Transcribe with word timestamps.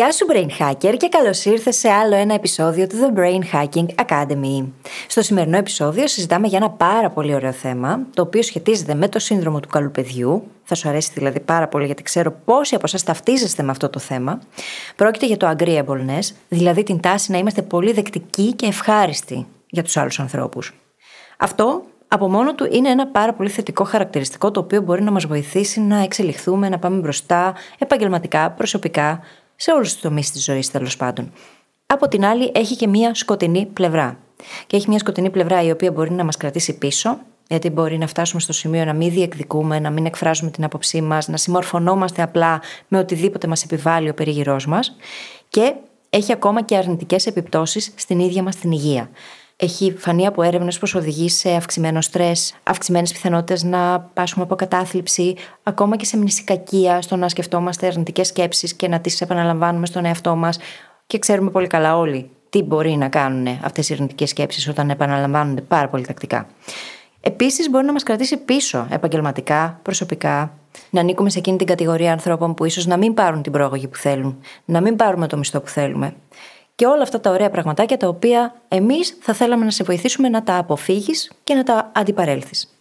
Γεια 0.00 0.12
σου 0.12 0.26
Brain 0.32 0.48
Hacker 0.58 0.94
και 0.96 1.08
καλώς 1.08 1.44
ήρθες 1.44 1.76
σε 1.76 1.88
άλλο 1.88 2.14
ένα 2.14 2.34
επεισόδιο 2.34 2.86
του 2.86 2.96
The 3.00 3.18
Brain 3.18 3.40
Hacking 3.52 3.86
Academy. 4.06 4.68
Στο 5.08 5.22
σημερινό 5.22 5.56
επεισόδιο 5.56 6.06
συζητάμε 6.06 6.46
για 6.46 6.58
ένα 6.58 6.70
πάρα 6.70 7.10
πολύ 7.10 7.34
ωραίο 7.34 7.52
θέμα, 7.52 8.00
το 8.14 8.22
οποίο 8.22 8.42
σχετίζεται 8.42 8.94
με 8.94 9.08
το 9.08 9.18
σύνδρομο 9.18 9.60
του 9.60 9.68
καλού 9.68 9.90
παιδιού. 9.90 10.42
Θα 10.64 10.74
σου 10.74 10.88
αρέσει 10.88 11.10
δηλαδή 11.14 11.40
πάρα 11.40 11.68
πολύ 11.68 11.86
γιατί 11.86 12.02
ξέρω 12.02 12.32
πόσοι 12.44 12.74
από 12.74 12.84
εσάς 12.86 13.02
ταυτίζεστε 13.02 13.62
με 13.62 13.70
αυτό 13.70 13.88
το 13.88 13.98
θέμα. 13.98 14.40
Πρόκειται 14.96 15.26
για 15.26 15.36
το 15.36 15.54
agreeableness, 15.58 16.34
δηλαδή 16.48 16.82
την 16.82 17.00
τάση 17.00 17.30
να 17.30 17.38
είμαστε 17.38 17.62
πολύ 17.62 17.92
δεκτικοί 17.92 18.52
και 18.52 18.66
ευχάριστοι 18.66 19.46
για 19.66 19.82
τους 19.82 19.96
άλλους 19.96 20.20
ανθρώπους. 20.20 20.74
Αυτό 21.38 21.82
από 22.12 22.28
μόνο 22.28 22.54
του 22.54 22.68
είναι 22.70 22.88
ένα 22.88 23.06
πάρα 23.06 23.32
πολύ 23.32 23.48
θετικό 23.48 23.84
χαρακτηριστικό 23.84 24.50
το 24.50 24.60
οποίο 24.60 24.80
μπορεί 24.80 25.02
να 25.02 25.10
μας 25.10 25.26
βοηθήσει 25.26 25.80
να 25.80 26.02
εξελιχθούμε, 26.02 26.68
να 26.68 26.78
πάμε 26.78 27.00
μπροστά 27.00 27.54
επαγγελματικά, 27.78 28.50
προσωπικά, 28.50 29.20
σε 29.62 29.70
όλους 29.72 29.92
τους 29.92 30.00
τομείς 30.02 30.30
της 30.30 30.44
ζωής 30.44 30.70
τέλος 30.70 30.96
πάντων. 30.96 31.32
Από 31.86 32.08
την 32.08 32.24
άλλη, 32.24 32.52
έχει 32.54 32.76
και 32.76 32.86
μία 32.86 33.14
σκοτεινή 33.14 33.66
πλευρά. 33.66 34.18
Και 34.66 34.76
έχει 34.76 34.88
μία 34.88 34.98
σκοτεινή 34.98 35.30
πλευρά 35.30 35.62
η 35.62 35.70
οποία 35.70 35.92
μπορεί 35.92 36.12
να 36.12 36.24
μας 36.24 36.36
κρατήσει 36.36 36.78
πίσω, 36.78 37.18
γιατί 37.48 37.70
μπορεί 37.70 37.98
να 37.98 38.06
φτάσουμε 38.06 38.40
στο 38.40 38.52
σημείο 38.52 38.84
να 38.84 38.92
μην 38.92 39.10
διεκδικούμε, 39.10 39.78
να 39.78 39.90
μην 39.90 40.06
εκφράζουμε 40.06 40.50
την 40.50 40.64
άποψή 40.64 41.00
μας, 41.00 41.28
να 41.28 41.36
συμμορφωνόμαστε 41.36 42.22
απλά 42.22 42.60
με 42.88 42.98
οτιδήποτε 42.98 43.46
μας 43.46 43.62
επιβάλλει 43.62 44.08
ο 44.08 44.14
περίγυρός 44.14 44.66
μας. 44.66 44.96
Και 45.48 45.74
έχει 46.10 46.32
ακόμα 46.32 46.62
και 46.62 46.76
αρνητικές 46.76 47.26
επιπτώσεις 47.26 47.92
στην 47.96 48.18
ίδια 48.18 48.42
μας 48.42 48.56
την 48.56 48.70
υγεία. 48.70 49.10
Έχει 49.62 49.94
φανεί 49.96 50.26
από 50.26 50.42
έρευνες 50.42 50.78
πως 50.78 50.94
οδηγεί 50.94 51.28
σε 51.28 51.50
αυξημένο 51.50 52.00
στρες, 52.00 52.54
αυξημένες 52.62 53.12
πιθανότητες 53.12 53.62
να 53.62 54.00
πάσχουμε 54.00 54.44
από 54.44 54.54
κατάθλιψη, 54.54 55.34
ακόμα 55.62 55.96
και 55.96 56.04
σε 56.04 56.16
μνησικακία, 56.16 57.02
στο 57.02 57.16
να 57.16 57.28
σκεφτόμαστε 57.28 57.86
αρνητικές 57.86 58.26
σκέψεις 58.26 58.74
και 58.74 58.88
να 58.88 59.00
τις 59.00 59.20
επαναλαμβάνουμε 59.20 59.86
στον 59.86 60.04
εαυτό 60.04 60.36
μας. 60.36 60.58
Και 61.06 61.18
ξέρουμε 61.18 61.50
πολύ 61.50 61.66
καλά 61.66 61.96
όλοι 61.96 62.30
τι 62.50 62.62
μπορεί 62.62 62.96
να 62.96 63.08
κάνουν 63.08 63.58
αυτές 63.62 63.88
οι 63.88 63.92
αρνητικές 63.92 64.30
σκέψεις 64.30 64.68
όταν 64.68 64.90
επαναλαμβάνονται 64.90 65.60
πάρα 65.60 65.88
πολύ 65.88 66.06
τακτικά. 66.06 66.46
Επίσης, 67.20 67.70
μπορεί 67.70 67.86
να 67.86 67.92
μας 67.92 68.02
κρατήσει 68.02 68.36
πίσω 68.36 68.86
επαγγελματικά, 68.90 69.78
προσωπικά, 69.82 70.52
να 70.90 71.00
ανήκουμε 71.00 71.30
σε 71.30 71.38
εκείνη 71.38 71.56
την 71.56 71.66
κατηγορία 71.66 72.12
ανθρώπων 72.12 72.54
που 72.54 72.64
ίσως 72.64 72.86
να 72.86 72.96
μην 72.96 73.14
πάρουν 73.14 73.42
την 73.42 73.52
πρόγωγη 73.52 73.88
που 73.88 73.96
θέλουν, 73.96 74.38
να 74.64 74.80
μην 74.80 74.96
πάρουμε 74.96 75.26
το 75.26 75.36
μισθό 75.36 75.60
που 75.60 75.68
θέλουμε 75.68 76.14
και 76.80 76.86
όλα 76.86 77.02
αυτά 77.02 77.20
τα 77.20 77.30
ωραία 77.30 77.50
πραγματάκια 77.50 77.96
τα 77.96 78.08
οποία 78.08 78.54
εμείς 78.68 79.16
θα 79.20 79.32
θέλαμε 79.32 79.64
να 79.64 79.70
σε 79.70 79.84
βοηθήσουμε 79.84 80.28
να 80.28 80.42
τα 80.42 80.56
αποφύγεις 80.56 81.32
και 81.44 81.54
να 81.54 81.62
τα 81.62 81.90
αντιπαρέλθεις. 81.94 82.76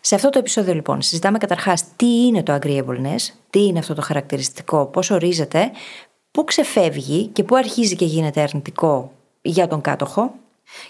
Σε 0.00 0.14
αυτό 0.14 0.30
το 0.30 0.38
επεισόδιο 0.38 0.74
λοιπόν 0.74 1.02
συζητάμε 1.02 1.38
καταρχάς 1.38 1.84
τι 1.96 2.26
είναι 2.26 2.42
το 2.42 2.58
agreeableness, 2.62 3.32
τι 3.50 3.64
είναι 3.64 3.78
αυτό 3.78 3.94
το 3.94 4.02
χαρακτηριστικό, 4.02 4.86
πώς 4.86 5.10
ορίζεται, 5.10 5.70
πού 6.30 6.44
ξεφεύγει 6.44 7.26
και 7.26 7.42
πού 7.42 7.56
αρχίζει 7.56 7.96
και 7.96 8.04
γίνεται 8.04 8.40
αρνητικό 8.40 9.12
για 9.42 9.66
τον 9.66 9.80
κάτοχο 9.80 10.34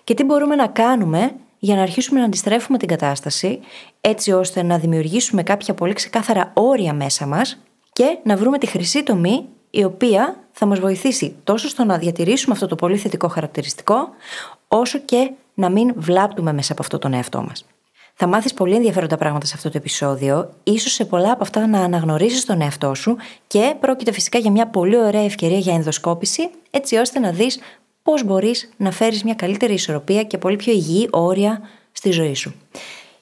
και 0.04 0.14
τι 0.14 0.24
μπορούμε 0.24 0.54
να 0.54 0.66
κάνουμε 0.66 1.34
για 1.58 1.74
να 1.74 1.82
αρχίσουμε 1.82 2.20
να 2.20 2.26
αντιστρέφουμε 2.26 2.78
την 2.78 2.88
κατάσταση 2.88 3.60
έτσι 4.00 4.32
ώστε 4.32 4.62
να 4.62 4.78
δημιουργήσουμε 4.78 5.42
κάποια 5.42 5.74
πολύ 5.74 5.92
ξεκάθαρα 5.92 6.50
όρια 6.54 6.92
μέσα 6.94 7.26
μας 7.26 7.58
και 7.92 8.18
να 8.22 8.36
βρούμε 8.36 8.58
τη 8.58 8.66
χρυσή 8.66 9.02
τομή 9.02 9.48
η 9.74 9.84
οποία 9.84 10.36
θα 10.52 10.66
μας 10.66 10.80
βοηθήσει 10.80 11.34
τόσο 11.44 11.68
στο 11.68 11.84
να 11.84 11.98
διατηρήσουμε 11.98 12.54
αυτό 12.54 12.66
το 12.66 12.74
πολύ 12.74 12.96
θετικό 12.96 13.28
χαρακτηριστικό, 13.28 14.08
όσο 14.68 14.98
και 14.98 15.30
να 15.54 15.70
μην 15.70 15.92
βλάπτουμε 15.96 16.52
μέσα 16.52 16.72
από 16.72 16.82
αυτό 16.82 16.98
τον 16.98 17.12
εαυτό 17.12 17.42
μας. 17.42 17.64
Θα 18.14 18.26
μάθεις 18.26 18.54
πολύ 18.54 18.74
ενδιαφέροντα 18.74 19.16
πράγματα 19.16 19.46
σε 19.46 19.52
αυτό 19.56 19.70
το 19.70 19.76
επεισόδιο, 19.76 20.50
ίσως 20.62 20.92
σε 20.92 21.04
πολλά 21.04 21.32
από 21.32 21.42
αυτά 21.42 21.66
να 21.66 21.80
αναγνωρίσεις 21.80 22.44
τον 22.44 22.60
εαυτό 22.60 22.94
σου 22.94 23.16
και 23.46 23.74
πρόκειται 23.80 24.12
φυσικά 24.12 24.38
για 24.38 24.50
μια 24.50 24.66
πολύ 24.66 24.96
ωραία 24.96 25.24
ευκαιρία 25.24 25.58
για 25.58 25.74
ενδοσκόπηση, 25.74 26.50
έτσι 26.70 26.96
ώστε 26.96 27.18
να 27.18 27.30
δεις 27.30 27.58
πώς 28.02 28.24
μπορείς 28.24 28.72
να 28.76 28.90
φέρεις 28.90 29.24
μια 29.24 29.34
καλύτερη 29.34 29.72
ισορροπία 29.72 30.22
και 30.24 30.38
πολύ 30.38 30.56
πιο 30.56 30.72
υγιή 30.72 31.08
όρια 31.10 31.60
στη 31.92 32.10
ζωή 32.10 32.34
σου. 32.34 32.54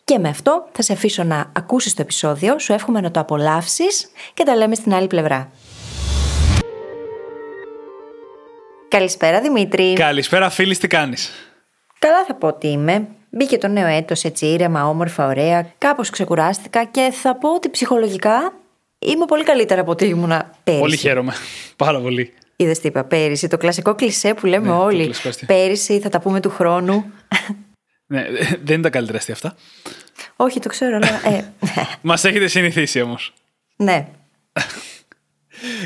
Και 0.04 0.18
με 0.18 0.28
αυτό 0.28 0.68
θα 0.72 0.82
σε 0.82 0.92
αφήσω 0.92 1.22
να 1.22 1.50
ακούσεις 1.56 1.94
το 1.94 2.02
επεισόδιο, 2.02 2.58
σου 2.58 2.72
εύχομαι 2.72 3.00
να 3.00 3.10
το 3.10 3.20
απολαύσεις 3.20 4.10
και 4.34 4.44
τα 4.44 4.56
λέμε 4.56 4.74
στην 4.74 4.94
άλλη 4.94 5.06
πλευρά. 5.06 5.50
Καλησπέρα 8.96 9.40
Δημήτρη. 9.40 9.92
Καλησπέρα 9.92 10.50
φίλη, 10.50 10.76
τι 10.76 10.86
κάνεις; 10.86 11.30
Καλά 11.98 12.24
θα 12.24 12.34
πω 12.34 12.46
ότι 12.46 12.68
είμαι. 12.68 13.08
Μπήκε 13.30 13.58
το 13.58 13.68
νέο 13.68 13.86
έτος 13.86 14.24
έτσι 14.24 14.46
ήρεμα, 14.46 14.88
όμορφα, 14.88 15.26
ωραία. 15.26 15.72
Κάπως 15.78 16.10
ξεκουράστηκα 16.10 16.84
και 16.84 17.10
θα 17.12 17.36
πω 17.36 17.54
ότι 17.54 17.70
ψυχολογικά 17.70 18.52
είμαι 18.98 19.24
πολύ 19.24 19.44
καλύτερα 19.44 19.80
από 19.80 19.90
ό,τι 19.90 20.06
ήμουνα 20.06 20.50
πέρυσι. 20.64 20.80
Πολύ 20.82 20.96
χαίρομαι. 20.96 21.32
Πάρα 21.76 22.00
πολύ. 22.00 22.32
Είδες 22.56 22.78
τι 22.80 22.88
είπα 22.88 23.04
πέρυσι. 23.04 23.48
Το 23.48 23.56
κλασικό 23.56 23.94
κλισέ 23.94 24.34
που 24.34 24.46
λέμε 24.46 24.66
Ναι, 24.68 24.72
το 24.72 24.82
όλοι. 24.82 25.04
κλασικό 25.04 25.28
αστείο. 25.28 25.46
Πέρυσι 25.46 26.00
θα 26.00 26.08
τα 26.08 26.20
πούμε 26.20 26.40
του 26.40 26.50
χρόνου. 26.50 27.12
Ναι, 28.06 28.22
δεν 28.64 28.74
είναι 28.74 28.82
τα 28.82 28.90
καλύτερα 28.90 29.18
αστεία 29.18 29.34
αυτά. 29.34 29.54
Όχι, 30.36 30.60
το 30.60 30.68
ξέρω, 30.68 30.96
αλλά. 30.96 31.36
Ε, 31.36 31.44
Μας 32.00 32.24
έχετε 32.24 32.46
συνηθίσει 32.46 33.00
όμως. 33.00 33.32
ναι. 33.76 34.06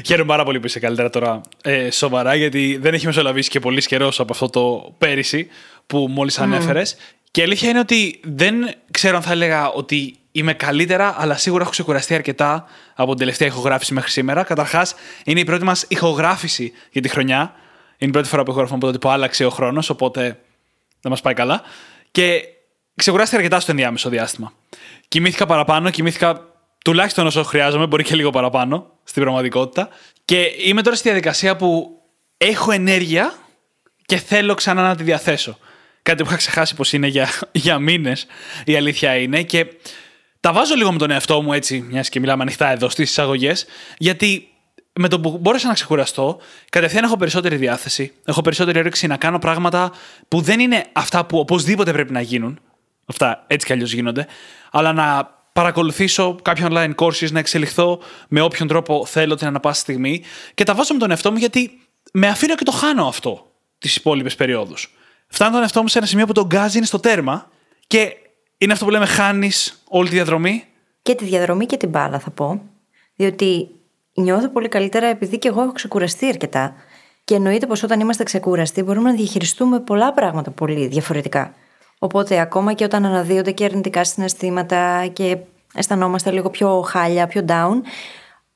Χαίρομαι 0.04 0.28
πάρα 0.28 0.44
πολύ 0.44 0.60
που 0.60 0.66
είσαι 0.66 0.80
καλύτερα 0.80 1.10
τώρα 1.10 1.40
ε, 1.62 1.90
σοβαρά, 1.90 2.34
γιατί 2.34 2.78
δεν 2.80 2.94
έχει 2.94 3.06
μεσολαβήσει 3.06 3.50
και 3.50 3.60
πολύ 3.60 3.86
καιρός 3.86 4.20
από 4.20 4.32
αυτό 4.32 4.50
το 4.50 4.94
πέρυσι 4.98 5.48
που 5.86 6.06
μόλις 6.10 6.38
ανέφερες. 6.38 6.96
Και 7.30 7.40
η 7.40 7.44
αλήθεια 7.44 7.70
είναι 7.70 7.78
ότι 7.78 8.20
δεν 8.24 8.54
ξέρω 8.90 9.16
αν 9.16 9.22
θα 9.22 9.32
έλεγα 9.32 9.70
ότι 9.70 10.16
είμαι 10.32 10.52
καλύτερα, 10.52 11.14
αλλά 11.18 11.36
σίγουρα 11.36 11.62
έχω 11.62 11.70
ξεκουραστεί 11.70 12.14
αρκετά 12.14 12.64
από 12.94 13.08
την 13.10 13.18
τελευταία 13.18 13.48
ηχογράφηση 13.48 13.94
μέχρι 13.94 14.10
σήμερα. 14.10 14.42
Καταρχάς, 14.42 14.94
είναι 15.24 15.40
η 15.40 15.44
πρώτη 15.44 15.64
μας 15.64 15.84
ηχογράφηση 15.88 16.72
για 16.90 17.02
τη 17.02 17.08
χρονιά. 17.08 17.54
Είναι 17.98 18.10
η 18.10 18.12
πρώτη 18.12 18.28
φορά 18.28 18.42
που 18.42 18.50
ηχογραφούμε 18.50 18.78
από 18.78 18.86
τότε 18.86 18.98
που 18.98 19.08
άλλαξε 19.08 19.44
ο 19.44 19.50
χρόνος, 19.50 19.90
οπότε 19.90 20.22
δεν 21.00 21.12
μας 21.12 21.20
πάει 21.20 21.34
καλά. 21.34 21.62
Και 22.10 22.42
ξεκουράστηκα 22.94 23.38
αρκετά 23.40 23.60
στο 23.60 23.70
ενδιάμεσο 23.70 24.08
διάστημα. 24.08 24.52
Κοιμήθηκα 25.08 25.46
παραπάνω, 25.46 25.90
κοιμήθηκα 25.90 26.44
τουλάχιστον 26.86 27.26
όσο 27.26 27.42
χρειάζομαι, 27.42 27.86
μπορεί 27.86 28.02
και 28.02 28.14
λίγο 28.14 28.30
παραπάνω 28.30 28.90
στην 29.04 29.22
πραγματικότητα. 29.22 29.88
Και 30.24 30.52
είμαι 30.64 30.82
τώρα 30.82 30.96
στη 30.96 31.08
διαδικασία 31.08 31.56
που 31.56 32.00
έχω 32.36 32.72
ενέργεια 32.72 33.34
και 34.04 34.16
θέλω 34.16 34.54
ξανά 34.54 34.82
να 34.82 34.96
τη 34.96 35.02
διαθέσω. 35.02 35.58
Κάτι 36.02 36.22
που 36.22 36.28
είχα 36.28 36.38
ξεχάσει 36.38 36.74
πως 36.74 36.92
είναι 36.92 37.06
για, 37.06 37.28
για 37.52 37.78
μήνες, 37.78 38.26
η 38.64 38.76
αλήθεια 38.76 39.16
είναι. 39.16 39.42
Και 39.42 39.66
τα 40.40 40.52
βάζω 40.52 40.74
λίγο 40.74 40.92
με 40.92 40.98
τον 40.98 41.10
εαυτό 41.10 41.42
μου 41.42 41.52
έτσι, 41.52 41.80
μιας 41.80 42.08
και 42.08 42.20
μιλάμε 42.20 42.42
ανοιχτά 42.42 42.68
εδώ 42.68 42.88
στις 42.88 43.10
εισαγωγές, 43.10 43.66
γιατί 43.98 44.48
με 44.92 45.08
το 45.08 45.20
που 45.20 45.38
μπόρεσα 45.38 45.68
να 45.68 45.74
ξεκουραστώ, 45.74 46.38
κατευθείαν 46.70 47.04
έχω 47.04 47.16
περισσότερη 47.16 47.56
διάθεση. 47.56 48.12
Έχω 48.24 48.42
περισσότερη 48.42 48.78
όρεξη 48.78 49.06
να 49.06 49.16
κάνω 49.16 49.38
πράγματα 49.38 49.92
που 50.28 50.40
δεν 50.40 50.60
είναι 50.60 50.84
αυτά 50.92 51.26
που 51.26 51.38
οπωσδήποτε 51.38 51.92
πρέπει 51.92 52.12
να 52.12 52.20
γίνουν. 52.20 52.60
Αυτά 53.06 53.44
έτσι 53.46 53.66
κι 53.66 53.72
αλλιώς 53.72 53.92
γίνονται. 53.92 54.26
Αλλά 54.70 54.92
να 54.92 55.35
παρακολουθήσω 55.56 56.36
κάποια 56.42 56.68
online 56.70 56.94
courses, 56.94 57.30
να 57.30 57.38
εξελιχθώ 57.38 57.98
με 58.28 58.40
όποιον 58.40 58.68
τρόπο 58.68 59.06
θέλω 59.06 59.34
την 59.34 59.46
ανα 59.46 59.60
πάσα 59.60 59.80
στιγμή. 59.80 60.22
Και 60.54 60.64
τα 60.64 60.74
βάζω 60.74 60.94
με 60.94 61.00
τον 61.00 61.10
εαυτό 61.10 61.30
μου 61.30 61.36
γιατί 61.36 61.80
με 62.12 62.26
αφήνω 62.26 62.54
και 62.54 62.64
το 62.64 62.72
χάνω 62.72 63.06
αυτό 63.06 63.50
τις 63.78 63.96
υπόλοιπες 63.96 64.34
περιόδους. 64.34 64.94
Φτάνω 65.26 65.50
τον 65.52 65.60
εαυτό 65.60 65.82
μου 65.82 65.88
σε 65.88 65.98
ένα 65.98 66.06
σημείο 66.06 66.26
που 66.26 66.32
το 66.32 66.46
γκάζ 66.46 66.74
είναι 66.74 66.86
στο 66.86 67.00
τέρμα 67.00 67.50
και 67.86 68.16
είναι 68.58 68.72
αυτό 68.72 68.84
που 68.84 68.90
λέμε 68.90 69.06
χάνεις 69.06 69.82
όλη 69.88 70.08
τη 70.08 70.14
διαδρομή. 70.14 70.64
Και 71.02 71.14
τη 71.14 71.24
διαδρομή 71.24 71.66
και 71.66 71.76
την 71.76 71.88
μπάλα 71.88 72.18
θα 72.18 72.30
πω. 72.30 72.62
Διότι 73.14 73.68
νιώθω 74.14 74.48
πολύ 74.48 74.68
καλύτερα 74.68 75.06
επειδή 75.06 75.38
και 75.38 75.48
εγώ 75.48 75.62
έχω 75.62 75.72
ξεκουραστεί 75.72 76.26
αρκετά. 76.26 76.74
Και 77.24 77.34
εννοείται 77.34 77.66
πως 77.66 77.82
όταν 77.82 78.00
είμαστε 78.00 78.24
ξεκούραστοι 78.24 78.82
μπορούμε 78.82 79.10
να 79.10 79.16
διαχειριστούμε 79.16 79.80
πολλά 79.80 80.12
πράγματα 80.12 80.50
πολύ 80.50 80.86
διαφορετικά. 80.86 81.54
Οπότε 81.98 82.40
ακόμα 82.40 82.72
και 82.72 82.84
όταν 82.84 83.04
αναδύονται 83.04 83.52
και 83.52 83.64
αρνητικά 83.64 84.04
συναισθήματα 84.04 85.06
και 85.06 85.38
αισθανόμαστε 85.74 86.30
λίγο 86.30 86.50
πιο 86.50 86.80
χάλια, 86.80 87.26
πιο 87.26 87.44
down, 87.48 87.80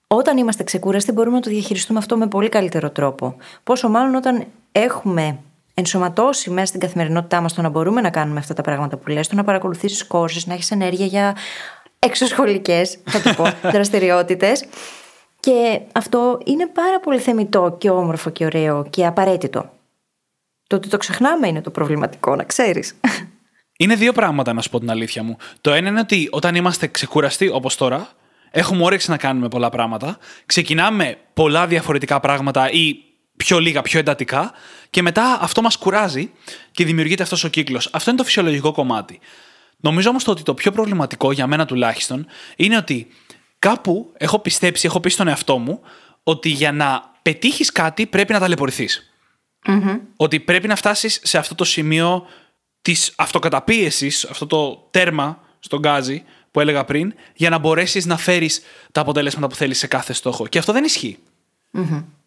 όταν 0.06 0.36
είμαστε 0.36 0.64
ξεκούραστοι 0.64 1.12
μπορούμε 1.12 1.36
να 1.36 1.42
το 1.42 1.50
διαχειριστούμε 1.50 1.98
αυτό 1.98 2.16
με 2.16 2.26
πολύ 2.26 2.48
καλύτερο 2.48 2.90
τρόπο. 2.90 3.36
Πόσο 3.64 3.88
μάλλον 3.88 4.14
όταν 4.14 4.44
έχουμε 4.72 5.38
ενσωματώσει 5.74 6.50
μέσα 6.50 6.66
στην 6.66 6.80
καθημερινότητά 6.80 7.40
μας 7.40 7.54
το 7.54 7.62
να 7.62 7.68
μπορούμε 7.68 8.00
να 8.00 8.10
κάνουμε 8.10 8.38
αυτά 8.38 8.54
τα 8.54 8.62
πράγματα 8.62 8.96
που 8.96 9.08
λες, 9.08 9.28
το 9.28 9.36
να 9.36 9.44
παρακολουθήσεις 9.44 10.06
κόρσει, 10.06 10.48
να 10.48 10.54
έχεις 10.54 10.70
ενέργεια 10.70 11.06
για 11.06 11.36
εξωσχολικές, 11.98 12.98
θα 13.04 13.20
το 13.20 13.34
πω, 13.34 13.44
δραστηριότητες. 13.74 14.64
Και 15.40 15.80
αυτό 15.92 16.40
είναι 16.44 16.66
πάρα 16.66 17.00
πολύ 17.00 17.18
θεμητό 17.18 17.76
και 17.78 17.90
όμορφο 17.90 18.30
και 18.30 18.44
ωραίο 18.44 18.86
και 18.90 19.06
απαραίτητο. 19.06 19.70
Το 20.66 20.76
ότι 20.76 20.88
το 20.88 20.96
ξεχνάμε 20.96 21.48
είναι 21.48 21.60
το 21.60 21.70
προβληματικό, 21.70 22.36
να 22.36 22.44
ξέρεις. 22.44 22.94
Είναι 23.80 23.94
δύο 23.94 24.12
πράγματα, 24.12 24.52
να 24.52 24.60
σου 24.60 24.70
πω 24.70 24.78
την 24.78 24.90
αλήθεια 24.90 25.22
μου. 25.22 25.36
Το 25.60 25.72
ένα 25.72 25.88
είναι 25.88 26.00
ότι 26.00 26.28
όταν 26.30 26.54
είμαστε 26.54 26.86
ξεκουραστοί, 26.86 27.48
όπως 27.48 27.76
τώρα, 27.76 28.08
έχουμε 28.50 28.84
όρεξη 28.84 29.10
να 29.10 29.16
κάνουμε 29.16 29.48
πολλά 29.48 29.68
πράγματα, 29.68 30.18
ξεκινάμε 30.46 31.16
πολλά 31.34 31.66
διαφορετικά 31.66 32.20
πράγματα 32.20 32.70
ή 32.70 32.96
πιο 33.36 33.58
λίγα, 33.58 33.82
πιο 33.82 33.98
εντατικά, 33.98 34.52
και 34.90 35.02
μετά 35.02 35.38
αυτό 35.40 35.62
μας 35.62 35.76
κουράζει 35.76 36.30
και 36.70 36.84
δημιουργείται 36.84 37.22
αυτός 37.22 37.44
ο 37.44 37.48
κύκλος. 37.48 37.88
Αυτό 37.92 38.10
είναι 38.10 38.18
το 38.18 38.24
φυσιολογικό 38.24 38.72
κομμάτι. 38.72 39.18
Νομίζω 39.76 40.08
όμως 40.08 40.26
ότι 40.26 40.42
το 40.42 40.54
πιο 40.54 40.72
προβληματικό 40.72 41.32
για 41.32 41.46
μένα 41.46 41.66
τουλάχιστον 41.66 42.26
είναι 42.56 42.76
ότι 42.76 43.06
κάπου 43.58 44.12
έχω 44.16 44.38
πιστέψει, 44.38 44.86
έχω 44.86 45.00
πει 45.00 45.10
στον 45.10 45.28
εαυτό 45.28 45.58
μου 45.58 45.80
ότι 46.22 46.48
για 46.48 46.72
να 46.72 47.12
πετύχεις 47.22 47.72
κάτι 47.72 48.06
πρέπει 48.06 48.32
να 48.32 48.38
ταλαιπωρηθείς. 48.38 49.14
Ότι 50.16 50.40
πρέπει 50.40 50.68
να 50.68 50.76
φτάσεις 50.76 51.20
σε 51.22 51.38
αυτό 51.38 51.54
το 51.54 51.64
σημείο 51.64 52.26
της 52.82 53.12
αυτοκαταπίεσης, 53.16 54.24
αυτό 54.24 54.46
το 54.46 54.86
τέρμα 54.90 55.38
στον 55.58 55.78
γκάζι 55.78 56.24
που 56.50 56.60
έλεγα 56.60 56.84
πριν, 56.84 57.14
για 57.34 57.50
να 57.50 57.58
μπορέσεις 57.58 58.06
να 58.06 58.16
φέρεις 58.16 58.62
τα 58.92 59.00
αποτελέσματα 59.00 59.46
που 59.46 59.54
θέλεις 59.54 59.78
σε 59.78 59.86
κάθε 59.86 60.12
στόχο. 60.12 60.46
Και 60.46 60.58
αυτό 60.58 60.72
δεν 60.72 60.84
ισχυει 60.84 61.18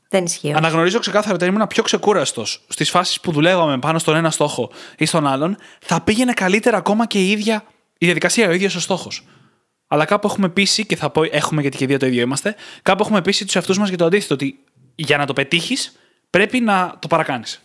Δεν 0.09 0.25
ισχύει. 0.25 0.53
Αναγνωρίζω 0.53 0.99
ξεκάθαρα 0.99 1.35
ότι 1.35 1.45
ήμουν 1.45 1.67
πιο 1.67 1.83
ξεκούραστος 1.83 2.65
στις 2.67 2.89
φάσεις 2.89 3.19
που 3.19 3.31
δουλεύαμε 3.31 3.79
πάνω 3.79 3.99
στον 3.99 4.15
ένα 4.15 4.31
στόχο 4.31 4.71
ή 4.97 5.05
στον 5.05 5.27
άλλον, 5.27 5.57
θα 5.79 6.01
πήγαινε 6.01 6.33
καλύτερα 6.33 6.77
ακόμα 6.77 7.05
και 7.07 7.19
η 7.19 7.31
ίδια 7.31 7.63
η 7.97 8.05
διαδικασία, 8.05 8.47
ο 8.47 8.51
ίδιος 8.51 8.75
ο 8.75 8.79
στόχος. 8.79 9.25
Αλλά 9.87 10.05
κάπου 10.05 10.27
έχουμε 10.27 10.49
πείσει, 10.49 10.85
και 10.85 10.95
θα 10.95 11.09
πω 11.09 11.23
έχουμε 11.31 11.61
γιατί 11.61 11.77
και 11.77 11.85
δύο 11.85 11.97
το 11.97 12.05
ίδιο 12.05 12.21
είμαστε, 12.21 12.55
κάπου 12.81 13.03
έχουμε 13.03 13.21
πείσει 13.21 13.45
τους 13.45 13.55
εαυτούς 13.55 13.77
μας 13.77 13.89
για 13.89 13.97
το 13.97 14.05
αντίθετο, 14.05 14.33
ότι 14.33 14.59
για 14.95 15.17
να 15.17 15.25
το 15.25 15.33
πετύχεις 15.33 15.99
πρέπει 16.29 16.59
να 16.59 16.95
το 16.99 17.07
παρακάνεις. 17.07 17.61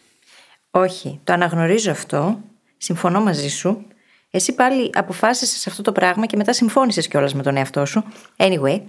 Όχι, 0.70 1.20
το 1.25 1.32
αναγνωρίζω 1.32 1.90
αυτό. 1.90 2.40
Συμφωνώ 2.79 3.21
μαζί 3.21 3.49
σου. 3.49 3.87
Εσύ 4.31 4.55
πάλι 4.55 4.91
αποφάσισες 4.95 5.67
αυτό 5.67 5.83
το 5.83 5.93
πράγμα 5.93 6.27
και 6.27 6.37
μετά 6.37 6.53
συμφώνησες 6.53 7.09
κιόλας 7.09 7.35
με 7.35 7.43
τον 7.43 7.57
εαυτό 7.57 7.87
σου. 7.87 8.05
Anyway, 8.37 8.81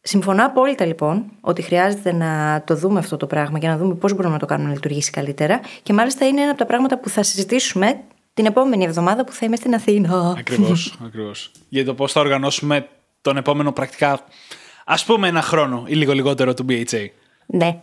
συμφωνώ 0.00 0.46
απόλυτα 0.46 0.84
λοιπόν 0.84 1.24
ότι 1.40 1.62
χρειάζεται 1.62 2.12
να 2.12 2.62
το 2.66 2.76
δούμε 2.76 2.98
αυτό 2.98 3.16
το 3.16 3.26
πράγμα 3.26 3.58
και 3.58 3.66
να 3.66 3.76
δούμε 3.76 3.94
πώς 3.94 4.12
μπορούμε 4.12 4.34
να 4.34 4.40
το 4.40 4.46
κάνουμε 4.46 4.68
να 4.68 4.74
λειτουργήσει 4.74 5.10
καλύτερα. 5.10 5.60
Και 5.82 5.92
μάλιστα 5.92 6.26
είναι 6.26 6.40
ένα 6.40 6.50
από 6.50 6.58
τα 6.58 6.66
πράγματα 6.66 6.98
που 6.98 7.08
θα 7.08 7.22
συζητήσουμε 7.22 8.00
την 8.34 8.46
επόμενη 8.46 8.84
εβδομάδα 8.84 9.24
που 9.24 9.32
θα 9.32 9.46
είμαι 9.46 9.56
στην 9.56 9.74
Αθήνα. 9.74 10.34
Ακριβώς, 10.38 10.96
ακριβώς. 11.06 11.50
Για 11.68 11.84
το 11.84 11.94
πώς 11.94 12.12
θα 12.12 12.20
οργανώσουμε 12.20 12.88
τον 13.20 13.36
επόμενο 13.36 13.72
πρακτικά, 13.72 14.24
ας 14.84 15.04
πούμε, 15.04 15.28
ένα 15.28 15.42
χρόνο 15.42 15.84
ή 15.86 15.94
λίγο 15.94 16.12
λιγότερο 16.12 16.54
του 16.54 16.66
BHA. 16.68 17.06
Ναι. 17.46 17.78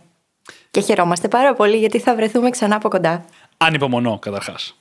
Και 0.70 0.80
χαιρόμαστε 0.80 1.28
πάρα 1.28 1.54
πολύ 1.54 1.76
γιατί 1.76 1.98
θα 1.98 2.14
βρεθούμε 2.14 2.50
ξανά 2.50 2.76
από 2.76 2.88
κοντά. 2.88 3.24
Ανυπομονώ, 3.56 4.18
καταρχάς. 4.18 4.76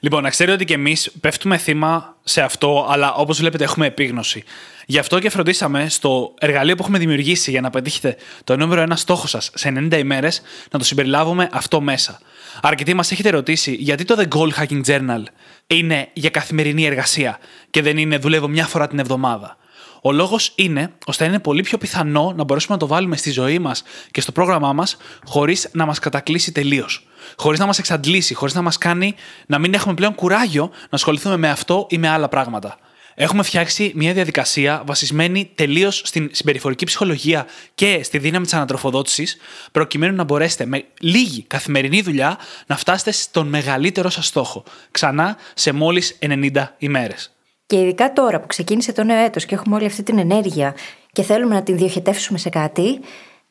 Λοιπόν, 0.00 0.22
να 0.22 0.30
ξέρετε 0.30 0.54
ότι 0.54 0.64
και 0.64 0.74
εμείς 0.74 1.10
πέφτουμε 1.20 1.56
θύμα 1.56 2.16
σε 2.24 2.40
αυτό, 2.40 2.86
αλλά 2.90 3.14
όπως 3.14 3.38
βλέπετε 3.38 3.64
έχουμε 3.64 3.86
επίγνωση. 3.86 4.44
Γι' 4.86 4.98
αυτό 4.98 5.18
και 5.18 5.30
φροντίσαμε 5.30 5.88
στο 5.88 6.34
εργαλείο 6.38 6.74
που 6.74 6.82
έχουμε 6.82 6.98
δημιουργήσει 6.98 7.50
για 7.50 7.60
να 7.60 7.70
πετύχετε 7.70 8.16
το 8.44 8.56
νούμερο 8.56 8.80
ένα 8.80 8.96
στόχο 8.96 9.26
σας 9.26 9.50
σε 9.54 9.72
90 9.92 9.98
ημέρες 9.98 10.42
να 10.70 10.78
το 10.78 10.84
συμπεριλάβουμε 10.84 11.48
αυτό 11.52 11.80
μέσα. 11.80 12.18
Αρκετοί 12.62 12.94
μας 12.94 13.12
έχετε 13.12 13.30
ρωτήσει 13.30 13.72
γιατί 13.72 14.04
το 14.04 14.14
The 14.18 14.36
Goal 14.36 14.50
Hacking 14.60 14.84
Journal 14.86 15.22
είναι 15.66 16.08
για 16.12 16.30
καθημερινή 16.30 16.84
εργασία 16.84 17.38
και 17.70 17.82
δεν 17.82 17.96
είναι 17.96 18.18
δουλεύω 18.18 18.48
μια 18.48 18.66
φορά 18.66 18.88
την 18.88 18.98
εβδομάδα. 18.98 19.56
Ο 20.02 20.12
λόγος 20.12 20.52
είναι 20.54 20.92
ώστε 21.06 21.24
είναι 21.24 21.38
πολύ 21.38 21.62
πιο 21.62 21.78
πιθανό 21.78 22.32
να 22.36 22.44
μπορέσουμε 22.44 22.74
να 22.74 22.80
το 22.80 22.86
βάλουμε 22.86 23.16
στη 23.16 23.30
ζωή 23.30 23.58
μας 23.58 23.82
και 24.10 24.20
στο 24.20 24.32
πρόγραμμά 24.32 24.72
μας 24.72 24.96
χωρίς 25.24 25.68
να 25.72 25.86
μας 25.86 25.98
κατακλείσει 25.98 26.52
τελείως. 26.52 27.06
Χωρίς 27.36 27.58
να 27.58 27.66
μας 27.66 27.78
εξαντλήσει, 27.78 28.34
χωρίς 28.34 28.54
να 28.54 28.62
μας 28.62 28.78
κάνει 28.78 29.14
να 29.46 29.58
μην 29.58 29.74
έχουμε 29.74 29.94
πλέον 29.94 30.14
κουράγιο 30.14 30.62
να 30.62 30.88
ασχοληθούμε 30.90 31.36
με 31.36 31.50
αυτό 31.50 31.86
ή 31.90 31.98
με 31.98 32.08
άλλα 32.08 32.28
πράγματα. 32.28 32.78
Έχουμε 33.18 33.42
φτιάξει 33.42 33.92
μια 33.94 34.12
διαδικασία 34.12 34.82
βασισμένη 34.86 35.50
τελείως 35.54 36.02
στην 36.04 36.28
συμπεριφορική 36.32 36.84
ψυχολογία 36.84 37.46
και 37.74 38.02
στη 38.02 38.18
δύναμη 38.18 38.44
της 38.44 38.54
ανατροφοδότησης, 38.54 39.36
προκειμένου 39.72 40.14
να 40.14 40.24
μπορέσετε 40.24 40.66
με 40.66 40.84
λίγη 41.00 41.42
καθημερινή 41.42 42.02
δουλειά 42.02 42.38
να 42.66 42.76
φτάσετε 42.76 43.12
στον 43.12 43.48
μεγαλύτερο 43.48 44.10
σας 44.10 44.26
στόχο. 44.26 44.64
Ξανά 44.90 45.36
σε 45.54 45.72
μόλις 45.72 46.18
90 46.20 46.74
ημέρες. 46.78 47.35
Και 47.66 47.80
ειδικά 47.80 48.12
τώρα 48.12 48.40
που 48.40 48.46
ξεκίνησε 48.46 48.92
το 48.92 49.04
νέο 49.04 49.24
έτος 49.24 49.46
και 49.46 49.54
έχουμε 49.54 49.76
όλη 49.76 49.86
αυτή 49.86 50.02
την 50.02 50.18
ενέργεια 50.18 50.74
και 51.12 51.22
θέλουμε 51.22 51.54
να 51.54 51.62
την 51.62 51.76
διοχετεύσουμε 51.76 52.38
σε 52.38 52.48
κάτι, 52.48 53.00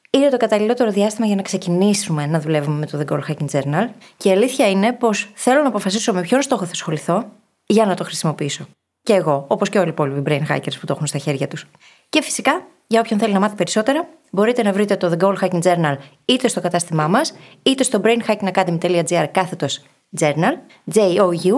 είναι 0.09 0.29
το 0.29 0.37
καταλληλότερο 0.37 0.91
διάστημα 0.91 1.27
για 1.27 1.35
να 1.35 1.41
ξεκινήσουμε 1.41 2.25
να 2.25 2.39
δουλεύουμε 2.39 2.77
με 2.77 2.85
το 2.85 2.99
The 2.99 3.05
Goal 3.13 3.19
Hacking 3.29 3.49
Journal. 3.51 3.87
Και 4.17 4.29
η 4.29 4.31
αλήθεια 4.31 4.69
είναι 4.69 4.93
πως 4.93 5.31
θέλω 5.33 5.61
να 5.61 5.67
αποφασίσω 5.67 6.13
με 6.13 6.21
ποιον 6.21 6.41
στόχο 6.41 6.65
θα 6.65 6.71
ασχοληθώ 6.71 7.25
για 7.65 7.85
να 7.85 7.95
το 7.95 8.03
χρησιμοποιήσω. 8.03 8.67
Και 9.03 9.13
εγώ, 9.13 9.45
όπως 9.47 9.69
και 9.69 9.77
όλοι 9.77 9.87
οι 9.87 9.91
υπόλοιποι 9.91 10.21
brain 10.25 10.41
hackers 10.51 10.79
που 10.79 10.85
το 10.85 10.93
έχουν 10.93 11.07
στα 11.07 11.17
χέρια 11.17 11.47
τους. 11.47 11.67
Και 12.09 12.21
φυσικά, 12.21 12.67
για 12.87 12.99
όποιον 12.99 13.19
θέλει 13.19 13.33
να 13.33 13.39
μάθει 13.39 13.55
περισσότερα, 13.55 14.07
μπορείτε 14.31 14.63
να 14.63 14.71
βρείτε 14.71 14.95
το 14.95 15.15
The 15.17 15.17
Goal 15.23 15.35
Hacking 15.41 15.61
Journal 15.61 15.97
είτε 16.25 16.47
στο 16.47 16.61
κατάστημά 16.61 17.07
μας, 17.07 17.33
είτε 17.63 17.83
στο 17.83 18.01
brainhackingacademy.gr 18.03 19.25
κάθετος 19.31 19.83
journal, 20.19 20.53
J-O-U-R-N-A-L. 20.93 21.55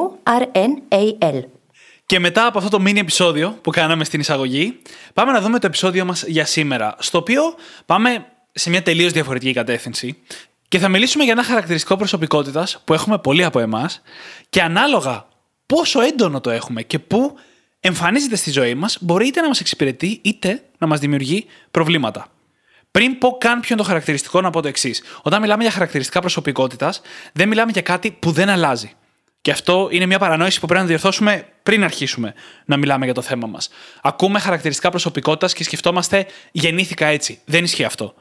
Και 2.08 2.20
μετά 2.20 2.46
από 2.46 2.58
αυτό 2.58 2.78
το 2.78 2.84
mini 2.84 2.98
επεισόδιο 2.98 3.58
που 3.62 3.70
κάναμε 3.72 4.04
στην 4.04 4.20
εισαγωγή, 4.20 4.82
πάμε 5.14 5.32
να 5.32 5.42
δούμε 5.42 5.60
το 5.60 5.68
επεισόδιο 5.68 6.06
μας 6.06 6.24
για 6.28 6.46
σήμερα, 6.46 6.96
στο 7.00 7.18
οποίο 7.18 7.42
πάμε 7.86 8.26
σε 8.52 8.70
μια 8.70 8.82
τελείως 8.82 9.12
διαφορετική 9.12 9.54
κατεύθυνση 9.54 10.18
και 10.68 10.80
θα 10.80 10.88
μιλήσουμε 10.88 11.24
για 11.24 11.34
ένα 11.34 11.44
χαρακτηριστικό 11.44 11.96
προσωπικότητας 11.98 12.82
που 12.84 12.94
έχουμε 12.94 13.18
πολλοί 13.18 13.44
από 13.44 13.60
εμάς 13.60 14.02
και 14.50 14.62
ανάλογα 14.62 15.28
πόσο 15.66 16.02
έντονο 16.02 16.42
το 16.42 16.50
έχουμε 16.50 16.82
και 16.82 17.00
πού 17.00 17.36
εμφανίζεται 17.80 18.36
στη 18.36 18.52
ζωή 18.52 18.76
μας, 18.76 18.98
μπορεί 19.02 19.28
είτε 19.28 19.42
να 19.42 19.48
μας 19.48 19.60
εξυπηρετεί 19.60 20.20
είτε 20.24 20.64
να 20.78 20.88
μας 20.88 21.00
δημιουργεί 21.00 21.46
προβλήματα. 21.72 22.28
Πριν 22.92 23.18
πω 23.18 23.38
καν 23.40 23.60
ποιο 23.60 23.70
είναι 23.72 23.82
το 23.82 23.88
χαρακτηριστικό, 23.88 24.42
να 24.42 24.50
πω 24.50 24.62
το 24.62 24.68
εξής. 24.68 25.04
Όταν 25.22 25.42
μιλάμε 25.42 25.64
για 25.64 25.72
χαρακτηριστικά 25.72 26.20
προσωπικότητας, 26.20 27.02
δεν 27.34 27.48
μιλάμε 27.48 27.72
για 27.72 27.82
κάτι 27.82 28.12
που 28.12 28.32
δεν 28.32 28.50
αλλάζει. 28.50 28.96
Και 29.48 29.54
αυτό 29.54 29.88
είναι 29.92 30.06
μια 30.06 30.20
παρανόηση 30.20 30.60
που 30.60 30.66
πρέπει 30.66 30.82
να 30.82 30.88
διορθώσουμε 30.88 31.48
πριν 31.64 31.84
αρχίσουμε 31.84 32.34
να 32.66 32.78
μιλάμε 32.78 33.06
για 33.06 33.14
το 33.14 33.22
θέμα 33.22 33.48
μας. 33.48 33.70
Ακούμε 34.02 34.40
χαρακτηριστικά 34.40 34.90
προσωπικότητας 34.90 35.54
και 35.54 35.64
σκεφτόμαστε 35.64 36.26
γεννήθηκα 36.52 37.06
έτσι. 37.06 37.40
Δεν 37.46 37.64
ισχύει 37.64 37.84
αυτό. 37.84 38.14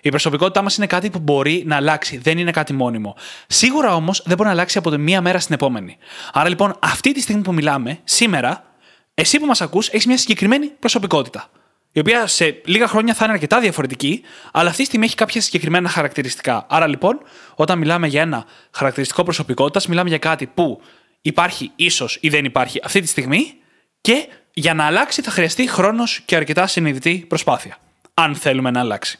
Η 0.00 0.08
προσωπικότητά 0.08 0.62
μας 0.62 0.76
είναι 0.76 0.86
κάτι 0.86 1.10
που 1.10 1.18
μπορεί 1.18 1.62
να 1.66 1.76
αλλάξει, 1.76 2.18
δεν 2.18 2.38
είναι 2.38 2.50
κάτι 2.50 2.72
μόνιμο. 2.72 3.16
Σίγουρα 3.46 3.94
όμως 3.94 4.22
δεν 4.24 4.36
μπορεί 4.36 4.48
να 4.48 4.54
αλλάξει 4.54 4.78
από 4.78 4.90
τη 4.90 4.98
μία 4.98 5.20
μέρα 5.20 5.38
στην 5.38 5.54
επόμενη. 5.54 5.96
Άρα 6.32 6.48
λοιπόν, 6.48 6.76
αυτή 6.78 7.12
τη 7.12 7.20
στιγμή 7.20 7.42
που 7.42 7.52
μιλάμε, 7.52 7.98
σήμερα, 8.04 8.64
εσύ 9.14 9.38
που 9.38 9.46
μας 9.46 9.60
ακούς, 9.60 9.88
έχεις 9.88 10.06
μια 10.06 10.18
συγκεκριμένη 10.18 10.66
προσωπικότητα 10.66 11.50
η 11.92 12.00
οποία 12.00 12.26
σε 12.26 12.60
λίγα 12.64 12.88
χρόνια 12.88 13.14
θα 13.14 13.24
είναι 13.24 13.32
αρκετά 13.32 13.60
διαφορετική, 13.60 14.22
αλλά 14.52 14.68
αυτή 14.68 14.80
τη 14.80 14.88
στιγμή 14.88 15.04
έχει 15.04 15.14
κάποια 15.14 15.40
συγκεκριμένα 15.40 15.88
χαρακτηριστικά. 15.88 16.66
Άρα 16.68 16.86
λοιπόν, 16.86 17.20
όταν 17.54 17.78
μιλάμε 17.78 18.06
για 18.06 18.20
ένα 18.20 18.44
χαρακτηριστικό 18.70 19.22
προσωπικότητας, 19.22 19.86
μιλάμε 19.86 20.08
για 20.08 20.18
κάτι 20.18 20.46
που 20.46 20.80
υπάρχει 21.20 21.72
ίσως 21.76 22.18
ή 22.20 22.28
δεν 22.28 22.44
υπάρχει 22.44 22.80
αυτή 22.84 23.00
τη 23.00 23.06
στιγμή 23.06 23.54
και 24.00 24.28
για 24.52 24.74
να 24.74 24.84
αλλάξει 24.84 25.22
θα 25.22 25.30
χρειαστεί 25.30 25.68
χρόνος 25.68 26.20
και 26.24 26.36
αρκετά 26.36 26.66
συνειδητή 26.66 27.24
προσπάθεια. 27.28 27.76
Αν 28.14 28.34
θέλουμε 28.34 28.70
να 28.70 28.80
αλλάξει. 28.80 29.18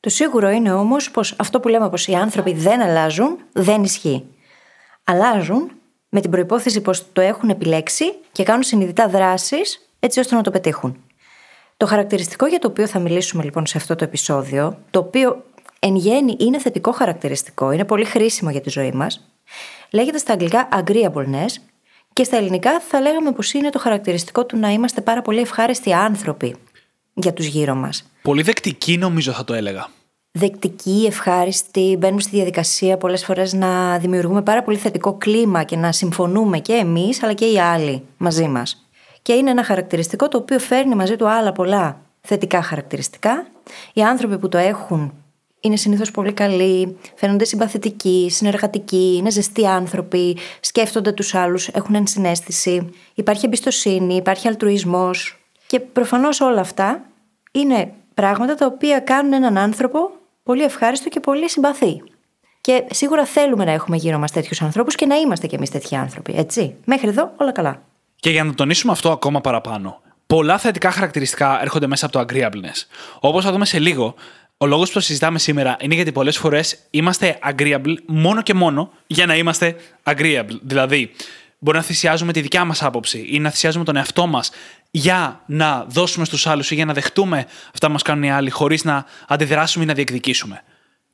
Το 0.00 0.08
σίγουρο 0.08 0.50
είναι 0.50 0.72
όμως 0.72 1.10
πως 1.10 1.34
αυτό 1.38 1.60
που 1.60 1.68
λέμε 1.68 1.90
πως 1.90 2.06
οι 2.06 2.14
άνθρωποι 2.14 2.52
δεν 2.52 2.80
αλλάζουν 2.80 3.38
δεν 3.52 3.82
ισχύει. 3.82 4.24
Αλλάζουν 5.04 5.70
με 6.08 6.20
την 6.20 6.30
προπόθεση 6.30 6.80
πως 6.80 7.12
το 7.12 7.20
έχουν 7.20 7.50
επιλέξει 7.50 8.04
και 8.32 8.42
κάνουν 8.42 8.62
συνειδητά 8.62 9.08
δράσεις 9.08 9.88
έτσι 9.98 10.20
ώστε 10.20 10.34
να 10.34 10.42
το 10.42 10.50
πετύχουν. 10.50 11.04
Το 11.82 11.88
χαρακτηριστικό 11.88 12.46
για 12.46 12.58
το 12.58 12.68
οποίο 12.68 12.86
θα 12.86 12.98
μιλήσουμε 12.98 13.44
λοιπόν 13.44 13.66
σε 13.66 13.78
αυτό 13.78 13.94
το 13.94 14.04
επεισόδιο, 14.04 14.78
το 14.90 14.98
οποίο 14.98 15.44
εν 15.78 15.96
γέννη 15.96 16.36
είναι 16.38 16.58
θετικό 16.58 16.92
χαρακτηριστικό, 16.92 17.70
είναι 17.70 17.84
πολύ 17.84 18.04
χρήσιμο 18.04 18.50
για 18.50 18.60
τη 18.60 18.70
ζωή 18.70 18.92
μας, 18.92 19.28
λέγεται 19.90 20.18
στα 20.18 20.32
αγγλικά 20.32 20.68
agreeableness 20.72 21.62
και 22.12 22.24
στα 22.24 22.36
ελληνικά 22.36 22.80
θα 22.80 23.00
λέγαμε 23.00 23.32
πως 23.32 23.52
είναι 23.52 23.70
το 23.70 23.78
χαρακτηριστικό 23.78 24.46
του 24.46 24.56
να 24.56 24.68
είμαστε 24.68 25.00
πάρα 25.00 25.22
πολύ 25.22 25.40
ευχάριστοι 25.40 25.92
άνθρωποι 25.92 26.56
για 27.14 27.32
τους 27.32 27.46
γύρω 27.46 27.74
μας. 27.74 28.10
Πολύ 28.22 28.42
δεκτική 28.42 28.98
νομίζω 28.98 29.32
θα 29.32 29.44
το 29.44 29.54
έλεγα. 29.54 29.88
Δεκτικοί, 30.30 31.04
ευχάριστοι, 31.06 31.96
μπαίνουμε 31.98 32.20
στη 32.20 32.36
διαδικασία 32.36 32.96
πολλές 32.96 33.24
φορές 33.24 33.52
να 33.52 33.98
δημιουργούμε 33.98 34.42
πάρα 34.42 34.62
πολύ 34.62 34.76
θετικό 34.76 35.14
κλίμα 35.14 35.62
και 35.62 35.76
να 35.76 35.92
συμφωνούμε 35.92 36.58
και 36.58 36.72
εμείς 36.72 37.22
αλλά 37.22 37.32
και 37.32 37.44
οι 37.44 37.60
άλλοι 37.60 38.02
μαζί 38.16 38.48
μας 38.48 38.81
και 39.22 39.32
είναι 39.32 39.50
ένα 39.50 39.64
χαρακτηριστικό 39.64 40.28
το 40.28 40.38
οποίο 40.38 40.58
φέρνει 40.58 40.94
μαζί 40.94 41.16
του 41.16 41.28
άλλα 41.28 41.52
πολλά 41.52 42.00
θετικά 42.20 42.62
χαρακτηριστικά. 42.62 43.46
Οι 43.92 44.02
άνθρωποι 44.02 44.38
που 44.38 44.48
το 44.48 44.58
έχουν 44.58 45.12
είναι 45.60 45.76
συνήθως 45.76 46.10
πολύ 46.10 46.32
καλοί, 46.32 46.96
φαίνονται 47.14 47.44
συμπαθητικοί, 47.44 48.28
συνεργατικοί, 48.30 49.14
είναι 49.16 49.30
ζεστοί 49.30 49.66
άνθρωποι, 49.66 50.36
σκέφτονται 50.60 51.12
τους 51.12 51.34
άλλους, 51.34 51.68
έχουν 51.68 51.94
ενσυναίσθηση, 51.94 52.92
υπάρχει 53.14 53.46
εμπιστοσύνη, 53.46 54.14
υπάρχει 54.14 54.48
αλτρουισμός. 54.48 55.38
Και 55.66 55.80
προφανώς 55.80 56.40
όλα 56.40 56.60
αυτά 56.60 57.02
είναι 57.52 57.92
πράγματα 58.14 58.54
τα 58.54 58.66
οποία 58.66 59.00
κάνουν 59.00 59.32
έναν 59.32 59.58
άνθρωπο 59.58 60.10
πολύ 60.42 60.62
ευχάριστο 60.62 61.08
και 61.08 61.20
πολύ 61.20 61.50
συμπαθή. 61.50 62.02
Και 62.60 62.84
σίγουρα 62.90 63.24
θέλουμε 63.24 63.64
να 63.64 63.72
έχουμε 63.72 63.96
γύρω 63.96 64.18
μας 64.18 64.32
τέτοιους 64.32 64.62
ανθρώπους 64.62 64.94
και 64.94 65.06
να 65.06 65.14
είμαστε 65.14 65.46
κι 65.46 65.54
εμείς 65.54 65.70
τέτοιοι 65.70 65.96
άνθρωποι. 65.96 66.34
Έτσι. 66.36 66.74
Μέχρι 66.84 67.08
εδώ 67.08 67.32
όλα 67.36 67.52
καλά. 67.52 67.82
Και 68.22 68.30
για 68.30 68.44
να 68.44 68.54
τονίσουμε 68.54 68.92
αυτό 68.92 69.10
ακόμα 69.10 69.40
παραπάνω, 69.40 70.00
πολλά 70.26 70.58
θετικά 70.58 70.90
χαρακτηριστικά 70.90 71.62
έρχονται 71.62 71.86
μέσα 71.86 72.06
από 72.06 72.18
το 72.18 72.24
agreeableness. 72.28 72.86
Όπως 73.20 73.44
θα 73.44 73.52
δούμε 73.52 73.64
σε 73.64 73.78
λίγο, 73.78 74.14
ο 74.56 74.66
λόγος 74.66 74.88
που 74.88 74.94
το 74.94 75.00
συζητάμε 75.00 75.38
σήμερα 75.38 75.76
είναι 75.80 75.94
γιατί 75.94 76.12
πολλές 76.12 76.38
φορές 76.38 76.78
είμαστε 76.90 77.38
agreeable 77.50 77.94
μόνο 78.06 78.42
και 78.42 78.54
μόνο 78.54 78.92
για 79.06 79.26
να 79.26 79.36
είμαστε 79.36 79.76
agreeable. 80.02 80.58
Δηλαδή, 80.62 81.10
μπορεί 81.58 81.76
να 81.76 81.82
θυσιάζουμε 81.82 82.32
τη 82.32 82.40
δικιά 82.40 82.64
μας 82.64 82.82
άποψη 82.82 83.26
ή 83.28 83.38
να 83.38 83.50
θυσιάζουμε 83.50 83.84
τον 83.84 83.96
εαυτό 83.96 84.26
μας 84.26 84.50
για 84.90 85.42
να 85.46 85.84
δώσουμε 85.88 86.24
στους 86.24 86.46
άλλους 86.46 86.70
ή 86.70 86.74
για 86.74 86.84
να 86.84 86.92
δεχτούμε 86.92 87.46
αυτά 87.74 87.86
που 87.86 87.92
μας 87.92 88.02
κάνουν 88.02 88.22
οι 88.22 88.30
άλλοι 88.30 88.50
χωρίς 88.50 88.84
να 88.84 89.04
αντιδράσουμε 89.28 89.84
ή 89.84 89.86
να 89.86 89.94
διεκδικήσουμε. 89.94 90.62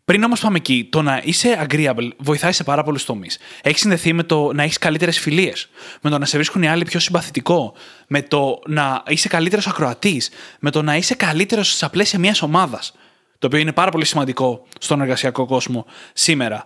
Πριν 0.09 0.25
όμως 0.25 0.41
πάμε 0.41 0.57
εκεί, 0.57 0.89
το 0.91 1.03
να 1.03 1.21
είσαι 1.25 1.67
agreeable 1.69 2.09
βοηθάει 2.17 2.53
σε 2.53 2.65
πάρα 2.65 2.83
πολλούς 2.83 3.05
τομείς. 3.05 3.39
Έχεις 3.63 3.81
συνδεθεί 3.81 4.13
με 4.13 4.23
το 4.23 4.53
να 4.53 4.63
έχεις 4.63 4.79
καλύτερες 4.79 5.19
φιλίες, 5.19 5.69
με 6.01 6.11
το 6.11 6.19
να 6.19 6.25
σε 6.25 6.37
βρίσκουν 6.37 6.63
οι 6.63 6.69
άλλοι 6.69 6.85
πιο 6.85 7.01
συμπαθητικό, 7.01 7.75
με 8.07 8.23
το 8.23 8.59
να 8.67 9.03
είσαι 9.09 9.29
καλύτερος 9.29 9.67
ακροατής, 9.67 10.31
με 10.61 10.71
το 10.71 10.83
να 10.83 10.97
είσαι 10.97 11.15
καλύτερος 11.15 11.73
στα 11.73 11.91
πλαίσια 11.91 12.19
μιας 12.19 12.43
ομάδας. 12.43 12.95
Το 13.39 13.47
οποίο 13.47 13.59
είναι 13.59 13.73
πάρα 13.73 13.91
πολύ 13.91 14.05
σημαντικό 14.05 14.67
στον 14.79 15.01
εργασιακό 15.01 15.47
κόσμο 15.47 15.87
σήμερα. 16.13 16.65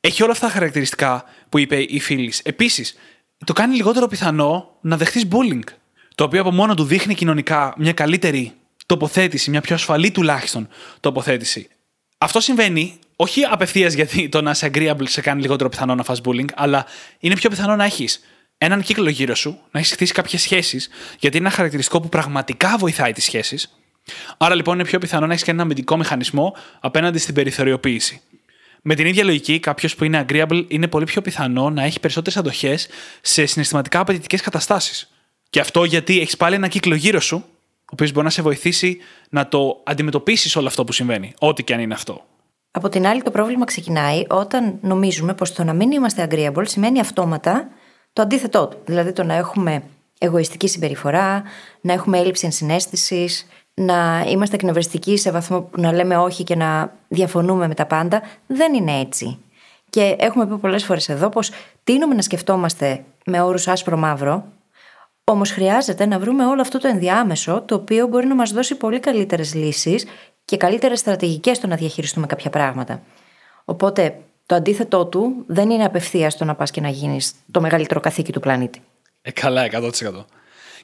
Έχει 0.00 0.22
όλα 0.22 0.32
αυτά 0.32 0.46
τα 0.46 0.52
χαρακτηριστικά 0.52 1.24
που 1.48 1.58
είπε 1.58 1.76
η 1.76 2.00
φίλης. 2.00 2.40
Επίσης, 2.44 2.94
το 3.44 3.52
κάνει 3.52 3.76
λιγότερο 3.76 4.06
πιθανό 4.08 4.76
να 4.80 4.96
δεχτείς 4.96 5.26
bullying. 5.30 5.64
Το 6.14 6.24
οποίο 6.24 6.40
από 6.40 6.50
μόνο 6.50 6.74
του 6.74 6.84
δείχνει 6.84 7.14
κοινωνικά 7.14 7.74
μια 7.76 7.92
καλύτερη 7.92 8.52
τοποθέτηση, 8.86 9.50
μια 9.50 9.60
πιο 9.60 9.74
ασφαλή 9.74 10.10
τουλάχιστον 10.10 10.68
τοποθέτηση. 11.00 11.68
Αυτό 12.22 12.40
συμβαίνει 12.40 12.98
όχι 13.16 13.44
απευθείας 13.44 13.92
γιατί 13.92 14.28
το 14.28 14.42
να 14.42 14.50
είσαι 14.50 14.70
agreeable 14.74 15.04
σε 15.08 15.20
κάνει 15.20 15.40
λιγότερο 15.40 15.68
πιθανό 15.68 15.94
να 15.94 16.02
φας 16.02 16.20
bullying, 16.24 16.48
αλλά 16.54 16.86
είναι 17.18 17.34
πιο 17.34 17.50
πιθανό 17.50 17.76
να 17.76 17.84
έχεις 17.84 18.20
έναν 18.58 18.82
κύκλο 18.82 19.08
γύρω 19.08 19.34
σου, 19.34 19.58
να 19.70 19.80
έχεις 19.80 19.92
χτίσει 19.92 20.12
κάποιες 20.12 20.42
σχέσεις, 20.42 20.88
γιατί 21.18 21.36
είναι 21.36 21.46
ένα 21.46 21.54
χαρακτηριστικό 21.54 22.00
που 22.00 22.08
πραγματικά 22.08 22.76
βοηθάει 22.78 23.12
τις 23.12 23.24
σχέσεις. 23.24 23.78
Άρα 24.36 24.54
λοιπόν 24.54 24.74
είναι 24.74 24.84
πιο 24.84 24.98
πιθανό 24.98 25.26
να 25.26 25.32
έχεις 25.32 25.44
και 25.44 25.50
ένα 25.50 25.62
αμυντικό 25.62 25.96
μηχανισμό 25.96 26.56
απέναντι 26.80 27.18
στην 27.18 27.34
περιθωριοποίηση. 27.34 28.20
Με 28.82 28.94
την 28.94 29.06
ίδια 29.06 29.24
λογική, 29.24 29.58
κάποιος 29.58 29.94
που 29.94 30.04
είναι 30.04 30.24
agreeable 30.28 30.64
είναι 30.68 30.88
πολύ 30.88 31.04
πιο 31.04 31.22
πιθανό 31.22 31.70
να 31.70 31.82
έχει 31.82 32.00
περισσότερες 32.00 32.38
αντοχές 32.38 32.88
σε 33.20 33.46
συναισθηματικά 33.46 34.00
απαιτητικές 34.00 34.40
καταστάσεις. 34.40 35.10
Και 35.50 35.60
αυτό 35.60 35.84
γιατί 35.84 36.20
έχεις 36.20 36.36
πάλι 36.36 36.54
ένα 36.54 36.68
κύκλο 36.68 36.94
γύρω 36.94 37.20
σου, 37.20 37.36
ο 37.36 37.51
οποίος 37.92 38.12
μπορεί 38.12 38.24
να 38.24 38.30
σε 38.30 38.42
βοηθήσει 38.42 38.98
να 39.30 39.48
το 39.48 39.80
αντιμετωπίσεις 39.84 40.56
όλο 40.56 40.66
αυτό 40.66 40.84
που 40.84 40.92
συμβαίνει, 40.92 41.32
ό,τι 41.38 41.64
και 41.64 41.74
αν 41.74 41.80
είναι 41.80 41.94
αυτό. 41.94 42.24
Από 42.70 42.88
την 42.88 43.06
άλλη, 43.06 43.22
το 43.22 43.30
πρόβλημα 43.30 43.64
ξεκινάει 43.64 44.24
όταν 44.28 44.78
νομίζουμε 44.80 45.34
πως 45.34 45.52
το 45.52 45.64
να 45.64 45.72
μην 45.72 45.90
είμαστε 45.90 46.28
agreeable 46.30 46.62
σημαίνει 46.66 47.00
αυτόματα 47.00 47.68
το 48.12 48.22
αντίθετό 48.22 48.66
του. 48.68 48.78
Δηλαδή 48.84 49.12
το 49.12 49.22
να 49.22 49.34
έχουμε 49.34 49.82
εγωιστική 50.18 50.68
συμπεριφορά, 50.68 51.42
να 51.80 51.92
έχουμε 51.92 52.18
έλλειψη 52.18 52.44
ενσυναίσθησης, 52.46 53.46
να 53.74 54.24
είμαστε 54.28 54.54
εκνευριστικοί 54.54 55.16
σε 55.16 55.30
βαθμό 55.30 55.60
που 55.60 55.80
να 55.80 55.92
λέμε 55.92 56.16
όχι 56.16 56.44
και 56.44 56.56
να 56.56 56.92
διαφωνούμε 57.08 57.66
με 57.68 57.74
τα 57.74 57.86
πάντα. 57.86 58.22
Δεν 58.46 58.74
είναι 58.74 59.00
έτσι. 59.00 59.38
Και 59.90 60.16
έχουμε 60.18 60.46
πει 60.46 60.56
πολλές 60.56 60.84
φορές 60.84 61.08
εδώ 61.08 61.28
πως 61.28 61.50
τίνουμε 61.84 62.14
να 62.14 62.22
σκεφτόμαστε 62.22 63.04
με 63.24 63.40
όρους 63.40 63.68
άσπρο-μαύρο, 63.68 64.44
όμως 65.24 65.50
χρειάζεται 65.50 66.06
να 66.06 66.18
βρούμε 66.18 66.46
όλο 66.46 66.60
αυτό 66.60 66.78
το 66.78 66.88
ενδιάμεσο, 66.88 67.62
το 67.66 67.74
οποίο 67.74 68.06
μπορεί 68.06 68.26
να 68.26 68.34
μας 68.34 68.50
δώσει 68.52 68.74
πολύ 68.74 69.00
καλύτερες 69.00 69.54
λύσεις 69.54 70.04
και 70.44 70.56
καλύτερες 70.56 70.98
στρατηγικές 70.98 71.56
στο 71.56 71.66
να 71.66 71.76
διαχειριστούμε 71.76 72.26
κάποια 72.26 72.50
πράγματα. 72.50 73.02
Οπότε 73.64 74.18
το 74.46 74.54
αντίθετό 74.54 75.06
του 75.06 75.44
δεν 75.46 75.70
είναι 75.70 75.84
απευθεία 75.84 76.32
το 76.38 76.44
να 76.44 76.54
πας 76.54 76.70
και 76.70 76.80
να 76.80 76.88
γίνεις 76.88 77.34
το 77.50 77.60
μεγαλύτερο 77.60 78.00
καθήκη 78.00 78.32
του 78.32 78.40
πλανήτη. 78.40 78.82
Ε, 79.22 79.30
καλά, 79.30 79.68
100%. 79.72 79.90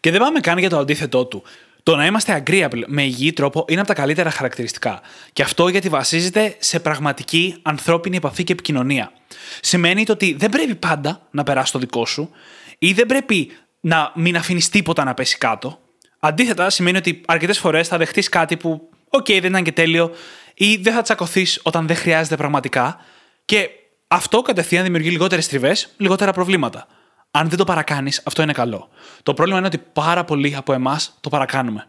Και 0.01 0.11
δεν 0.11 0.21
πάμε 0.21 0.41
καν 0.41 0.59
για 0.59 0.69
το 0.69 0.79
αντίθετό 0.79 1.27
του. 1.27 1.43
Το 1.83 1.97
να 1.97 2.07
είμαστε 2.07 2.43
agreeable 2.47 2.83
με 2.87 3.03
υγιή 3.03 3.33
τρόπο 3.33 3.65
είναι 3.69 3.81
από 3.81 3.89
τα 3.89 3.95
καλύτερα 3.95 4.31
χαρακτηριστικά. 4.31 5.01
Και 5.33 5.43
αυτό 5.43 5.69
γιατί 5.69 5.89
βασίζεται 5.89 6.57
σε 6.59 6.81
πραγματική 6.81 7.57
ανθρώπινη 7.63 8.17
επαφή 8.17 8.45
και 8.45 8.53
επικοινωνία. 8.53 9.13
Σημαίνει 9.61 10.05
το 10.05 10.13
ότι 10.13 10.35
δεν 10.39 10.51
πρέπει 10.51 10.75
πάντα 10.75 11.21
να 11.31 11.43
περάσει 11.43 11.73
το 11.73 11.79
δικό 11.79 12.07
σου 12.07 12.31
ή 12.79 12.93
δεν 12.93 13.07
πρέπει 13.07 13.51
να 13.81 14.13
μην 14.15 14.37
αφήνεις 14.37 14.69
τίποτα 14.69 15.05
να 15.05 15.15
πέσει 15.15 15.39
κάτω. 15.39 15.79
Αντίθετα, 16.19 16.71
σημαίνει 16.71 16.97
ότι 16.97 17.21
αρκετές 17.27 17.59
φορές 17.59 17.89
θα 17.89 17.97
δεχτείς 17.97 18.29
κάτι 18.29 18.57
που, 18.57 18.89
OK, 19.11 19.29
δεν 19.29 19.51
ήταν 19.51 19.63
και 19.63 19.73
τέλειο, 19.73 20.11
ή 20.55 20.77
δεν 20.77 20.95
θα 20.95 21.03
τσακωθείς 21.03 21.61
όταν 21.63 21.87
δεν 21.87 21.97
χρειάζεται 21.97 22.37
πραγματικά. 22.37 23.01
Και 23.45 23.69
αυτό 24.09 24.43
κατευθείαν 24.43 24.85
δημιουργεί 24.85 25.11
λιγότερες 25.11 25.49
τριβές, 25.49 25.95
λιγότερα 25.97 26.33
προβλήματα. 26.33 26.87
Αν 27.31 27.49
δεν 27.49 27.59
το 27.59 27.65
παρακάνεις, 27.65 28.23
αυτό 28.25 28.43
είναι 28.43 28.53
καλό. 28.53 28.89
Το 29.23 29.35
πρόβλημα 29.35 29.59
είναι 29.59 29.67
ότι 29.67 29.79
πάρα 29.79 30.25
πολλοί 30.25 30.55
από 30.57 30.73
εμάς 30.73 31.19
το 31.21 31.29
παρακάνουμε. 31.29 31.89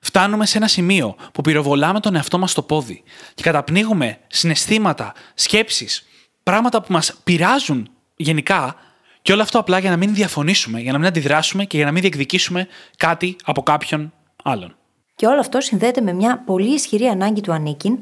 Φτάνουμε 0.00 0.46
σε 0.46 0.56
ένα 0.56 0.68
σημείο 0.68 1.16
που 1.32 1.40
πυροβολάμε 1.40 2.00
τον 2.00 2.14
εαυτό 2.14 2.38
μας 2.38 2.50
στο 2.50 2.62
πόδι 2.62 3.02
και 3.34 3.42
καταπνίγουμε 3.42 4.18
συναισθήματα, 4.26 5.12
σκέψεις, 5.34 6.06
πράγματα 6.42 6.82
που 6.82 6.92
μας 6.92 7.14
πειράζουν 7.24 7.90
γενικά 8.16 8.76
και 9.22 9.32
όλο 9.32 9.42
αυτό 9.42 9.58
απλά 9.58 9.78
για 9.78 9.90
να 9.90 9.96
μην 9.96 10.14
διαφωνήσουμε, 10.14 10.80
για 10.80 10.92
να 10.92 10.98
μην 10.98 11.06
αντιδράσουμε 11.06 11.64
και 11.64 11.76
για 11.76 11.86
να 11.86 11.92
μην 11.92 12.00
διεκδικήσουμε 12.00 12.68
κάτι 12.96 13.36
από 13.44 13.62
κάποιον 13.62 14.12
άλλον. 14.42 14.76
Και 15.14 15.26
όλο 15.26 15.40
αυτό 15.40 15.60
συνδέεται 15.60 16.00
με 16.00 16.12
μια 16.12 16.42
πολύ 16.46 16.74
ισχυρή 16.74 17.06
ανάγκη 17.06 17.40
του 17.40 17.52
ανήκειν 17.52 17.98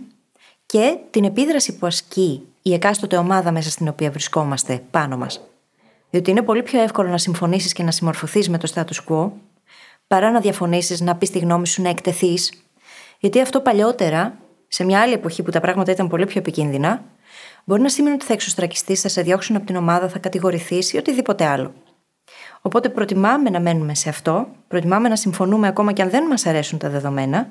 και 0.66 0.96
την 1.10 1.24
επίδραση 1.24 1.76
που 1.78 1.86
ασκεί 1.86 2.42
η 2.62 2.72
εκάστοτε 2.72 3.16
ομάδα 3.16 3.52
μέσα 3.52 3.70
στην 3.70 3.88
οποία 3.88 4.10
βρισκόμαστε 4.10 4.82
πάνω 4.90 5.16
μας. 5.16 5.40
Διότι 6.10 6.30
είναι 6.30 6.42
πολύ 6.42 6.62
πιο 6.62 6.80
εύκολο 6.80 7.08
να 7.08 7.18
συμφωνήσεις 7.18 7.72
και 7.72 7.82
να 7.82 7.90
συμμορφωθείς 7.90 8.48
με 8.48 8.58
το 8.58 8.72
status 8.74 9.08
quo, 9.08 9.30
παρά 10.06 10.30
να 10.30 10.40
διαφωνήσεις, 10.40 11.00
να 11.00 11.16
πεις 11.16 11.30
τη 11.30 11.38
γνώμη 11.38 11.66
σου, 11.66 11.82
να 11.82 11.88
εκτεθείς. 11.88 12.52
Γιατί 13.18 13.40
αυτό 13.40 13.60
παλιότερα, 13.60 14.38
σε 14.68 14.84
μια 14.84 15.00
άλλη 15.00 15.12
εποχή 15.12 15.42
που 15.42 15.50
τα 15.50 15.60
πράγματα 15.60 15.92
ήταν 15.92 16.08
πολύ 16.08 16.26
πιο 16.26 16.40
επικίνδυνα, 16.40 17.04
μπορεί 17.68 17.82
να 17.82 17.88
σημαίνει 17.88 18.14
ότι 18.14 18.24
θα 18.24 18.32
εξωστρακιστείς, 18.32 19.00
θα 19.00 19.08
σε 19.08 19.22
διώξουν 19.22 19.56
από 19.56 19.66
την 19.66 19.76
ομάδα, 19.76 20.08
θα 20.08 20.18
κατηγορηθείς 20.18 20.92
ή 20.92 20.96
οτιδήποτε 20.96 21.44
άλλο. 21.44 21.74
Οπότε 22.60 22.88
προτιμάμε 22.88 23.50
να 23.50 23.60
μένουμε 23.60 23.94
σε 23.94 24.08
αυτό, 24.08 24.48
προτιμάμε 24.68 25.08
να 25.08 25.16
συμφωνούμε 25.16 25.66
ακόμα 25.66 25.92
και 25.92 26.02
αν 26.02 26.10
δεν 26.10 26.26
μας 26.26 26.46
αρέσουν 26.46 26.78
τα 26.78 26.88
δεδομένα, 26.88 27.48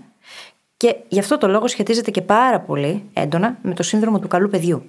και 0.77 0.95
γι' 1.07 1.19
αυτό 1.19 1.37
το 1.37 1.47
λόγο 1.47 1.67
σχετίζεται 1.67 2.11
και 2.11 2.21
πάρα 2.21 2.59
πολύ 2.59 3.03
έντονα 3.13 3.57
με 3.61 3.73
το 3.73 3.83
σύνδρομο 3.83 4.19
του 4.19 4.27
καλού 4.27 4.49
παιδιού. 4.49 4.85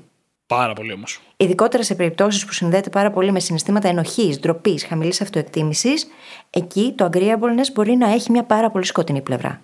Πάρα 0.47 0.73
πολύ 0.73 0.93
όμως. 0.93 1.21
Ειδικότερα 1.37 1.83
σε 1.83 1.95
περιπτώσεις 1.95 2.45
που 2.45 2.53
συνδέεται 2.53 2.91
πάρα 2.91 3.11
πολύ 3.11 3.33
με 3.33 3.41
συναισθήματα 3.41 3.89
ενοχής, 3.89 4.41
ντροπής, 4.41 4.85
χαμηλής 4.85 5.21
αυτοεκτίμησης, 5.21 6.07
εκεί 6.51 6.95
το 6.97 7.09
agreeableness 7.13 7.73
μπορεί 7.75 7.97
να 7.97 8.13
έχει 8.13 8.31
μια 8.31 8.43
πάρα 8.45 8.71
πολύ 8.71 8.85
σκοτεινή 8.85 9.21
πλευρά. 9.21 9.61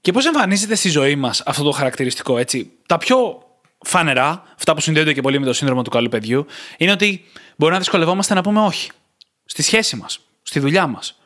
Και 0.00 0.12
πώς 0.12 0.26
εμφανίζεται 0.26 0.74
στη 0.74 0.88
ζωή 0.88 1.16
μας 1.16 1.42
αυτό 1.46 1.64
το 1.64 1.70
χαρακτηριστικό, 1.70 2.38
έτσι; 2.38 2.70
Τα 2.86 2.98
πιο 2.98 3.43
φανερά, 3.84 4.42
αυτά 4.56 4.74
που 4.74 4.80
συνδέονται 4.80 5.12
και 5.12 5.20
πολύ 5.20 5.38
με 5.38 5.46
το 5.46 5.52
σύνδρομο 5.52 5.82
του 5.82 5.90
καλού 5.90 6.08
παιδιού, 6.08 6.46
είναι 6.76 6.92
ότι 6.92 7.24
μπορεί 7.56 7.72
να 7.72 7.78
δυσκολευόμαστε 7.78 8.34
να 8.34 8.40
πούμε 8.40 8.60
όχι. 8.60 8.90
Στη 9.44 9.62
σχέση 9.62 9.96
μας, 9.96 10.20
στη 10.42 10.60
δουλειά 10.60 10.86
μας. 10.86 11.18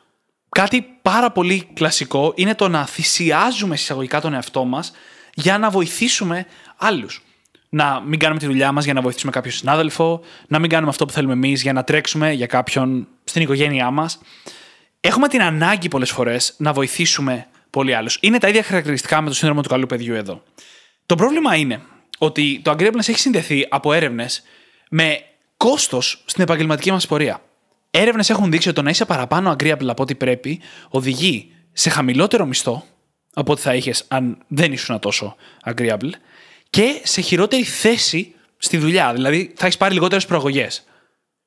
Κάτι 0.49 0.85
πάρα 1.01 1.31
πολύ 1.31 1.67
κλασικό 1.73 2.33
είναι 2.35 2.55
το 2.55 2.67
να 2.67 2.85
θυσιάζουμε 2.85 3.75
συσσαγωγικά 3.75 4.21
τον 4.21 4.33
εαυτό 4.33 4.63
μας 4.63 4.91
για 5.33 5.57
να 5.57 5.69
βοηθήσουμε 5.69 6.45
άλλους 6.77 7.23
να 7.69 8.01
μην 8.05 8.19
κάνουμε 8.19 8.39
τη 8.39 8.45
δουλειά 8.45 8.71
μας 8.71 8.83
για 8.83 8.93
να 8.93 9.01
βοηθήσουμε 9.01 9.31
κάποιον 9.31 9.53
συνάδελφο, 9.53 10.21
να 10.47 10.59
μην 10.59 10.69
κάνουμε 10.69 10.89
αυτό 10.89 11.05
που 11.05 11.13
θέλουμε 11.13 11.33
εμείς 11.33 11.61
για 11.61 11.73
να 11.73 11.83
τρέξουμε 11.83 12.31
για 12.31 12.45
κάποιον 12.45 13.07
στην 13.23 13.41
οικογένειά 13.41 13.91
μας. 13.91 14.19
Έχουμε 14.99 15.27
την 15.27 15.41
ανάγκη 15.41 15.87
πολλές 15.87 16.11
φορές 16.11 16.53
να 16.57 16.73
βοηθήσουμε 16.73 17.47
πολλοί 17.69 17.93
άλλους. 17.93 18.17
Είναι 18.21 18.37
τα 18.37 18.47
ίδια 18.47 18.63
χαρακτηριστικά 18.63 19.21
με 19.21 19.29
το 19.29 19.35
σύνδρομο 19.35 19.61
του 19.61 19.69
καλού 19.69 19.85
παιδιού 19.85 20.13
εδώ. 20.13 20.43
Το 21.05 21.15
πρόβλημα 21.15 21.55
είναι 21.55 21.81
ότι 22.19 22.59
το 22.63 22.71
agreeableness 22.71 23.07
έχει 23.07 23.19
συνδεθεί 23.19 23.65
από 23.69 23.93
έρευνες 23.93 24.41
με 24.89 25.23
κόστος 25.57 26.23
στην 26.25 26.43
επαγγελματική 26.43 26.91
μας 26.91 27.07
πορεία. 27.07 27.41
Έρευνες 27.91 28.29
έχουν 28.29 28.51
δείξει 28.51 28.67
ότι 28.67 28.77
το 28.77 28.83
να 28.83 28.89
είσαι 28.89 29.05
παραπάνω 29.05 29.51
agreeable 29.51 29.87
από 29.87 30.03
ό,τι 30.03 30.15
πρέπει 30.15 30.59
οδηγεί 30.89 31.51
σε 31.73 31.89
χαμηλότερο 31.89 32.45
μισθό 32.45 32.85
από 33.33 33.51
ό,τι 33.51 33.61
θα 33.61 33.75
είχες 33.75 34.05
αν 34.07 34.37
δεν 34.47 34.71
ήσουν 34.71 34.99
τόσο 34.99 35.35
agreeable 35.65 36.09
και 36.69 37.01
σε 37.03 37.21
χειρότερη 37.21 37.63
θέση 37.63 38.35
στη 38.57 38.77
δουλειά. 38.77 39.13
Δηλαδή 39.13 39.53
θα 39.55 39.65
έχεις 39.65 39.77
πάρει 39.77 39.93
λιγότερες 39.93 40.25
προαγωγές. 40.25 40.83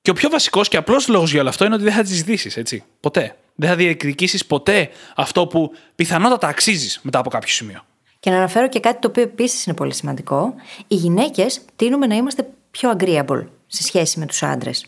Και 0.02 0.11
ο 0.11 0.14
πιο 0.14 0.29
βασικός 0.29 0.69
και 0.69 0.76
απλός 0.76 1.09
λόγος 1.09 1.31
για 1.31 1.41
όλο 1.41 1.49
αυτό 1.49 1.64
είναι 1.64 1.75
ότι 1.75 1.85
δεν 1.85 1.93
θα 1.93 2.02
τις 2.02 2.14
ζητήσεις, 2.14 2.57
έτσι. 2.57 2.85
Ποτέ. 3.00 3.37
Δεν 3.55 3.69
θα 3.69 3.76
διεκδικήσεις 3.76 4.47
ποτέ 4.47 4.91
αυτό 5.17 5.47
που 5.47 5.73
πιθανότατα 5.95 6.49
αξίζεις 6.49 7.00
μετά 7.02 7.19
από 7.19 7.31
κάποιο 7.31 7.49
σημείο. 7.49 7.85
Και 8.23 8.31
να 8.31 8.37
αναφέρω 8.37 8.69
και 8.69 8.81
κάτι 8.81 8.99
το 9.00 9.09
οποίο 9.09 9.23
επίσης 9.23 9.67
είναι 9.67 9.76
πολύ 9.76 9.95
σημαντικό. 9.95 10.55
Οι 10.87 10.95
γυναίκες 10.95 11.64
τείνουμε 11.76 12.07
να 12.07 12.14
είμαστε 12.14 12.49
πιο 12.71 12.93
agreeable 12.99 13.47
σε 13.67 13.83
σχέση 13.83 14.19
με 14.19 14.26
τους 14.26 14.43
άντρες. 14.43 14.87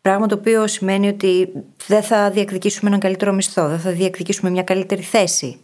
Πράγμα 0.00 0.26
το 0.26 0.34
οποίο 0.34 0.66
σημαίνει 0.66 1.08
ότι 1.08 1.52
δεν 1.86 2.02
θα 2.02 2.30
διεκδικήσουμε 2.30 2.88
έναν 2.88 3.00
καλύτερο 3.00 3.32
μισθό, 3.32 3.68
δεν 3.68 3.78
θα 3.78 3.90
διεκδικήσουμε 3.90 4.50
μια 4.50 4.62
καλύτερη 4.62 5.02
θέση. 5.02 5.60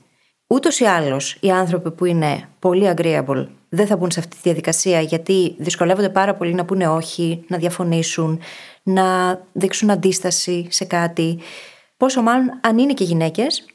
Ούτως 0.47 0.81
ή 0.81 0.85
άλλως, 0.85 1.37
οι 1.41 1.51
άνθρωποι 1.51 1.91
που 1.91 2.05
είναι 2.05 2.49
πολύ 2.59 2.93
agreeable 2.97 3.47
δεν 3.69 3.87
θα 3.87 3.97
μπουν 3.97 4.11
σε 4.11 4.21
αυτή 4.21 4.35
τη 4.37 4.41
διαδικασία 4.43 5.01
γιατί 5.01 5.55
δυσκολεύονται 5.59 6.09
πάρα 6.09 6.35
πολύ 6.35 6.55
να 6.55 6.65
πούνε 6.65 6.89
όχι, 6.89 7.45
να 7.49 7.59
διαφωνήσουν, 7.59 8.41
να 8.83 9.39
δείξουν 9.53 9.91
αντίσταση 9.91 10.67
σε 10.71 10.85
κάτι. 10.85 11.39
Πόσο 11.97 12.23
μάλλον 12.23 12.61
αν 12.61 12.79
είναι 12.79 12.93
και 12.93 13.05
γυναίκες 13.05 13.67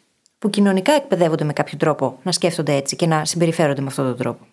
που 0.43 0.49
κοινωνικά 0.49 0.93
εκπαιδεύονται 0.93 1.43
με 1.43 1.53
κάποιο 1.53 1.77
τρόπο 1.77 2.19
να 2.23 2.31
σκέφτονται 2.31 2.73
έτσι 2.73 2.95
και 2.95 3.07
να 3.07 3.25
συμπεριφέρονται 3.25 3.81
με 3.81 3.87
αυτόν 3.87 4.05
τον 4.05 4.17
τρόπο. 4.17 4.47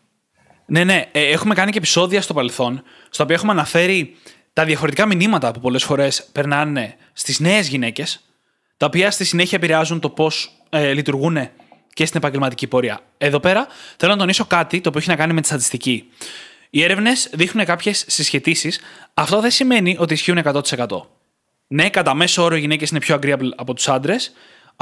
Ναι, 0.67 0.85
ναι. 0.85 1.05
Ε, 1.13 1.31
έχουμε 1.31 1.55
κάνει 1.55 1.71
και 1.71 1.79
επεισόδια 1.79 2.23
στο 2.23 2.35
παρελθόν, 2.35 2.83
στα 3.11 3.25
οποία 3.25 3.37
έχουμε 3.37 3.53
αναφέρει 3.53 4.17
τα 4.53 4.65
διαφορετικά 4.65 5.07
μηνύματα 5.07 5.53
που 5.53 5.61
πολλές 5.61 5.85
φορές 5.85 6.29
περνάνε 6.33 6.95
στις 7.13 7.41
νέες 7.41 7.69
γυναίκες, 7.69 8.21
τα 8.77 8.87
οποία 8.87 9.11
στη 9.11 9.25
συνέχεια 9.25 9.59
επηρεάζουν 9.59 10.01
το 10.01 10.11
πώς 10.11 10.53
ε, 10.69 10.93
λειτουργούν 10.93 11.49
και 11.95 12.07
στην 12.07 12.19
επαγγελματική 12.19 12.67
πορεία. 12.67 13.01
Εδώ 13.19 13.41
πέρα 13.41 13.67
θέλω 13.97 14.13
να 14.13 14.19
τονίσω 14.19 14.45
κάτι 14.45 14.81
το 14.81 14.89
οποίο 14.89 15.01
έχει 15.01 15.11
να 15.11 15.17
κάνει 15.17 15.33
με 15.33 15.41
τη 15.41 15.47
στατιστική. 15.47 16.05
Οι 16.71 16.83
έρευνες 16.83 17.31
δείχνουν 17.33 17.65
κάποιες 17.65 18.05
συσχετήσει. 18.07 18.73
Αυτό 19.15 19.41
δεν 19.41 19.51
σημαίνει 19.51 19.97
ότι 19.99 20.15
ισχύουν 20.15 20.39
100%. 20.45 20.87
Ναι, 21.67 21.91
κατά 21.91 22.15
μέσο 22.15 22.43
όρο 22.43 22.57
οι 22.57 22.61
γυναίκες 22.61 22.91
είναι 22.91 23.01
πιο 23.01 23.19
agreeable 23.23 23.51
από 23.57 23.75
τους 23.75 23.89
άντρες, 23.89 24.33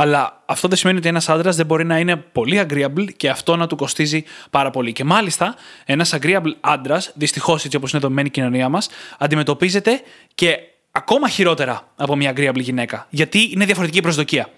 αλλά 0.01 0.43
αυτό 0.47 0.69
δεν 0.69 0.77
σημαίνει 0.77 0.99
ότι 0.99 1.09
ένας 1.09 1.29
άντρας 1.29 1.57
δεν 1.57 1.67
μπορεί 1.67 1.85
να 1.85 1.99
είναι 1.99 2.17
πολύ 2.17 2.67
agreeable 2.69 3.07
και 3.17 3.29
αυτό 3.29 3.57
να 3.57 3.67
του 3.67 3.77
κοστίζει 3.77 4.25
πάρα 4.51 4.71
πολύ. 4.71 4.93
Και 4.93 5.05
μάλιστα, 5.05 5.55
ένας 5.85 6.15
agreeable 6.17 6.53
άντρας, 6.61 7.13
δυστυχώς 7.15 7.65
έτσι 7.65 7.77
όπως 7.77 7.93
είναι 7.93 8.01
δομημένη 8.01 8.29
η 8.29 8.31
κοινωνία 8.31 8.69
μας, 8.69 8.89
αντιμετωπίζεται 9.19 10.01
και 10.35 10.59
ακόμα 10.91 11.29
χειρότερα 11.29 11.89
από 11.97 12.17
μια 12.17 12.33
agreeable 12.37 12.61
γυναίκα. 12.61 13.07
Γιατί 13.11 13.51
είναι 13.53 13.65
διαφορετική 13.65 14.01
προσδοκία. 14.01 14.49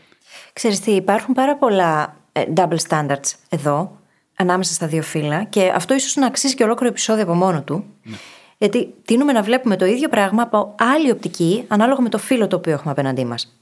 Ξέρεις 0.52 0.80
τι, 0.80 0.90
υπάρχουν 0.90 1.34
πάρα 1.34 1.56
πολλά 1.56 2.16
ε, 2.32 2.42
double 2.56 2.78
standards 2.88 3.32
εδώ, 3.48 3.98
ανάμεσα 4.36 4.72
στα 4.72 4.86
δύο 4.86 5.02
φύλλα, 5.02 5.44
και 5.44 5.72
αυτό 5.74 5.94
ίσως 5.94 6.16
να 6.16 6.26
αξίζει 6.26 6.54
και 6.54 6.64
ολόκληρο 6.64 6.92
επεισόδιο 6.92 7.22
από 7.22 7.34
μόνο 7.34 7.62
του. 7.62 7.84
Ναι. 8.02 8.16
Γιατί 8.58 8.94
τίνουμε 9.04 9.32
να 9.32 9.42
βλέπουμε 9.42 9.76
το 9.76 9.84
ίδιο 9.84 10.08
πράγμα 10.08 10.42
από 10.42 10.74
άλλη 10.78 11.10
οπτική, 11.10 11.64
ανάλογα 11.68 12.00
με 12.00 12.08
το 12.08 12.18
φύλλο 12.18 12.46
το 12.46 12.56
οποίο 12.56 12.72
έχουμε 12.72 12.90
απέναντί 12.90 13.24
μας. 13.24 13.59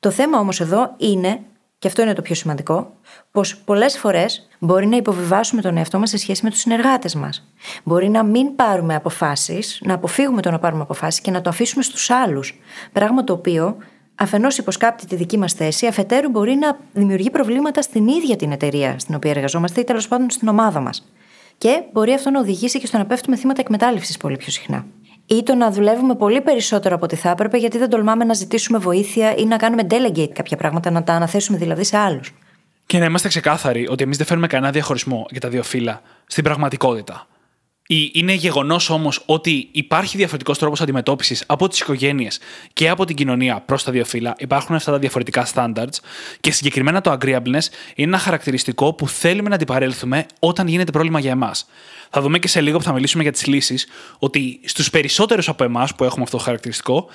Το 0.00 0.10
θέμα 0.10 0.38
όμως 0.38 0.60
εδώ 0.60 0.94
είναι, 0.96 1.40
και 1.78 1.88
αυτό 1.88 2.02
είναι 2.02 2.12
το 2.12 2.22
πιο 2.22 2.34
σημαντικό, 2.34 2.92
πως 3.30 3.56
πολλές 3.56 3.98
φορές 3.98 4.48
μπορεί 4.58 4.86
να 4.86 4.96
υποβιβάσουμε 4.96 5.62
τον 5.62 5.76
εαυτό 5.76 5.98
μας 5.98 6.10
σε 6.10 6.18
σχέση 6.18 6.44
με 6.44 6.50
τους 6.50 6.58
συνεργάτες 6.58 7.14
μας. 7.14 7.52
Μπορεί 7.84 8.08
να 8.08 8.22
μην 8.22 8.56
πάρουμε 8.56 8.94
αποφάσεις, 8.94 9.80
να 9.82 9.94
αποφύγουμε 9.94 10.42
το 10.42 10.50
να 10.50 10.58
πάρουμε 10.58 10.82
αποφάσεις 10.82 11.20
και 11.20 11.30
να 11.30 11.40
το 11.40 11.50
αφήσουμε 11.50 11.82
στους 11.82 12.10
άλλους. 12.10 12.58
Πράγμα 12.92 13.24
το 13.24 13.32
οποίο 13.32 13.76
αφενός 14.14 14.58
υποσκάπτει 14.58 15.06
τη 15.06 15.16
δική 15.16 15.38
μας 15.38 15.52
θέση, 15.52 15.86
αφετέρου 15.86 16.30
μπορεί 16.30 16.54
να 16.54 16.78
δημιουργεί 16.92 17.30
προβλήματα 17.30 17.82
στην 17.82 18.08
ίδια 18.08 18.36
την 18.36 18.52
εταιρεία 18.52 18.98
στην 18.98 19.14
οποία 19.14 19.30
εργαζόμαστε 19.30 19.80
ή 19.80 19.84
τέλος 19.84 20.08
πάντων 20.08 20.30
στην 20.30 20.48
ομάδα 20.48 20.80
μας. 20.80 21.12
Και 21.58 21.82
μπορεί 21.92 22.12
αυτό 22.12 22.30
να 22.30 22.40
οδηγήσει 22.40 22.78
και 22.78 22.86
στο 22.86 22.98
να 22.98 23.06
πέφτουμε 23.06 23.36
θύματα 23.36 23.60
εκμετάλλευσης 23.60 24.16
πολύ 24.16 24.36
πιο 24.36 24.50
συχνά 24.50 24.86
ή 25.28 25.42
το 25.42 25.54
να 25.54 25.70
δουλεύουμε 25.70 26.14
πολύ 26.14 26.40
περισσότερο 26.40 26.94
από 26.94 27.04
ό,τι 27.04 27.16
θα 27.16 27.30
έπρεπε 27.30 27.58
γιατί 27.58 27.78
δεν 27.78 27.90
τολμάμε 27.90 28.24
να 28.24 28.34
ζητήσουμε 28.34 28.78
βοήθεια 28.78 29.36
ή 29.36 29.44
να 29.44 29.56
κάνουμε 29.56 29.86
delegate 29.90 30.32
κάποια 30.32 30.56
πράγματα, 30.56 30.90
να 30.90 31.02
τα 31.02 31.12
αναθέσουμε 31.12 31.58
δηλαδή 31.58 31.84
σε 31.84 31.96
άλλους. 31.96 32.34
Και 32.86 32.98
να 32.98 33.04
είμαστε 33.04 33.28
ξεκάθαροι 33.28 33.88
ότι 33.88 34.02
εμείς 34.02 34.16
δεν 34.16 34.26
φέρνουμε 34.26 34.46
κανένα 34.46 34.72
διαχωρισμό 34.72 35.26
για 35.30 35.40
τα 35.40 35.48
δύο 35.48 35.62
φύλλα 35.62 36.02
στην 36.26 36.44
πραγματικότητα. 36.44 37.26
Είναι 37.90 38.32
γεγονός 38.32 38.90
όμως 38.90 39.22
ότι 39.26 39.68
υπάρχει 39.72 40.16
διαφορετικός 40.16 40.58
τρόπος 40.58 40.80
αντιμετώπισης 40.80 41.44
από 41.46 41.68
τις 41.68 41.80
οικογένειες 41.80 42.38
και 42.72 42.88
από 42.88 43.04
την 43.04 43.16
κοινωνία 43.16 43.60
προς 43.60 43.84
τα 43.84 43.92
δύο 43.92 44.04
φύλλα. 44.04 44.34
Υπάρχουν 44.38 44.74
αυτά 44.74 44.90
τα 44.90 44.98
διαφορετικά 44.98 45.46
standards 45.54 45.98
και 46.40 46.50
συγκεκριμένα 46.50 47.00
το 47.00 47.12
agreeableness 47.12 47.66
είναι 47.94 48.08
ένα 48.08 48.18
χαρακτηριστικό 48.18 48.92
που 48.94 49.08
θέλουμε 49.08 49.48
να 49.48 49.54
αντιπαρέλθουμε 49.54 50.26
όταν 50.38 50.66
γίνεται 50.66 50.90
πρόβλημα 50.90 51.20
για 51.20 51.30
εμάς. 51.30 51.66
Θα 52.10 52.20
δούμε 52.20 52.38
και 52.38 52.48
σε 52.48 52.60
λίγο 52.60 52.78
που 52.78 52.84
θα 52.84 52.92
μιλήσουμε 52.92 53.22
για 53.22 53.32
τις 53.32 53.46
λύσεις 53.46 53.86
ότι 54.18 54.60
στους 54.64 54.90
περισσότερους 54.90 55.48
από 55.48 55.64
εμάς 55.64 55.94
που 55.94 56.04
έχουμε 56.04 56.22
αυτό 56.22 56.36
το 56.36 56.42
χαρακτηριστικό 56.42 57.08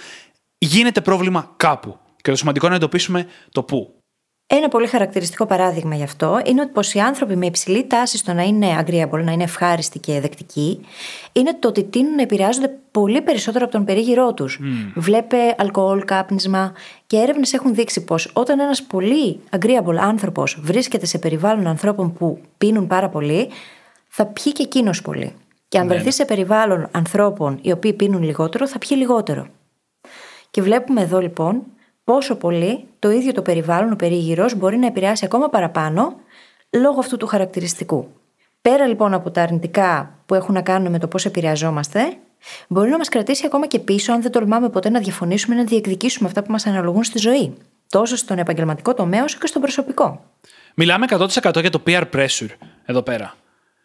γίνεται 0.58 1.02
πρόβλημα 1.02 1.54
κάπου. 1.58 2.00
Και 2.22 2.30
το 2.30 2.38
σημαντικό 2.38 2.66
είναι 2.66 2.76
να 2.76 2.82
εντοπίσουμε 2.82 3.28
το 3.52 3.64
πού. 3.64 4.03
Ένα 4.48 4.68
πολύ 4.68 4.88
χαρακτηριστικό 4.88 5.46
παράδειγμα 5.46 5.96
γι' 5.96 6.04
αυτό 6.04 6.42
είναι 6.46 6.62
ότι 6.62 6.72
πως 6.72 6.94
οι 6.94 7.00
άνθρωποι 7.00 7.36
με 7.36 7.46
υψηλή 7.46 7.88
τάση 7.88 8.18
στο 8.18 8.34
να 8.34 8.42
είναι 8.42 8.84
agreeable, 8.86 9.24
να 9.24 9.32
είναι 9.32 9.44
ευχάριστοι 9.44 10.00
και 10.00 10.20
δεκτικοί, 10.20 10.86
είναι 11.32 11.54
το 11.60 11.68
ότι 11.68 11.84
τείνουν 11.84 12.16
να 12.16 12.22
επηρεάζονται 12.22 12.78
πολύ 12.92 13.22
περισσότερο 13.22 13.64
από 13.64 13.74
τον 13.74 13.86
περίγυρό 13.86 14.34
τους. 14.34 14.60
Mm. 14.62 14.92
Βλέπε 14.96 15.38
αλκοόλ, 15.58 16.06
κάπνισμα 16.06 16.74
και 17.08 17.18
έρευνες 17.18 17.54
έχουν 17.54 17.74
δείξει 17.74 18.04
πως 18.04 18.32
όταν 18.34 18.60
ένας 18.60 18.84
πολύ 18.84 19.40
agreeable 19.50 19.96
άνθρωπος 20.00 20.60
βρίσκεται 20.62 21.06
σε 21.06 21.18
περιβάλλον 21.18 21.68
ανθρώπων 21.68 22.14
που 22.14 22.42
πίνουν 22.58 22.88
πάρα 22.88 23.10
πολύ, 23.10 23.50
θα 24.08 24.26
πιει 24.26 24.52
και 24.52 24.64
εκείνος 24.64 25.02
πολύ. 25.02 25.34
Και 25.68 25.78
αν 25.78 25.88
ναι. 25.88 25.94
βρεθεί 25.94 26.12
σε 26.12 26.26
περιβάλλον 26.26 26.88
ανθρώπων 26.92 27.60
οι 27.62 27.72
οποίοι 27.72 27.94
πίνουν 27.94 28.24
λιγότερο, 28.24 28.68
θα 28.68 28.78
πιει 28.78 28.98
λιγότερο. 29.00 29.48
Και 30.52 30.62
βλέπουμε 30.62 31.02
εδώ 31.02 31.20
λοιπόν 31.20 31.64
πόσο 32.04 32.36
πολύ 32.36 32.86
το 33.00 33.12
ίδιο 33.12 33.32
το 33.32 33.42
περιβάλλον, 33.42 33.92
ο 33.92 33.96
περίγυρος, 33.96 34.56
μπορεί 34.56 34.78
να 34.78 34.88
επηρεάσει 34.88 35.26
ακόμα 35.26 35.50
παραπάνω 35.50 36.16
λόγω 36.70 37.00
αυτού 37.00 37.18
του 37.18 37.28
χαρακτηριστικού. 37.28 38.08
Πέρα 38.62 38.88
λοιπόν 38.88 39.14
από 39.14 39.32
τα 39.32 39.42
αρνητικά 39.42 40.20
που 40.26 40.36
έχουν 40.36 40.54
να 40.54 40.62
κάνουν 40.62 40.92
με 40.92 41.00
το 41.00 41.08
πώς 41.08 41.26
επηρεαζόμαστε, 41.26 42.18
μπορεί 42.68 42.90
να 42.90 42.98
μας 42.98 43.10
κρατήσει 43.10 43.46
ακόμα 43.46 43.68
και 43.68 43.80
πίσω 43.80 44.14
αν 44.14 44.22
δεν 44.22 44.32
τολμάμε 44.32 44.70
ποτέ 44.70 44.90
να 44.90 45.00
διαφωνήσουμε 45.00 45.56
ή 45.56 45.58
να 45.58 45.64
διεκδικήσουμε 45.64 46.28
αυτά 46.28 46.44
που 46.44 46.52
μας 46.52 46.66
αναλογούν 46.66 47.04
στη 47.04 47.18
ζωή. 47.18 47.54
Τόσο 47.90 48.16
στον 48.16 48.38
επαγγελματικό 48.38 48.94
τομέα 48.94 49.24
όσο 49.24 49.38
και 49.40 49.48
στον 49.48 49.62
προσωπικό. 49.62 50.26
Μιλάμε 50.76 51.06
100% 51.10 51.60
για 51.60 51.70
το 51.70 51.82
peer 51.88 52.04
pressure 52.14 52.50
εδώ 52.86 53.02
πέρα. 53.02 53.36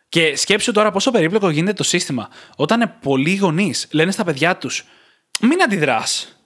Και 0.09 0.37
σκέψου 0.37 0.73
τώρα 0.73 0.91
πόσο 0.91 1.11
περίπλοκο 1.11 1.51
γίνεται 1.51 1.73
το 1.73 1.85
σύστημα. 1.85 2.29
Όταν 2.57 2.95
πολλοί 3.03 3.37
γονείς 3.37 3.89
λένε 3.91 4.11
στα 4.11 4.25
παιδιά 4.25 4.57
τους, 4.57 4.85
μην 5.41 5.63
αντιδράς. 5.63 6.38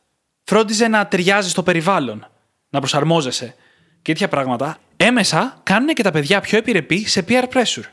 Φρόντιζε 0.44 0.88
να 0.88 1.06
ταιριάζει 1.06 1.48
στο 1.48 1.62
περιβάλλον, 1.62 2.26
να 2.68 2.78
προσαρμόζεσαι 2.78 3.54
και 4.02 4.12
τέτοια 4.12 4.28
πράγματα, 4.28 4.78
έμεσα 4.96 5.60
κάνουν 5.62 5.88
και 5.88 6.02
τα 6.02 6.10
παιδιά 6.10 6.40
πιο 6.40 6.58
επιρρεπή 6.58 7.08
σε 7.08 7.24
peer 7.28 7.44
pressure. 7.52 7.84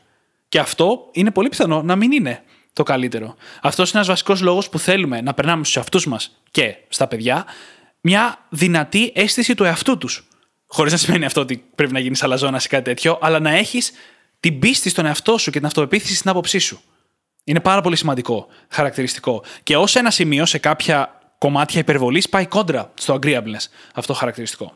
Και 0.50 0.60
αυτό 0.60 1.10
είναι 1.12 1.32
πολύ 1.32 1.50
πιθανό 1.50 1.82
να 1.82 1.96
μην 1.96 2.12
είναι 2.12 2.44
το 2.74 2.84
καλύτερο. 2.84 3.36
Αυτός 3.62 3.90
είναι 3.90 3.98
ένας 3.98 4.08
βασικός 4.08 4.42
λόγος 4.42 4.70
που 4.70 4.80
θέλουμε 4.80 5.22
να 5.22 5.34
περνάμε 5.34 5.64
στους 5.64 5.76
εαυτούς 5.76 6.08
μας 6.08 6.42
και 6.52 6.76
στα 6.90 7.08
παιδιά 7.08 7.46
μια 8.02 8.46
δυνατή 8.50 9.12
αίσθηση 9.16 9.56
του 9.56 9.64
εαυτού 9.64 9.98
τους. 9.98 10.28
Χωρίς 10.68 10.92
να 10.92 10.98
σημαίνει 10.98 11.26
αυτό 11.26 11.42
ότι 11.42 11.64
πρέπει 11.76 11.94
να 11.94 12.00
γίνεις 12.00 12.24
αλαζόνας 12.24 12.66
ή 12.66 12.70
κάτι 12.70 12.84
τέτοιο, 12.84 13.18
αλλά 13.22 13.40
να 13.40 13.50
έχεις 13.50 13.92
την 14.40 14.60
πίστη 14.60 14.90
στον 14.90 15.06
εαυτό 15.06 15.38
σου 15.38 15.52
και 15.52 15.58
την 15.58 15.68
αυτοπεποίθηση 15.68 16.16
στην 16.16 16.30
άποψή 16.30 16.60
σου. 16.60 16.82
Είναι 17.44 17.60
πάρα 17.60 17.82
πολύ 17.82 17.96
σημαντικό, 17.96 18.48
χαρακτηριστικό. 18.70 19.44
Και 19.64 19.78
ως 19.78 19.96
ένα 19.96 20.12
σημείο 20.12 20.46
σε 20.46 20.58
κάποια 20.58 21.19
κομμάτια 21.40 21.80
υπερβολής 21.80 22.30
πάει 22.30 22.46
κόντρα 22.46 22.92
στο 22.94 23.20
agreeableness 23.22 23.66
αυτό 23.94 24.14
χαρακτηριστικό. 24.14 24.74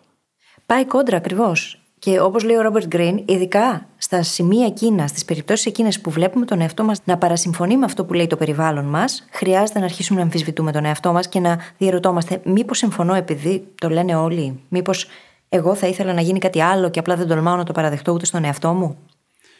Πάει 0.65 0.85
κόντρα 0.85 1.17
ακριβώς. 1.17 1.77
Και 1.99 2.19
όπως 2.19 2.43
λέει 2.43 2.55
ο 2.55 2.61
Ρόμπερτ 2.61 2.87
Γκριν, 2.87 3.23
ειδικά 3.25 3.87
στα 3.97 4.23
σημεία 4.23 4.65
εκείνα, 4.65 5.07
στις 5.07 5.25
περιπτώσεις 5.25 5.65
εκείνες 5.65 6.01
που 6.01 6.09
βλέπουμε 6.09 6.45
τον 6.45 6.61
εαυτό 6.61 6.83
μας 6.83 6.99
να 7.03 7.17
παρασυμφωνεί 7.17 7.77
με 7.77 7.85
αυτό 7.85 8.05
που 8.05 8.13
λέει 8.13 8.27
το 8.27 8.35
περιβάλλον 8.35 8.85
μας, 8.85 9.27
χρειάζεται 9.31 9.79
να 9.79 9.85
αρχίσουμε 9.85 10.19
να 10.19 10.25
αμφισβητούμε 10.25 10.71
τον 10.71 10.85
εαυτό 10.85 11.11
μας 11.11 11.27
και 11.27 11.39
να 11.39 11.59
διαρωτόμαστε, 11.77 12.41
μήπως 12.43 12.77
συμφωνώ 12.77 13.13
επειδή 13.13 13.67
το 13.81 13.89
λένε 13.89 14.15
όλοι, 14.15 14.59
μήπως 14.67 15.07
εγώ 15.49 15.75
θα 15.75 15.87
ήθελα 15.87 16.13
να 16.13 16.21
γίνει 16.21 16.39
κάτι 16.39 16.61
άλλο 16.61 16.89
και 16.89 16.99
απλά 16.99 17.15
δεν 17.15 17.27
τολμάω 17.27 17.55
να 17.55 17.63
το 17.63 17.71
παραδεχτώ 17.71 18.11
ούτε 18.11 18.25
στον 18.25 18.43
εαυτό 18.43 18.73
μου. 18.73 18.97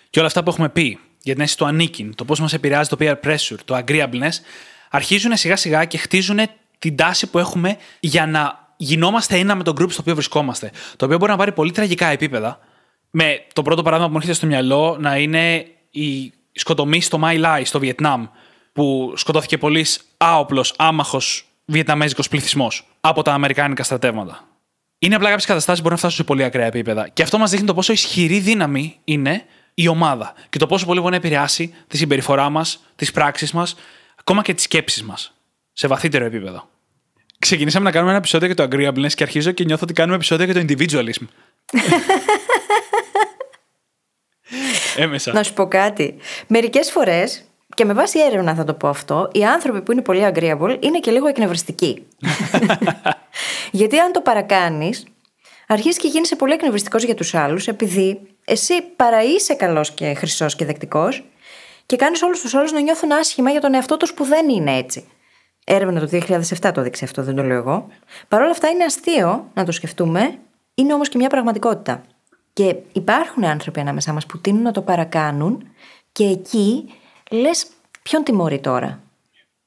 Και 0.10 0.20
όλα 0.20 0.28
αυτά 0.28 0.44
που 0.44 0.50
έχουμε 0.50 0.70
πει 0.70 1.00
για 1.22 1.34
την 1.34 1.42
αίσθηση 1.42 1.58
του 1.58 1.66
ανήκειν, 1.66 2.16
το 2.16 2.26
πώς 2.26 2.40
μας 2.40 2.54
επηρεάζει 2.54 2.90
το 2.90 2.98
peer 3.00 3.16
pressure, 3.24 3.58
το 3.66 3.84
agreeableness, 3.86 4.34
αρχίζουν 4.90 5.38
σιγά 5.38 5.56
σιγά 5.56 5.86
και 5.86 5.98
χτίζουν 5.98 6.40
την 6.84 6.96
τάση 6.96 7.28
που 7.28 7.40
έχουμε 7.40 7.78
για 8.00 8.26
να 8.26 8.68
γινόμαστε 8.78 9.38
ένα 9.38 9.56
με 9.56 9.64
τον 9.64 9.76
group 9.80 9.92
στο 9.92 10.02
οποίο 10.02 10.14
βρισκόμαστε. 10.14 10.72
Το 10.96 11.06
οποίο 11.06 11.18
μπορεί 11.18 11.32
να 11.32 11.38
πάρει 11.38 11.52
πολύ 11.52 11.72
τραγικά 11.72 12.08
επίπεδα. 12.08 12.60
Με 13.10 13.46
το 13.54 13.62
πρώτο 13.62 13.82
παράδειγμα 13.82 14.08
που 14.08 14.12
μου 14.12 14.18
έρχεται 14.18 14.38
στο 14.38 14.48
μυαλό 14.48 14.98
να 15.00 15.18
είναι 15.18 15.66
η 15.90 16.34
σκοτωμή 16.52 17.02
στο 17.02 17.20
My 17.24 17.44
Lai 17.44 17.62
στο 17.64 17.80
Βιετνάμ, 17.80 18.26
που 18.74 19.14
σκοτώθηκε 19.16 19.58
πολύς 19.58 20.02
άοπλος, 20.18 20.74
άμαχος 20.78 21.48
βιετναμέζικος 21.66 22.28
πληθυσμός 22.28 22.88
από 23.00 23.22
τα 23.22 23.34
Αμερικάνικα 23.34 23.84
στρατεύματα. 23.84 24.48
Είναι 24.98 25.16
απλά 25.16 25.30
κάποιες 25.30 25.46
καταστάσεις 25.46 25.82
που 25.82 25.88
μπορούν 25.88 26.02
να 26.02 26.10
φτάσουν 26.10 26.26
σε 26.26 26.32
πολύ 26.32 26.44
ακραία 26.44 26.66
επίπεδα. 26.66 27.08
Και 27.08 27.24
αυτό 27.24 27.38
μας 27.38 27.52
δείχνει 27.52 27.66
το 27.66 27.74
πόσο 27.74 27.94
ισχυρή 27.94 28.40
δύναμη 28.40 29.00
είναι 29.04 29.46
η 29.74 29.88
ομάδα 29.88 30.34
και 30.50 30.58
το 30.58 30.68
πόσο 30.68 30.86
πολύ 30.86 31.00
μπορεί 31.00 31.12
να 31.12 31.18
επηρεάσει 31.18 31.74
τη 31.88 31.98
συμπεριφορά 31.98 32.50
μας, 32.50 32.80
τις 32.96 33.12
πράξεις 33.12 33.52
μας, 33.52 33.76
ακόμα 34.20 34.42
και 34.42 34.54
τις 34.54 34.64
σκέψεις 34.64 35.04
μας 35.04 35.34
σε 35.74 35.88
βαθύτερο 35.88 36.26
επίπεδο. 36.26 36.72
Ξεκινήσαμε 37.44 37.86
να 37.86 37.92
κάνουμε 37.92 38.10
ένα 38.10 38.20
επεισόδιο 38.20 38.48
για 38.48 38.56
το 38.56 38.68
agreeableness 38.72 39.14
και 39.14 39.24
αρχίζω 39.24 39.52
και 39.52 39.64
νιώθω 39.64 39.84
ότι 39.84 39.94
κάνουμε 39.94 40.16
επεισόδιο 40.16 40.46
για 40.46 40.54
το 40.54 40.66
individualism. 40.68 41.26
Έμεσα. 44.96 45.34
Να 45.34 45.44
σου 45.44 45.54
πω 45.54 45.68
κάτι. 45.68 46.16
Μερικές 46.48 46.92
φορές, 46.92 47.44
και 47.76 47.86
με 47.86 47.94
βάση 47.94 48.20
έρευνα 48.20 48.56
θα 48.56 48.64
το 48.64 48.74
πω 48.74 48.88
αυτό, 48.88 49.30
οι 49.34 49.46
άνθρωποι 49.46 49.82
που 49.82 49.92
είναι 49.92 50.02
πολύ 50.02 50.32
agreeable 50.34 50.78
είναι 50.80 51.00
και 51.00 51.12
λίγο 51.12 51.28
εκνευριστικοί. 51.28 52.08
Γιατί 53.72 54.00
αν 54.00 54.12
το 54.12 54.22
παρακάνεις, 54.22 55.06
αρχίζεις 55.68 55.98
και 55.98 56.08
γίνεσαι 56.08 56.36
πολύ 56.36 56.54
εκνευριστικός 56.54 57.04
για 57.04 57.16
τους 57.16 57.34
άλλους, 57.34 57.68
επειδή 57.68 58.20
εσύ 58.46 58.82
παρά 58.96 59.24
είσαι 59.24 59.54
καλός 59.54 59.92
και 59.92 60.14
χρυσός 60.14 60.56
και 60.56 60.66
δεκτικός 60.66 61.24
και 61.86 61.96
κάνεις 61.96 62.22
όλους 62.22 62.42
τους 62.42 62.54
άλλους 62.54 62.72
να 62.72 62.80
νιώθουν 62.80 63.12
άσχημα 63.12 63.52
για 63.52 63.62
τον 63.62 63.74
εαυτό 63.74 63.98
τους 63.98 64.14
που 64.14 64.24
δεν 64.24 64.50
είναι 64.50 64.78
έτσι. 64.78 65.08
Έρευνα 65.64 66.00
το 66.00 66.10
2007 66.12 66.72
το 66.74 66.80
έδειξε 66.80 67.06
αυτό, 67.06 67.24
δεν 67.24 67.36
το 67.36 67.44
λέω 67.44 67.58
εγώ. 67.58 67.88
Παρ' 68.28 68.42
όλα 68.42 68.52
αυτά 68.52 68.70
είναι 68.70 68.84
αστείο 68.84 69.48
να 69.54 69.66
το 69.66 69.72
σκεφτούμε, 69.72 70.38
είναι 70.74 70.94
όμως 70.94 71.10
και 71.10 71.18
μια 71.18 71.30
πραγματικότητα. 71.30 72.02
Και 72.54 72.76
υπάρχουν 72.92 73.44
άνθρωποι 73.44 73.80
ανάμεσά 73.80 74.14
μας 74.14 74.26
που 74.26 74.40
τείνουν 74.40 74.62
να 74.62 74.72
το 74.72 74.82
παρακάνουν 74.82 75.68
και 76.12 76.24
εκεί 76.24 76.86
λες 77.32 77.68
ποιον 78.02 78.24
τιμωρεί 78.24 78.60
τώρα; 78.60 79.00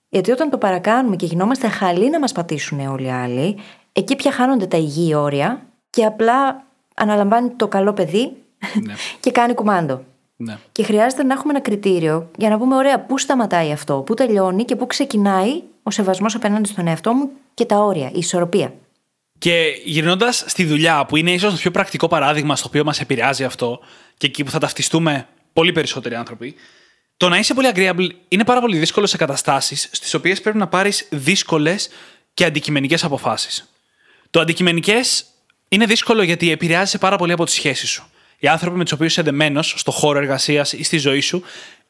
Γιατί 0.09 0.31
όταν 0.31 0.51
το 0.51 0.59
παρακάνουμε 0.59 1.17
και 1.17 1.27
γινόμαστε 1.27 1.69
χαλοί 1.69 2.11
να 2.11 2.19
μας 2.19 2.33
πατήσουν 2.33 2.87
όλοι 2.87 3.07
οι 3.07 3.11
άλλοι, 3.11 3.57
εκεί 3.93 4.17
πια 4.17 4.33
χάνονται 4.33 4.67
τα 4.67 4.77
υγιή 4.77 5.15
όρια 5.15 5.67
και 5.91 6.05
απλά 6.05 6.65
αναλαμβάνει 6.95 7.51
το 7.51 7.69
καλό 7.69 7.93
παιδί 7.93 8.37
ναι. 8.85 8.95
και 9.21 9.31
κάνει 9.31 9.55
κουμάντο. 9.55 10.03
Ναι. 10.37 10.59
Και 10.73 10.83
χρειάζεται 10.83 11.23
να 11.23 11.33
έχουμε 11.33 11.53
ένα 11.53 11.61
κριτήριο 11.61 12.31
για 12.37 12.49
να 12.49 12.59
πούμε: 12.59 12.77
Ωραία, 12.77 13.01
πού 13.01 13.19
σταματάει 13.19 13.73
αυτό, 13.73 14.03
πού 14.07 14.15
τελειώνει 14.15 14.65
και 14.65 14.77
πού 14.77 14.87
ξεκινάει 14.87 15.63
ο 15.87 15.91
σεβασμός 15.91 16.35
απέναντι 16.35 16.69
στον 16.69 16.87
εαυτό 16.87 17.13
μου 17.13 17.31
και 17.55 17.65
τα 17.65 17.77
όρια, 17.77 18.11
η 18.15 18.19
ισορροπία. 18.19 18.75
Και 19.39 19.81
γυρνώντας 19.85 20.45
στη 20.47 20.65
δουλειά, 20.65 21.07
που 21.07 21.17
είναι 21.17 21.33
ίσως 21.33 21.53
το 21.53 21.59
πιο 21.59 21.71
πρακτικό 21.71 22.09
παράδειγμα 22.09 22.57
στο 22.57 22.69
οποίο 22.69 22.85
μας 22.85 23.01
επηρεάζει 23.01 23.45
αυτό 23.45 23.81
και 24.17 24.27
εκεί 24.27 24.45
που 24.45 24.51
θα 24.51 24.59
ταυτιστούμε 24.59 25.29
πολύ 25.53 25.73
περισσότεροι 25.73 26.15
άνθρωποι, 26.15 26.55
το 27.17 27.29
να 27.29 27.39
είσαι 27.39 27.55
πολύ 27.55 27.71
agreeable 27.75 28.09
είναι 28.29 28.45
πάρα 28.45 28.61
πολύ 28.61 28.79
δύσκολο 28.79 29.07
σε 29.07 29.17
καταστάσεις 29.17 29.89
στις 29.93 30.15
οποίες 30.15 30.41
πρέπει 30.41 30.59
να 30.59 30.67
πάρεις 30.67 31.09
δύσκολες 31.11 31.89
και 32.35 32.45
αντικειμενικές 32.45 33.05
αποφάσεις. 33.05 33.73
Το 34.31 34.41
αντικειμενικές 34.41 35.25
είναι 35.69 35.87
δύσκολο 35.87 36.23
γιατί 36.23 36.51
επηρεάζει 36.51 36.99
πάρα 36.99 37.17
πολύ 37.17 37.33
από 37.33 37.45
τις 37.45 37.55
σχέσεις 37.55 37.89
σου. 37.89 38.11
Οι 38.39 38.49
άνθρωποι 38.49 38.77
με 38.77 38.83
τους 38.83 38.93
οποίους 38.93 39.11
είσαι 39.11 39.23
δεμένο 39.23 39.63
στο 39.63 39.91
χώρο 39.91 40.19
εργασίας 40.19 40.73
ή 40.73 40.83
στη 40.83 40.99
ζωή 40.99 41.21
σου 41.21 41.43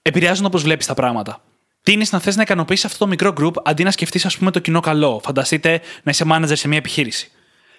επηρεάζουν 0.02 0.44
όπως 0.44 0.62
βλέπεις 0.62 0.86
τα 0.86 0.94
πράγματα. 0.94 1.42
Τίνει 1.86 2.06
να 2.10 2.18
θες 2.18 2.36
να 2.36 2.42
ικανοποιήσεις 2.42 2.84
αυτό 2.84 2.98
το 2.98 3.06
μικρό 3.06 3.32
group 3.40 3.52
αντί 3.64 3.82
να 3.82 3.90
σκεφτείς, 3.90 4.24
ας 4.24 4.36
πούμε, 4.36 4.50
το 4.50 4.58
κοινό 4.58 4.80
καλό. 4.80 5.20
Φανταστείτε 5.24 5.80
να 6.02 6.10
είσαι 6.10 6.24
manager 6.28 6.52
σε 6.52 6.68
μια 6.68 6.78
επιχείρηση. 6.78 7.30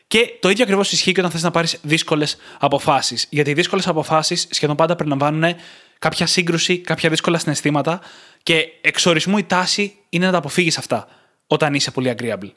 Και 0.07 0.37
το 0.39 0.49
ίδιο 0.49 0.63
ακριβώς 0.63 0.91
ισχύει 0.91 1.11
και 1.11 1.19
όταν 1.19 1.31
θες 1.31 1.41
να 1.41 1.51
πάρεις 1.51 1.79
δύσκολες 1.81 2.37
αποφάσεις. 2.59 3.27
Γιατί 3.29 3.49
οι 3.49 3.53
δύσκολες 3.53 3.87
αποφάσεις 3.87 4.47
σχεδόν 4.49 4.75
πάντα 4.75 4.95
περιλαμβάνουν 4.95 5.55
κάποια 5.99 6.25
σύγκρουση, 6.25 6.77
κάποια 6.77 7.09
δύσκολα 7.09 7.37
συναισθήματα 7.37 8.01
και 8.43 8.67
εξορισμού 8.81 9.37
η 9.37 9.43
τάση 9.43 9.95
είναι 10.09 10.25
να 10.25 10.31
τα 10.31 10.37
αποφύγεις 10.37 10.77
αυτά 10.77 11.07
όταν 11.47 11.73
είσαι 11.73 11.91
πολύ 11.91 12.15
agreeable. 12.17 12.51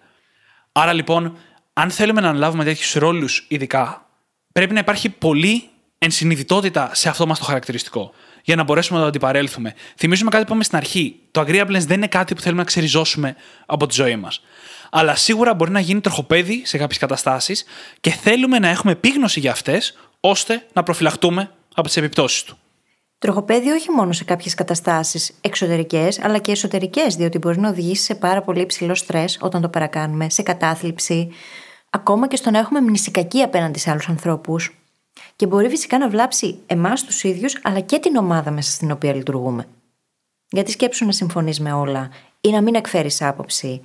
Άρα 0.72 0.92
λοιπόν, 0.92 1.36
αν 1.72 1.90
θέλουμε 1.90 2.20
να 2.20 2.28
αναλάβουμε 2.28 2.64
τέτοιους 2.64 2.92
ρόλους 2.92 3.44
ειδικά, 3.48 4.06
πρέπει 4.52 4.72
να 4.72 4.80
υπάρχει 4.80 5.08
πολύ 5.08 5.68
ενσυνειδητότητα 5.98 6.90
σε 6.94 7.08
αυτό 7.08 7.26
μας 7.26 7.38
το 7.38 7.44
χαρακτηριστικό 7.44 8.12
για 8.44 8.56
να 8.56 8.62
μπορέσουμε 8.62 8.98
να 8.98 9.04
το 9.04 9.08
αντιπαρέλθουμε. 9.08 9.74
Θυμίζουμε 9.96 10.30
κάτι 10.30 10.42
που 10.42 10.48
είπαμε 10.48 10.64
στην 10.64 10.76
αρχή. 10.76 11.16
Το 11.30 11.40
agreeableness 11.40 11.84
δεν 11.86 11.96
είναι 11.96 12.06
κάτι 12.06 12.34
που 12.34 12.40
θέλουμε 12.40 12.60
να 12.60 12.66
ξεριζώσουμε 12.66 13.36
από 13.66 13.86
τη 13.86 13.94
ζωή 13.94 14.16
μας. 14.16 14.42
Αλλά 14.90 15.14
σίγουρα 15.14 15.54
μπορεί 15.54 15.70
να 15.70 15.80
γίνει 15.80 16.00
τροχοπέδι 16.00 16.62
σε 16.64 16.78
κάποιες 16.78 16.98
καταστάσεις 16.98 17.64
και 18.00 18.10
θέλουμε 18.10 18.58
να 18.58 18.68
έχουμε 18.68 18.92
επίγνωση 18.92 19.40
για 19.40 19.50
αυτές, 19.50 19.98
ώστε 20.20 20.66
να 20.72 20.82
προφυλαχτούμε 20.82 21.50
από 21.74 21.86
τις 21.86 21.96
επιπτώσεις 21.96 22.42
του. 22.42 22.58
Τροχοπέδι 23.18 23.70
όχι 23.70 23.90
μόνο 23.90 24.12
σε 24.12 24.24
κάποιες 24.24 24.54
καταστάσεις 24.54 25.32
εξωτερικές, 25.40 26.20
αλλά 26.24 26.38
και 26.38 26.50
εσωτερικές, 26.50 27.14
διότι 27.14 27.38
μπορεί 27.38 27.58
να 27.60 27.68
οδηγήσει 27.68 28.02
σε 28.02 28.14
πάρα 28.14 28.42
πολύ 28.42 28.60
υψηλό 28.60 28.94
στρες 28.94 29.38
όταν 29.40 29.60
το 29.62 29.68
παρακάνουμε, 29.68 30.30
σε 30.30 30.42
κατάθλιψη, 30.42 31.30
ακόμα 31.90 32.28
και 32.28 32.36
στο 32.36 32.50
να 32.50 32.58
έχουμε 32.58 32.80
μνησικακή 32.80 33.42
απέναντι 33.42 33.78
σε 33.78 33.90
άλλους 33.90 34.08
ανθρώπους, 34.08 34.79
και 35.36 35.46
μπορεί 35.46 35.68
φυσικά 35.68 35.98
να 35.98 36.08
βλάψει 36.08 36.58
εμάς 36.66 37.04
τους 37.04 37.22
ίδιους, 37.22 37.58
αλλά 37.62 37.80
και 37.80 37.98
την 37.98 38.16
ομάδα 38.16 38.50
μέσα 38.50 38.70
στην 38.70 38.90
οποία 38.90 39.14
λειτουργούμε. 39.14 39.66
Γιατί 40.48 40.70
σκέψου 40.70 41.06
να 41.06 41.12
συμφωνείς 41.12 41.60
με 41.60 41.72
όλα, 41.72 42.10
ή 42.40 42.50
να 42.50 42.60
μην 42.60 42.74
εκφέρεις 42.74 43.22
άποψη, 43.22 43.82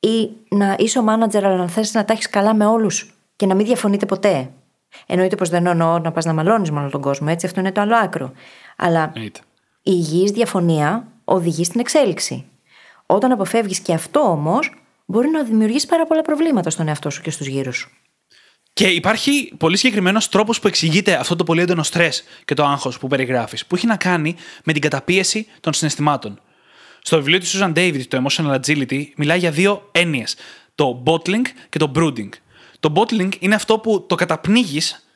ή 0.00 0.30
να 0.48 0.76
είσαι 0.78 0.98
ο 0.98 1.02
μάνατζερ, 1.02 1.44
αλλά 1.44 1.56
να 1.56 1.68
θες 1.68 1.94
να 1.94 2.04
τα 2.04 2.12
έχεις 2.12 2.28
καλά 2.28 2.54
με 2.54 2.66
όλους 2.66 3.14
και 3.36 3.46
να 3.46 3.54
μην 3.54 3.66
διαφωνείτε 3.66 4.06
ποτέ. 4.06 4.50
Εννοείται 5.06 5.36
πως 5.36 5.48
δεν 5.48 5.66
εννοώ 5.66 5.98
να 5.98 6.12
πας 6.12 6.24
να 6.24 6.32
μαλώνεις 6.32 6.70
με 6.70 6.80
όλο 6.80 6.90
τον 6.90 7.00
κόσμο, 7.00 7.26
έτσι, 7.30 7.46
αυτό 7.46 7.60
είναι 7.60 7.72
το 7.72 7.80
άλλο 7.80 7.96
άκρο. 7.96 8.32
Αλλά 8.76 9.12
η 9.14 9.30
υγιής 9.82 10.30
διαφωνία 10.30 11.06
οδηγεί 11.24 11.64
στην 11.64 11.80
εξέλιξη. 11.80 12.44
Όταν 13.06 13.32
αποφεύγεις 13.32 13.80
και 13.80 13.92
αυτό 13.92 14.20
όμως, 14.20 14.74
μπορεί 15.06 15.28
να 15.28 15.42
δημιουργήσει 15.42 15.86
πάρα 15.86 16.06
πολλά 16.06 16.22
προβλήματα 16.22 16.70
στον 16.70 16.88
εαυτό 16.88 17.10
σου 17.10 17.22
και 17.22 17.30
στους 17.30 17.46
γύρους 17.46 17.76
σου. 17.76 17.90
Και 18.72 18.86
υπάρχει 18.86 19.52
πολύ 19.56 19.76
συγκεκριμένος 19.76 20.28
τρόπος 20.28 20.60
που 20.60 20.66
εξηγείται 20.66 21.14
αυτό 21.14 21.36
το 21.36 21.44
πολύ 21.44 21.60
έντονο 21.60 21.82
στρες 21.82 22.24
και 22.44 22.54
το 22.54 22.64
άγχος 22.64 22.98
που 22.98 23.06
περιγράφεις, 23.06 23.66
που 23.66 23.74
έχει 23.74 23.86
να 23.86 23.96
κάνει 23.96 24.36
με 24.64 24.72
την 24.72 24.82
καταπίεση 24.82 25.46
των 25.60 25.72
συναισθημάτων. 25.72 26.40
Στο 27.02 27.16
βιβλίο 27.16 27.38
της 27.38 27.58
Susan 27.58 27.72
David, 27.72 28.02
το 28.08 28.24
Emotional 28.24 28.54
Agility, 28.60 29.04
μιλάει 29.16 29.38
για 29.38 29.50
δύο 29.50 29.88
έννοιες. 29.92 30.36
Το 30.74 31.02
bottling 31.06 31.42
και 31.68 31.78
το 31.78 31.92
brooding. 31.96 32.28
Το 32.80 32.92
bottling 32.96 33.28
είναι 33.38 33.54
αυτό 33.54 33.78
που 33.78 34.06
το 34.08 34.14
καταπνίγεις 34.14 35.06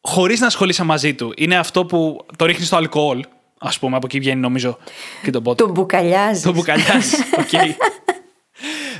χωρίς 0.00 0.40
να 0.40 0.46
ασχολείσαι 0.46 0.84
μαζί 0.84 1.14
του. 1.14 1.32
Είναι 1.36 1.56
αυτό 1.58 1.84
που 1.84 2.26
το 2.36 2.44
ρίχνεις 2.44 2.66
στο 2.66 2.76
αλκοόλ, 2.76 3.24
ας 3.58 3.78
πούμε, 3.78 3.96
από 3.96 4.06
εκεί 4.06 4.18
βγαίνει 4.18 4.40
νομίζω 4.40 4.78
και 5.22 5.30
το 5.30 5.42
bottling. 5.44 5.56
Το 5.56 5.70
μπουκαλιάζεις. 5.70 6.42
Το 6.42 6.52
μπουκαλιάζεις. 6.52 7.22
Okay. 7.50 7.74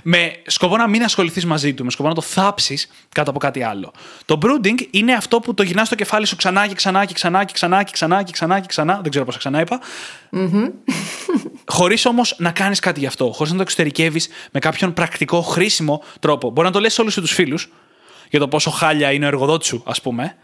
Με 0.09 0.33
σκοπό 0.47 0.77
να 0.77 0.89
μην 0.89 1.03
ασχοληθείς 1.03 1.45
μαζί 1.45 1.75
του, 1.75 1.85
με 1.85 1.91
σκοπό 1.91 2.09
να 2.09 2.15
το 2.15 2.21
θάψεις 2.21 2.89
κάτω 3.09 3.31
από 3.31 3.39
κάτι 3.39 3.63
άλλο. 3.63 3.93
Το 4.25 4.39
brooding 4.43 4.87
είναι 4.91 5.13
αυτό 5.13 5.41
που 5.41 5.55
το 5.55 5.63
γυρνάς 5.63 5.87
στο 5.87 5.97
κεφάλι 5.97 6.27
σου 6.27 6.37
ξανά 6.37 6.67
και 6.67 6.75
ξανά 6.75 7.05
και 7.05 7.15
ξανά 7.15 7.45
και 7.45 7.53
ξανά 7.53 7.83
και 7.83 7.93
ξανά 7.93 8.23
και 8.23 8.33
ξανά 8.33 8.61
και 8.61 8.67
ξανά. 8.67 9.01
Δεν 9.03 9.11
ξέρω 9.11 9.25
πώς 9.25 9.37
ξανά 9.37 9.61
είπα. 9.61 9.81
Mm-hmm. 10.33 10.71
Χωρίς 11.67 12.07
όμως 12.07 12.35
να 12.39 12.51
κάνεις 12.51 12.81
κάτι 12.81 13.01
γι' 13.01 13.07
αυτό, 13.07 13.33
χωρίς 13.33 13.51
να 13.51 13.57
το 13.57 13.63
εξωτερικεύεις 13.63 14.29
με 14.53 14.61
κάποιον 14.61 14.93
πρακτικό, 14.93 15.41
χρήσιμο 15.41 16.03
τρόπο. 16.21 16.51
Μπορεί 16.51 16.67
να 16.67 16.73
το 16.73 16.81
λες 16.81 16.99
όλους 16.99 17.15
τους 17.15 17.33
φίλους 17.33 17.73
για 18.31 18.39
το 18.39 18.49
πόσο 18.49 18.71
χάλια 18.71 19.13
είναι 19.13 19.25
ο 19.25 19.29
εργοδότης 19.29 19.69
σου, 19.69 19.83
ας 19.87 20.01
πούμε, 20.01 20.37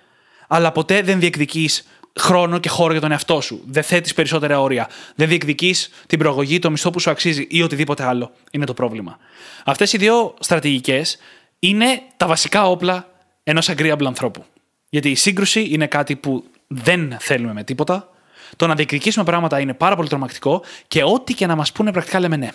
αλλά 0.49 0.73
ποτέ 0.73 1.03
δεν 1.03 1.21
διεκδικείς 1.21 1.87
χρόνο 2.21 2.59
και 2.59 2.69
χώρο 2.69 2.93
για 2.93 3.01
τον 3.01 3.11
εαυτό 3.11 3.41
σου. 3.41 3.63
Δεν 3.67 3.83
θέτεις 3.83 4.15
περισσότερα 4.15 4.61
όρια. 4.61 4.89
Δεν 5.15 5.29
διεκδικείς 5.29 5.91
την 6.07 6.19
προαγωγή, 6.19 6.59
το 6.59 6.71
μισθό 6.71 6.91
που 6.91 7.01
σου 7.01 7.11
αξίζει 7.11 7.47
ή 7.51 7.63
οτιδήποτε 7.63 8.05
άλλο. 8.05 8.33
Είναι 8.51 8.65
το 8.65 8.75
πρόβλημα. 8.75 9.19
Αυτές 9.65 9.93
οι 9.93 9.97
δύο 9.97 10.35
στρατηγικές 10.41 11.19
είναι 11.59 12.03
τα 12.17 12.27
βασικά 12.27 12.69
όπλα 12.69 13.09
ενός 13.43 13.71
agreeable 13.71 14.05
ανθρώπου. 14.05 14.45
Γιατί 14.91 15.11
η 15.11 15.15
σύγκρουση 15.15 15.69
είναι 15.71 15.87
κάτι 15.87 16.17
που 16.17 16.45
δεν 16.67 17.17
θέλουμε 17.21 17.53
με 17.53 17.65
τίποτα. 17.65 18.11
Το 18.57 18.67
να 18.67 18.75
διεκδικήσουμε 18.75 19.25
πράγματα 19.25 19.61
είναι 19.61 19.75
πάρα 19.75 19.97
πολύ 19.97 20.09
τρομακτικό 20.09 20.63
και 20.89 21.03
ό,τι 21.03 21.35
και 21.35 21.47
να 21.47 21.57
μας 21.57 21.73
πούνε 21.73 21.93
πρακτικά 21.93 22.21
λέμε 22.21 22.37
ναι. 22.37 22.49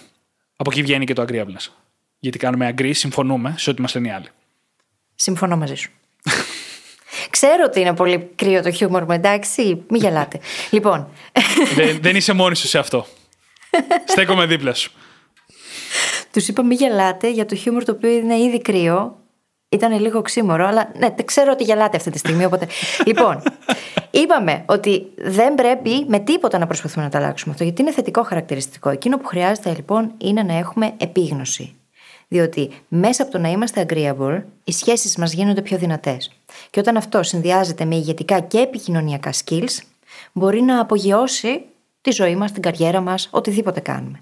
Από 0.56 0.72
εκεί 0.72 0.82
βγαίνει 0.82 1.06
και 1.06 1.13
το 1.13 1.26
agreeableness. 1.28 1.67
Γιατί 2.20 2.38
κάνουμε 2.38 2.74
agree, 2.78 2.91
συμφωνούμε 2.93 3.56
σε 3.58 3.70
ό,τι 3.70 3.82
μας 3.82 3.96
λένε 3.96 4.08
οι 4.08 4.12
άλλοι. 4.12 4.28
Συμφωνώ 5.15 5.58
μαζί 5.58 5.76
σου. 5.76 5.91
Ξέρω 7.39 7.63
ότι 7.65 7.80
είναι 7.80 7.93
πολύ 7.93 8.30
κρύο 8.36 8.62
το 8.62 8.71
χιούμορ 8.71 9.04
μου, 9.04 9.12
εντάξει, 9.12 9.84
μην 9.89 10.02
γελάτε. 10.02 10.39
λοιπόν. 10.76 11.08
δεν, 11.76 11.97
δεν 12.02 12.15
είσαι 12.15 12.34
μόνη 12.34 12.56
σου 12.56 12.67
σε 12.67 12.78
αυτό. 12.78 13.06
Στέκομαι 14.06 14.45
δίπλα 14.45 14.73
σου. 14.73 14.91
Τους 16.32 16.47
είπα 16.47 16.63
μην 16.63 16.78
γελάτε 16.78 17.30
για 17.32 17.45
το 17.45 17.56
χιούμορ 17.56 17.84
το 17.84 17.91
οποίο 17.91 18.10
είναι 18.10 18.38
ήδη 18.38 18.62
κρύο. 18.62 19.17
Ήταν 19.69 20.00
λίγο 20.00 20.19
οξύμορο, 20.19 20.67
αλλά 20.67 20.91
ναι, 20.97 21.13
ξέρω 21.26 21.52
ότι 21.52 21.63
γελάτε 21.63 21.97
αυτή 21.97 22.10
τη 22.10 22.17
στιγμή. 22.17 22.45
Οπότε... 22.45 22.67
λοιπόν, 23.08 23.43
είπαμε 24.12 24.63
ότι 24.65 25.08
δεν 25.17 25.56
πρέπει 25.56 26.06
με 26.08 26.19
τίποτα 26.19 26.58
να 26.58 26.67
προσπαθούμε 26.67 27.06
να 27.06 27.12
τα 27.12 27.17
αλλάξουμε 27.17 27.52
αυτό, 27.54 27.63
γιατί 27.63 27.82
είναι 27.82 27.91
θετικό 27.91 28.23
χαρακτηριστικό. 28.23 28.89
Εκείνο 28.89 29.17
που 29.17 29.28
χρειάζεται 29.28 29.73
λοιπόν 29.76 30.12
είναι 30.17 30.43
να 30.43 30.58
έχουμε 30.58 30.93
επίγνωση. 30.97 31.76
Διότι 32.28 32.72
μέσα 32.88 33.24
από 33.24 33.32
το 33.32 33.38
να 33.38 33.50
είμαστε 33.50 33.86
agreeable, 33.90 34.42
οι 34.63 34.72
σχέσεις 34.72 35.18
μας 35.18 35.34
γίνονται 35.34 35.62
πιο 35.62 35.78
δυνατές. 35.78 36.32
Και 36.70 36.80
όταν 36.80 36.98
αυτό 36.98 37.24
συνδυάζεται 37.24 37.86
με 37.86 37.96
ηγετικά 37.96 38.40
και 38.40 38.60
επικοινωνιακά 38.60 39.34
skills, 39.34 39.78
μπορεί 40.34 40.62
να 40.62 40.80
απογειώσει 40.80 41.62
τη 42.02 42.12
ζωή 42.12 42.36
μας, 42.36 42.52
την 42.52 42.62
καριέρα 42.62 43.02
μας, 43.02 43.28
οτιδήποτε 43.32 43.80
κάνουμε. 43.80 44.22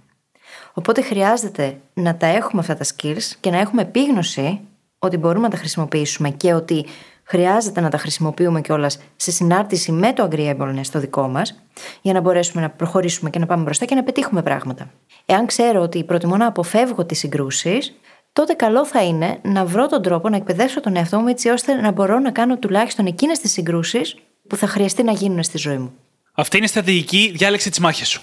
Οπότε 0.74 1.02
χρειάζεται 1.02 1.78
να 1.94 2.16
τα 2.16 2.28
έχουμε 2.28 2.62
αυτά 2.62 2.76
τα 2.76 2.86
skills 2.96 3.32
και 3.40 3.50
να 3.50 3.60
έχουμε 3.60 3.82
επίγνωση 3.82 4.60
ότι 5.00 5.18
μπορούμε 5.18 5.44
να 5.44 5.50
τα 5.50 5.58
χρησιμοποιήσουμε 5.58 6.30
και 6.30 6.54
ότι 6.54 6.86
χρειάζεται 7.26 7.82
να 7.82 7.90
τα 7.90 7.98
χρησιμοποιούμε 7.98 8.62
κιόλας 8.62 9.00
σε 9.16 9.32
συνάρτηση 9.32 9.92
με 9.92 10.14
το 10.14 10.28
agreeableness 10.32 10.80
στο 10.82 11.00
δικό 11.00 11.28
μας, 11.28 11.62
για 12.02 12.14
να 12.14 12.20
μπορέσουμε 12.20 12.62
να 12.62 12.70
προχωρήσουμε 12.70 13.30
και 13.30 13.40
να 13.40 13.46
πάμε 13.46 13.64
μπροστά 13.64 13.86
και 13.86 13.96
να 13.96 14.04
πετύχουμε 14.04 14.42
πράγματα. 14.42 14.92
Εάν 15.26 15.46
ξέρω 15.46 15.82
ότι 15.82 16.04
προτιμώ 16.04 16.38
να 16.38 16.48
αποφεύγω 16.48 17.06
τις 17.06 17.20
συγκρούσεις, 17.20 17.94
τότε 18.34 18.54
καλό 18.54 18.86
θα 18.86 19.04
είναι 19.04 19.40
να 19.42 19.66
βρω 19.66 19.88
τον 19.88 20.02
τρόπο 20.02 20.30
να 20.30 20.36
εκπαιδεύσω 20.36 20.82
τον 20.82 20.96
εαυτό 20.96 21.20
μου 21.20 21.28
έτσι 21.28 21.50
ώστε 21.50 21.74
να 21.74 21.92
μπορώ 21.92 22.20
να 22.20 22.32
κάνω 22.32 22.58
τουλάχιστον 22.58 23.06
εκείνες 23.06 23.40
τις 23.40 23.52
συγκρούσεις 23.52 24.16
που 24.48 24.56
θα 24.56 24.68
χρειαστεί 24.68 25.04
να 25.04 25.12
γίνουν 25.12 25.44
στη 25.44 25.58
ζωή 25.58 25.78
μου. 25.78 25.94
Αυτή 26.34 26.58
είναι 26.58 26.66
η 26.66 26.70
στρατηγική 26.70 27.32
διάλεξη 27.36 27.70
της 27.70 27.80
μάχης 27.80 28.08
σου. 28.08 28.22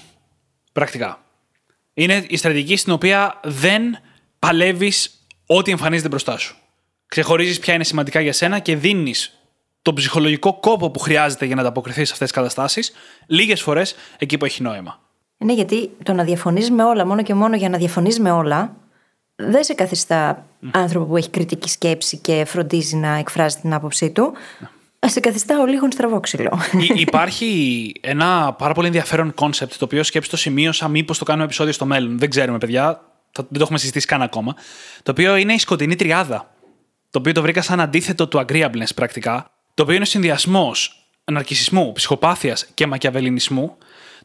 Πρακτικά. 0.73 1.19
Είναι 1.95 2.25
η 2.29 2.37
στρατηγική 2.37 2.77
στην 2.77 2.93
οποία 2.93 3.41
δεν 3.45 3.99
παλεύεις 4.39 5.27
ό,τι 5.47 5.71
εμφανίζεται 5.71 6.09
μπροστά 6.09 6.39
σου. 6.39 6.57
Ξεχωρίζεις 7.13 7.59
ποια 7.59 7.75
είναι 7.75 7.85
σημαντικά 7.85 8.21
για 8.21 8.33
σένα 8.33 8.59
και 8.59 8.77
δίνεις 8.77 9.39
τον 9.83 9.95
ψυχολογικό 9.95 10.59
κόπο 10.61 10.91
που 10.91 10.99
χρειάζεται 10.99 11.45
για 11.45 11.55
να 11.55 11.61
ανταποκριθείς 11.61 12.07
σε 12.07 12.13
αυτές 12.13 12.29
τις 12.29 12.37
καταστάσεις, 12.37 12.93
λίγες 13.27 13.63
φορές 13.63 13.95
εκεί 14.19 14.39
που 14.39 14.45
έχει 14.45 14.63
νόημα. 14.63 15.01
Ναι, 15.39 15.53
γιατί 15.53 15.91
το 16.03 16.13
να 16.13 16.25
διαφωνείς 16.25 16.71
με 16.71 16.85
όλα, 16.85 17.07
μόνο 17.07 17.23
και 17.23 17.35
μόνο 17.35 17.57
για 17.57 17.69
να 17.69 17.79
διαφωνείς 17.79 18.21
με 18.21 18.31
όλα, 18.31 18.77
δεν 19.37 19.65
σε 19.65 19.75
καθιστά 19.75 20.47
άνθρωπο 20.71 21.05
που 21.05 21.17
έχει 21.17 21.31
κριτική 21.31 21.69
σκέψη 21.69 22.17
και 22.17 22.45
φροντίζει 22.45 22.97
να 22.97 23.15
εκφράζει 23.15 23.57
την 23.57 23.75
άποψή 23.75 24.11
του. 24.11 24.33
Σε 24.99 25.21
καθιστά 25.21 25.61
ο 25.61 25.67
λίγο 25.67 25.91
στραβόξυλο. 25.91 26.59
Υπάρχει 27.07 27.93
ένα 28.01 28.53
πάρα 28.53 28.75
πολύ 28.75 28.87
ενδιαφέρον 28.87 29.35
concept 29.35 29.75
το 29.79 29.85
οποίο 29.85 30.03
σκέψη 30.03 30.31
το 30.31 30.37
σημείωσα. 30.37 30.89
Μήπως 30.89 31.19
το 31.19 31.25
κάνουμε 31.25 31.45
επεισόδιο 31.45 31.73
στο 31.73 31.87
μέλλον. 31.87 32.19
Δεν 32.19 32.31
ξέρουμε, 32.31 32.59
παιδιά. 32.59 33.01
Δεν 33.33 33.47
το 33.53 33.59
έχουμε 33.61 33.79
συζητήσει 33.79 34.07
καν 34.07 34.23
ακόμα. 34.23 34.55
Το 35.03 35.11
οποίο 35.11 35.37
είναι 35.37 35.53
η 35.53 35.59
σκοτεινή 35.59 35.97
τριάδα. 35.97 36.52
Το 37.13 37.19
οποίο 37.19 37.33
το 37.33 37.43
βρήκα 37.43 37.63
σαν 37.63 37.81
αντίθετο 37.81 38.29
του 38.29 38.45
agreeableness 38.47 38.95
πρακτικά. 38.95 39.51
Το 39.75 39.83
οποίο 39.83 39.95
είναι 39.95 40.05
ο 40.05 40.07
συνδυασμός 40.07 41.07
ναρκισσισμού, 41.33 41.93
ψυχοπάθειας 41.93 42.67
και 42.75 42.87
μακιαβελινισμού. 42.87 43.77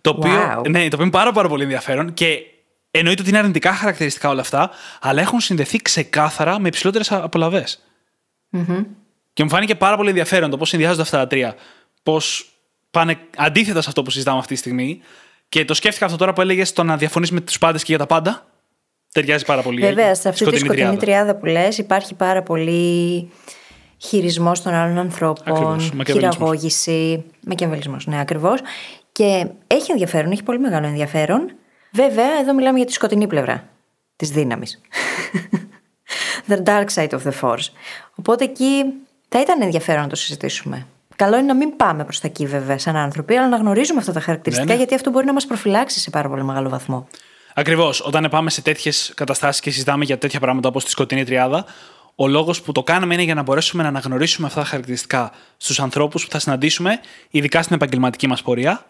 Το 0.02 0.10
οποίο, 0.10 0.62
ναι, 0.70 0.80
το 0.80 0.86
οποίο 0.86 1.02
είναι 1.02 1.10
πάρα, 1.10 1.32
πάρα 1.32 1.48
πολύ 1.48 1.64
ενδιαφέρον 1.64 2.14
και 2.14 2.40
εννοείται 2.92 3.22
ότι 3.22 3.30
είναι 3.30 3.40
αρνητικά 3.40 3.74
χαρακτηριστικά 3.74 4.30
όλα 4.30 4.42
αυτά, 4.42 4.70
αλλά 5.02 5.22
έχουν 5.22 5.40
συνδεθεί 5.40 5.78
ξεκάθαρα 5.78 6.60
με 6.60 6.68
υψηλότερες 6.68 7.12
απολαβές. 7.12 7.84
Mm-hmm. 8.52 8.86
Και 9.34 9.44
μου 9.44 9.50
φάνηκε 9.50 9.76
πάρα 9.76 9.96
πολύ 9.96 10.10
ενδιαφέρον 10.10 10.50
το 10.50 10.58
πώς 10.58 10.70
συνδυάζονται 10.70 11.02
αυτά 11.02 11.18
τα 11.18 11.28
τρία. 11.28 11.56
Πώς 12.04 12.50
πάνε 12.92 13.18
αντίθετα 13.36 13.82
σε 13.82 13.90
αυτό 13.90 14.04
που 14.04 14.10
συζητάμε 14.10 14.38
αυτή 14.40 14.54
τη 14.54 14.60
στιγμή. 14.60 15.02
Και 15.50 15.66
το 15.66 15.74
σκέφτηκα 15.74 16.06
αυτό 16.06 16.18
τώρα 16.18 16.34
που 16.34 16.42
έλεγες 16.42 16.74
το 16.74 16.84
να 16.84 16.98
διαφωνείς 16.98 17.32
με 17.32 17.42
τους 17.42 17.58
πάντες 17.58 17.82
και 17.84 17.88
για 17.90 17.98
τα 17.98 18.06
πάντα. 18.06 18.47
Ταιριάζει 19.18 19.46
πάρα 19.46 19.62
πολύ. 19.62 19.82
Βέβαια, 19.82 20.16
σε 20.16 20.30
αυτή 20.30 20.46
τη 20.46 20.58
σκοτεινή 20.58 20.76
τριάδα. 20.76 20.98
τριάδα 20.98 21.36
που 21.36 21.46
λες, 21.46 21.78
υπάρχει 21.78 22.14
πάρα 22.14 22.44
πολύ 22.44 23.30
χειρισμός 23.98 24.62
των 24.62 24.74
άλλων 24.74 24.98
ανθρώπων, 24.98 25.80
χειραγώγηση. 26.08 27.24
Μακιαβελισμό, 27.48 27.98
ναι, 28.06 28.20
ακριβώς. 28.20 28.60
Και 29.12 29.48
έχει 29.68 29.92
ενδιαφέρον, 29.92 30.32
έχει 30.32 30.44
πολύ 30.44 30.60
μεγάλο 30.60 30.88
ενδιαφέρον. 30.88 31.52
Βέβαια, 31.92 32.40
εδώ 32.42 32.54
μιλάμε 32.54 32.78
για 32.78 32.88
τη 32.88 32.94
σκοτεινή 32.94 33.28
πλευρά 33.28 33.64
της 34.16 34.30
δύναμης. 34.30 34.82
The 36.50 36.64
dark 36.64 36.86
side 36.94 37.10
of 37.10 37.20
the 37.24 37.34
force. 37.42 37.68
Οπότε 38.16 38.44
εκεί 38.44 38.84
θα 39.30 39.42
ήταν 39.42 39.62
ενδιαφέρον 39.62 40.02
να 40.02 40.08
το 40.08 40.16
συζητήσουμε. 40.16 40.86
Καλό 41.16 41.38
είναι 41.38 41.48
να 41.48 41.56
μην 41.56 41.76
πάμε 41.76 42.04
προς 42.04 42.20
τα 42.20 42.28
εκεί, 42.28 42.46
βέβαια, 42.46 42.78
σαν 42.78 42.96
άνθρωποι, 42.96 43.36
αλλά 43.36 43.48
να 43.48 43.58
γνωρίζουμε 43.58 44.00
αυτά 44.00 44.12
τα 44.12 44.20
χαρακτηριστικά, 44.20 44.68
ναι, 44.68 44.74
ναι. 44.74 44.80
γιατί 44.80 44.96
αυτό 44.96 45.10
μπορεί 45.10 45.26
να 45.26 45.34
μας 45.34 45.46
προφυλάξει 45.46 46.00
σε 46.00 46.10
πάρα 46.10 46.30
πολύ 46.30 46.44
μεγάλο 46.44 46.70
βαθμό. 46.70 47.08
Ακριβώς. 47.60 48.02
Όταν 48.02 48.28
πάμε 48.30 48.50
σε 48.50 48.62
τέτοιες 48.62 49.12
καταστάσεις 49.16 49.62
και 49.62 49.72
συζητάμε 49.72 50.06
για 50.06 50.18
τέτοια 50.18 50.40
πράγματα 50.40 50.68
όπως 50.68 50.84
τη 50.84 50.90
σκοτεινή 50.90 51.24
τριάδα, 51.24 51.66
ο 52.16 52.28
λόγος 52.28 52.62
που 52.62 52.72
το 52.72 52.84
κάνουμε 52.84 53.14
είναι 53.14 53.24
για 53.24 53.34
να 53.34 53.42
μπορέσουμε 53.42 53.84
να 53.84 53.90
αναγνωρίσουμε 53.90 54.48
αυτά 54.48 54.60
τα 54.60 54.66
χαρακτηριστικά 54.66 55.32
στους 55.58 55.80
ανθρώπους 55.80 56.26
που 56.26 56.32
θα 56.32 56.40
συναντήσουμε, 56.40 57.00
ειδικά 57.30 57.62
στην 57.62 57.76
επαγγελματική 57.76 58.28
μας 58.28 58.42
πορεία, 58.42 58.86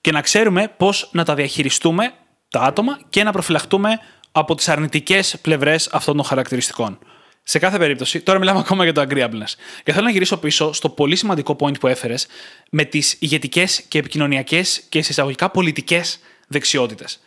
και 0.00 0.12
να 0.12 0.20
ξέρουμε 0.20 0.72
πώς 0.76 1.08
να 1.12 1.24
τα 1.24 1.34
διαχειριστούμε 1.34 2.12
τα 2.50 2.60
άτομα 2.60 2.98
και 3.08 3.22
να 3.22 3.32
προφυλαχτούμε 3.32 3.98
από 4.32 4.54
τις 4.54 4.68
αρνητικές 4.68 5.36
πλευρές 5.42 5.88
αυτών 5.92 6.16
των 6.16 6.24
χαρακτηριστικών. 6.24 6.98
Σε 7.42 7.58
κάθε 7.58 7.78
περίπτωση, 7.78 8.20
τώρα 8.20 8.38
μιλάμε 8.38 8.58
ακόμα 8.58 8.84
για 8.84 8.92
το 8.92 9.06
agreeableness. 9.08 9.54
Και 9.84 9.92
θέλω 9.92 10.04
να 10.04 10.10
γυρίσω 10.10 10.36
πίσω 10.36 10.72
στο 10.72 10.88
πολύ 10.88 11.16
σημαντικό 11.16 11.56
point 11.60 11.80
που 11.80 11.86
έφερες 11.86 12.26
με 12.70 12.84
τις 12.84 13.16
ηγετικές 13.18 13.82
και 13.88 13.98
επικοινωνιακές 13.98 14.82
και 14.88 15.02
συσταγωγικά 15.02 15.50
πολιτικές 15.50 16.18
δεξιότητες. 16.46 17.20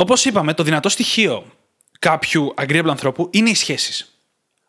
Όπως 0.00 0.24
είπαμε, 0.24 0.54
το 0.54 0.62
δυνατό 0.62 0.88
στοιχείο 0.88 1.46
κάποιου 1.98 2.54
agreeable 2.56 2.88
ανθρώπου 2.88 3.28
είναι 3.32 3.50
οι 3.50 3.54
σχέσεις. 3.54 4.18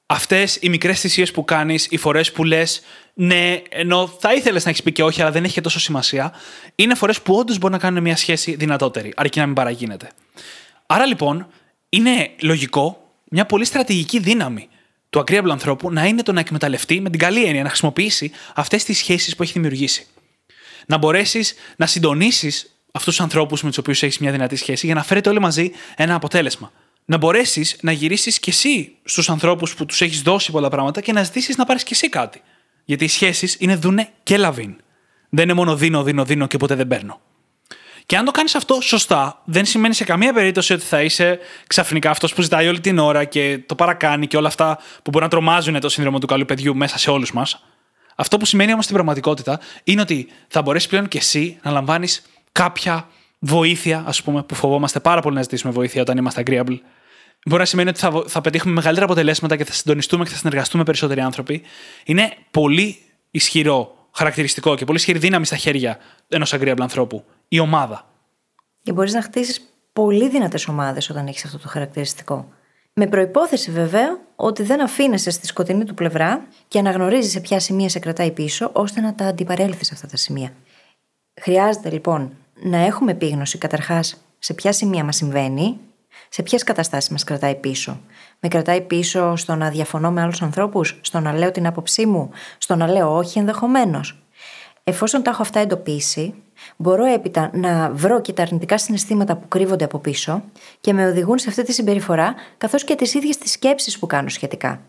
Αυτές 0.06 0.58
οι 0.62 0.70
μικρές 0.70 1.00
θυσίες 1.00 1.32
που 1.32 1.44
κάνεις, 1.44 1.88
οι 1.90 1.98
φορές 1.98 2.32
που 2.32 2.44
λες, 2.44 2.82
ναι, 3.14 3.62
ενώ 3.70 4.18
θα 4.20 4.34
ήθελες 4.34 4.64
να 4.64 4.70
έχεις 4.70 4.84
πει 4.84 4.92
και 4.92 5.04
όχι, 5.04 5.22
αλλά 5.22 5.32
δεν 5.32 5.44
έχει 5.44 5.54
και 5.54 5.62
τόσο 5.62 5.80
σημασία, 5.80 6.34
είναι 6.76 6.96
φορές 6.96 7.22
που 7.22 7.36
όντως 7.36 7.58
μπορεί 7.58 7.74
να 7.74 7.80
κάνουν 7.80 8.04
μια 8.04 8.16
σχέση 8.16 8.56
δυνατότερη, 8.56 9.14
αρκεί 9.16 9.40
να 9.40 9.46
μην 9.46 9.56
παραγίνεται. 9.56 10.12
Άρα 10.86 11.06
λοιπόν, 11.06 11.48
είναι 11.90 12.32
λογικό 12.42 13.14
μια 13.30 13.46
πολύ 13.46 13.66
στρατηγική 13.66 14.20
δύναμη 14.20 14.70
του 15.10 15.24
agreeable 15.26 15.50
ανθρώπου 15.52 15.92
να 15.92 16.06
είναι 16.06 16.24
το 16.24 16.32
να 16.32 16.40
εκμεταλλευτεί 16.40 17.02
με 17.02 17.10
την 17.10 17.20
καλή 17.20 17.44
έννοια, 17.44 17.64
να 17.64 17.70
χρησιμοποιήσει 17.70 18.32
αυτές 18.56 18.84
τις 18.84 18.98
σχέσεις 18.98 19.36
που 19.36 19.44
έχει 19.44 19.52
δημιουργήσει. 19.52 20.08
Να 20.86 20.98
μπορέσεις 20.98 21.54
να 21.76 21.86
συντονίσεις 21.86 22.76
αυτούς 22.92 23.16
τους 23.16 23.24
ανθρώπους 23.24 23.62
με 23.64 23.70
τους 23.70 23.78
οποίους 23.78 24.04
έχεις 24.04 24.20
μια 24.20 24.32
δυνατή 24.32 24.56
σχέση 24.56 24.86
για 24.86 24.96
να 24.96 25.04
φέρετε 25.04 25.30
όλοι 25.30 25.40
μαζί 25.40 25.72
ένα 25.96 26.16
αποτέλεσμα. 26.16 26.72
Να 27.06 27.18
μπορέσεις 27.18 27.78
να 27.82 27.92
γυρίσεις 27.92 28.40
κι 28.40 28.50
εσύ 28.50 28.96
στους 29.04 29.30
ανθρώπους 29.30 29.76
που 29.76 29.86
τους 29.86 30.02
έχεις 30.02 30.22
δώσει 30.22 30.52
πολλά 30.52 30.70
πράγματα 30.70 31.02
και 31.02 31.12
να 31.12 31.24
ζητήσεις 31.24 31.58
να 31.58 31.66
πάρεις 31.66 31.84
κι 31.84 31.94
εσύ 31.94 32.10
κάτι. 32.10 32.42
Γιατί 32.86 33.04
οι 33.04 33.08
σχέσεις 33.08 33.56
είναι 33.60 33.76
δούνε 33.76 34.10
και 34.24 34.38
λαβίν. 34.38 34.76
Δεν 35.30 35.44
είναι 35.44 35.54
μόνο 35.54 35.76
δίνω, 35.76 36.04
δίνω, 36.04 36.26
δίνω 36.26 36.48
και 36.48 36.58
ποτέ 36.58 36.76
δεν 36.76 36.88
παίρνω. 36.88 37.22
Και 38.06 38.18
αν 38.18 38.26
το 38.26 38.32
κάνεις 38.32 38.56
αυτό 38.56 38.82
σωστά, 38.82 39.42
δεν 39.46 39.66
σημαίνει 39.66 39.94
σε 39.94 40.04
καμία 40.04 40.34
περίπτωση 40.34 40.74
ότι 40.74 40.84
θα 40.84 41.02
είσαι 41.02 41.40
ξαφνικά 41.68 42.10
αυτός 42.10 42.34
που 42.34 42.42
ζητάει 42.42 42.68
όλη 42.68 42.80
την 42.80 42.98
ώρα 42.98 43.24
και 43.24 43.60
το 43.66 43.76
παρακάνει 43.76 44.28
και 44.28 44.38
όλα 44.38 44.48
αυτά 44.48 44.80
που 45.04 45.10
μπορεί 45.10 45.24
να 45.24 45.30
τρομάζουν 45.30 45.80
το 45.80 45.90
σύνδρομο 45.90 46.20
του 46.20 46.28
καλού 46.28 46.46
παιδιού 46.46 46.76
μέσα 46.76 46.98
σε 46.98 47.10
όλους 47.10 47.34
μας. 47.34 47.64
Αυτό 48.16 48.38
που 48.38 48.46
σημαίνει 48.46 48.72
όμως 48.72 48.84
στην 48.84 48.96
πραγματικότητα 48.96 49.60
είναι 49.84 50.02
ότι 50.02 50.28
θα 50.48 50.62
μπορέσεις 50.62 50.90
πλέον 50.90 51.08
και 51.08 51.18
εσύ 51.18 51.60
να 51.64 51.72
λαμβάνεις 51.72 52.22
κάποια 52.52 53.10
βοήθεια, 53.40 54.04
ας 54.08 54.24
πούμε, 54.24 54.44
που 54.44 54.56
φοβόμαστε 54.56 55.00
πάρα 55.00 55.22
πολύ 55.22 55.36
να 55.36 55.42
ζητήσουμε 55.42 55.74
βοήθεια 55.74 56.02
όταν 56.02 56.18
είμαστε 56.18 56.44
agreeable. 56.46 56.78
Μπορεί 57.46 57.60
να 57.60 57.66
σημαίνει 57.66 57.90
ότι 57.90 58.00
θα, 58.00 58.24
θα 58.28 58.42
πετύχουμε 58.42 58.74
μεγαλύτερα 58.74 59.06
αποτελέσματα 59.06 59.56
και 59.56 59.66
θα 59.66 59.74
συντονιστούμε 59.74 60.24
και 60.24 60.30
θα 60.30 60.38
συνεργαστούμε 60.38 60.84
περισσότεροι 60.84 61.22
άνθρωποι. 61.22 61.62
Είναι 62.06 62.34
πολύ 62.52 62.98
ισχυρό 63.32 63.96
χαρακτηριστικό 64.12 64.76
και 64.76 64.86
πολύ 64.86 64.98
ισχυρή 64.98 65.20
δύναμη 65.20 65.46
στα 65.46 65.56
χέρια 65.56 65.98
ενός 66.28 66.54
agreeable 66.56 66.82
ανθρώπου 66.82 67.24
η 67.48 67.60
ομάδα. 67.60 68.06
Και 68.84 68.92
μπορείς 68.92 69.14
να 69.14 69.22
χτίσεις 69.22 69.62
πολύ 69.94 70.30
δυνατές 70.30 70.68
ομάδες 70.68 71.10
όταν 71.10 71.28
έχεις 71.28 71.46
αυτό 71.46 71.58
το 71.58 71.68
χαρακτηριστικό. 71.68 72.50
Με 72.94 73.08
προπόθεση 73.08 73.72
βέβαια 73.72 74.20
ότι 74.36 74.64
δεν 74.64 74.82
αφήνεσαι 74.82 75.30
στη 75.30 75.48
σκοτεινή 75.48 75.86
του 75.86 75.94
πλευρά 75.94 76.48
και 76.68 76.80
αναγνωρίζεις 76.80 77.32
σε 77.32 77.40
ποια 77.40 77.60
σημεία 77.60 77.90
σε 77.90 78.00
κρατάει 78.00 78.32
πίσω, 78.32 78.70
ώστε 78.74 79.02
να 79.02 79.16
τα 79.16 79.26
αντιπαρέλθεις 79.26 79.92
αυτά 79.92 80.08
τα 80.08 80.18
σημεία. 80.18 80.54
Χρειάζεται 81.42 81.90
λοιπόν 81.90 82.38
να 82.62 82.78
έχουμε 82.78 83.12
επίγνωση 83.12 83.58
καταρχάς 83.58 84.18
σε 84.40 84.54
ποια 84.54 84.72
σημεία 84.72 85.04
μας 85.04 85.16
συμβαίνει, 85.16 85.78
σε 86.30 86.44
ποιες 86.44 86.64
καταστάσεις 86.64 87.10
μας 87.10 87.24
κρατάει 87.24 87.56
πίσω. 87.56 88.00
Με 88.40 88.48
κρατάει 88.50 88.82
πίσω 88.82 89.36
στο 89.36 89.56
να 89.56 89.70
διαφωνώ 89.70 90.12
με 90.12 90.22
άλλους 90.22 90.42
ανθρώπους, 90.42 91.00
στο 91.02 91.20
να 91.20 91.34
λέω 91.34 91.52
την 91.52 91.68
άποψή 91.68 92.06
μου, 92.06 92.30
στο 92.58 92.76
να 92.76 92.88
λέω 92.88 93.16
όχι 93.16 93.40
ενδεχομένως. 93.40 94.24
Εφόσον 94.84 95.24
τα 95.24 95.30
έχω 95.30 95.42
αυτά 95.42 95.60
εντοπίσει, 95.60 96.34
μπορώ 96.76 97.06
έπειτα 97.06 97.50
να 97.54 97.92
βρω 97.94 98.22
και 98.22 98.34
τα 98.34 98.42
αρνητικά 98.42 98.78
συναισθήματα 98.78 99.36
που 99.36 99.48
κρύβονται 99.48 99.84
από 99.84 100.00
πίσω 100.00 100.44
και 100.80 100.94
με 100.94 101.08
οδηγούν 101.08 101.40
σε 101.40 101.50
αυτή 101.50 101.64
τη 101.64 101.74
συμπεριφορά, 101.74 102.36
καθώς 102.58 102.84
και 102.84 102.96
τις 102.96 103.14
ίδιες 103.14 103.38
τις 103.38 103.52
σκέψεις 103.52 104.00
που 104.00 104.08
κάνω 104.08 104.30
σχετικά. 104.30 104.82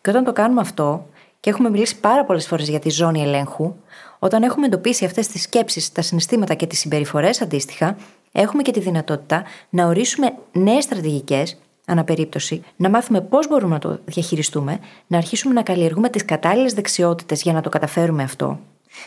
Και 0.00 0.10
όταν 0.10 0.24
το 0.24 0.32
κάνουμε 0.32 0.60
αυτό, 0.60 1.06
και 1.40 1.50
έχουμε 1.50 1.70
μιλήσει 1.70 2.00
πάρα 2.00 2.24
πολλές 2.24 2.46
φορές 2.46 2.68
για 2.68 2.78
τη 2.78 2.90
ζώνη 2.90 3.22
ελέγχου, 3.22 3.74
όταν 4.24 4.42
έχουμε 4.42 4.66
εντοπίσει 4.66 5.04
αυτές 5.04 5.26
τις 5.26 5.42
σκέψεις, 5.42 5.92
τα 5.92 6.02
συναισθήματα 6.02 6.54
και 6.54 6.66
τις 6.66 6.78
συμπεριφορές 6.78 7.40
αντίστοιχα, 7.40 7.96
έχουμε 8.32 8.62
και 8.62 8.70
τη 8.70 8.80
δυνατότητα 8.80 9.42
να 9.70 9.86
ορίσουμε 9.86 10.34
νέες 10.52 10.84
στρατηγικές 10.84 11.56
αναπερίπτωση, 11.86 12.62
να 12.76 12.88
μάθουμε 12.88 13.20
πώς 13.20 13.48
μπορούμε 13.48 13.72
να 13.72 13.78
το 13.78 13.98
διαχειριστούμε, 14.04 14.78
να 15.06 15.16
αρχίσουμε 15.16 15.54
να 15.54 15.62
καλλιεργούμε 15.62 16.08
τις 16.08 16.24
κατάλληλες 16.24 16.74
δεξιότητες 16.74 17.42
για 17.42 17.52
να 17.52 17.60
το 17.60 17.68
καταφέρουμε 17.68 18.22
αυτό 18.22 18.58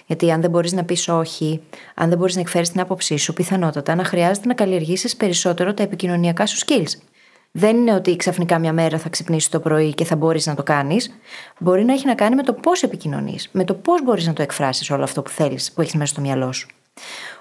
γιατί 0.05 0.31
αν 0.31 0.41
δεν 0.41 0.49
μπορείς 0.49 0.73
να 0.73 0.83
πεις 0.83 1.07
όχι, 1.07 1.61
αν 1.95 2.09
δεν 2.09 2.17
μπορείς 2.17 2.35
να 2.35 2.41
εκφέρεις 2.41 2.69
την 2.69 2.79
άποψή 2.79 3.17
σου, 3.17 3.33
πιθανότατα 3.33 3.95
να 3.95 4.03
χρειάζεται 4.03 4.47
να 4.47 4.53
καλλιεργήσεις 4.53 5.15
περισσότερο 5.15 5.73
τα 5.73 5.83
επικοινωνιακά 5.83 6.45
σου 6.45 6.65
skills. 6.65 7.06
Δεν 7.51 7.77
είναι 7.77 7.93
ότι 7.93 8.15
ξαφνικά 8.15 8.59
μια 8.59 8.73
μέρα 8.73 8.97
θα 8.97 9.09
ξυπνήσεις 9.09 9.49
το 9.49 9.59
πρωί 9.59 9.93
και 9.93 10.05
θα 10.05 10.15
μπορείς 10.15 10.45
να 10.45 10.55
το 10.55 10.63
κάνεις. 10.63 11.19
Μπορεί 11.59 11.83
να 11.83 11.93
έχει 11.93 12.05
να 12.05 12.15
κάνει 12.15 12.35
με 12.35 12.43
το 12.43 12.53
πώς 12.53 12.83
επικοινωνείς, 12.83 13.49
με 13.51 13.63
το 13.63 13.73
πώς 13.73 14.03
μπορείς 14.03 14.27
να 14.27 14.33
το 14.33 14.41
εκφράσεις 14.41 14.89
όλο 14.89 15.03
αυτό 15.03 15.21
που 15.21 15.29
θέλεις, 15.29 15.71
που 15.71 15.81
έχεις 15.81 15.93
μέσα 15.93 16.11
στο 16.11 16.21
μυαλό 16.21 16.51
σου. 16.51 16.67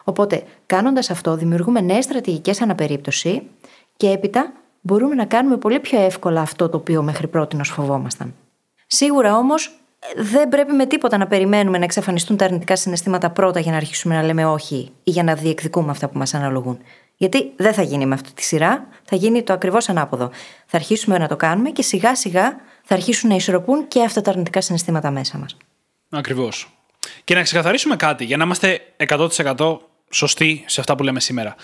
Οπότε, 0.05 0.42
κάνοντας 0.66 1.11
αυτό, 1.11 1.37
δημιουργούμε 1.37 1.81
νέες 1.81 2.05
στρατηγικές 2.05 2.61
αναπερίπτωση 2.61 3.42
και 3.97 4.11
έπειτα 4.11 4.53
μπορούμε 4.81 5.14
να 5.14 5.25
κάνουμε 5.25 5.57
πολύ 5.57 5.81
πιο 5.81 6.01
εύκολα 6.01 6.40
αυτό 6.40 6.69
το 6.69 6.77
οποίο 6.77 7.03
μέχρι 7.03 7.27
πρώτη 7.27 7.57
φοβόμασταν. 7.62 8.35
Σίγουρα 8.87 9.37
όμως 9.37 9.81
δεν 10.16 10.49
πρέπει 10.49 10.73
με 10.73 10.87
τίποτα 10.87 11.16
να 11.16 11.27
περιμένουμε 11.27 11.79
να 11.79 11.85
εξαφανιστούν 11.85 12.37
τα 12.37 12.45
αρνητικά 12.45 12.77
συναισθήματα 12.77 13.31
πρώτα 13.31 13.61
για 13.61 13.71
να 13.71 13.77
αρχίσουμε 13.77 14.14
να 14.14 14.23
λέμε 14.23 14.47
όχι 14.47 14.92
ή 15.05 15.11
για 15.11 15.23
να 15.23 15.35
διεκδικούμε 15.35 15.90
αυτά 15.90 16.09
που 16.09 16.19
μας 16.19 16.35
αναλογούν. 16.35 16.79
Γιατί 17.16 17.52
δεν 17.57 17.74
θα 17.74 17.83
γίνει 17.83 18.07
με 18.07 18.14
αυτή 18.14 18.33
τη 18.33 18.42
σειρά, 18.42 18.88
θα 19.05 19.16
γίνει 19.16 19.42
το 19.42 19.52
ακριβώς 19.52 19.88
ανάποδο. 19.88 20.31
Θα 20.66 20.76
αρχίσουμε 20.76 21.18
να 21.18 21.29
το 21.29 21.37
κάνουμε 21.37 21.70
και 21.70 21.83
σιγά 21.83 22.16
σιγά 22.16 22.57
θα 22.85 22.94
αρχίσουν 22.94 23.29
να 23.29 23.35
ισορροπούν 23.35 23.88
και 23.88 24.02
αυτά 24.02 24.20
τα 24.20 24.31
αρνητικά 24.31 24.61
συναισθήματα 24.61 25.11
μέσα 25.11 25.38
μας. 25.38 25.57
Ακριβώς. 26.11 26.70
Και 27.24 27.35
να 27.35 27.42
ξεκαθαρίσουμε 27.42 27.96
κάτι 27.96 28.24
για 28.24 28.37
να 28.37 28.44
είμαστε 28.44 28.81
100% 29.09 29.79
σωστοί 30.11 30.64
σε 30.66 30.81
αυτά 30.81 30.96
που 30.96 31.02
λέμε 31.02 31.20
σήμερα. 31.20 31.57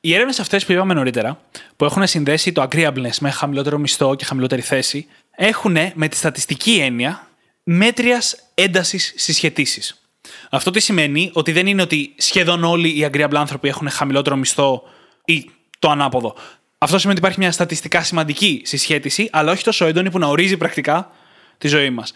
Οι 0.00 0.14
έρευνες 0.14 0.40
αυτές 0.40 0.64
που 0.64 0.72
είπαμε 0.72 0.94
νωρίτερα, 0.94 1.40
που 1.76 1.84
έχουν 1.84 2.06
συνδέσει 2.06 2.52
το 2.52 2.68
agreeableness 2.70 3.18
με 3.20 3.30
χαμηλότερο 3.30 3.78
μισθό 3.78 4.14
και 4.14 4.24
χαμηλότερη 4.24 4.60
θέση, 4.60 5.06
έχουν 5.30 5.76
με 5.94 6.08
τη 6.08 6.16
στατιστική 6.16 6.78
έννοια 6.80 7.28
μέτριας 7.62 8.36
έντασης 8.54 9.12
συσχετήσεις. 9.16 10.05
Αυτό 10.50 10.70
τι 10.70 10.80
σημαίνει; 10.80 11.30
Ότι 11.32 11.52
δεν 11.52 11.66
είναι 11.66 11.82
ότι 11.82 12.14
σχεδόν 12.16 12.64
όλοι 12.64 12.88
οι 12.88 13.10
agreeable 13.12 13.34
άνθρωποι 13.34 13.68
έχουν 13.68 13.90
χαμηλότερο 13.90 14.36
μισθό 14.36 14.82
ή 15.24 15.50
το 15.78 15.90
ανάποδο. 15.90 16.34
Αυτό 16.78 16.98
σημαίνει 16.98 17.18
ότι 17.18 17.26
υπάρχει 17.26 17.38
μια 17.38 17.52
στατιστικά 17.52 18.02
σημαντική 18.02 18.62
συσχέτιση, 18.64 19.28
αλλά 19.32 19.52
όχι 19.52 19.64
τόσο 19.64 19.86
έντονη 19.86 20.10
που 20.10 20.18
να 20.18 20.26
ορίζει 20.26 20.56
πρακτικά 20.56 21.10
τη 21.58 21.68
ζωή 21.68 21.90
μας. 21.90 22.12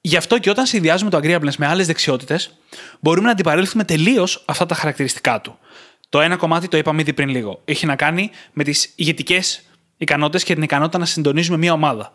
Γι' 0.00 0.16
αυτό 0.16 0.38
και 0.38 0.50
όταν 0.50 0.66
συνδυάζουμε 0.66 1.10
το 1.10 1.20
agreeableness 1.22 1.54
με 1.58 1.66
άλλες 1.66 1.86
δεξιότητες, 1.86 2.50
μπορούμε 3.00 3.26
να 3.26 3.32
αντιπαρέλθουμε 3.32 3.84
τελείως 3.84 4.44
αυτά 4.46 4.66
τα 4.66 4.74
χαρακτηριστικά 4.74 5.40
του. 5.40 5.58
Το 6.08 6.20
ένα 6.20 6.36
κομμάτι 6.36 6.68
το 6.68 6.76
είπαμε 6.76 7.00
ήδη 7.00 7.12
πριν 7.12 7.28
λίγο. 7.28 7.60
Έχει 7.64 7.86
να 7.86 7.96
κάνει 7.96 8.30
με 8.52 8.64
τις 8.64 8.92
ηγετικές 8.96 9.62
ικανότητες 9.96 10.44
και 10.44 10.54
την 10.54 10.62
ικανότητα 10.62 10.98
να 10.98 11.04
συντονίζουμε 11.04 11.56
μια 11.56 11.72
ομάδα. 11.72 12.12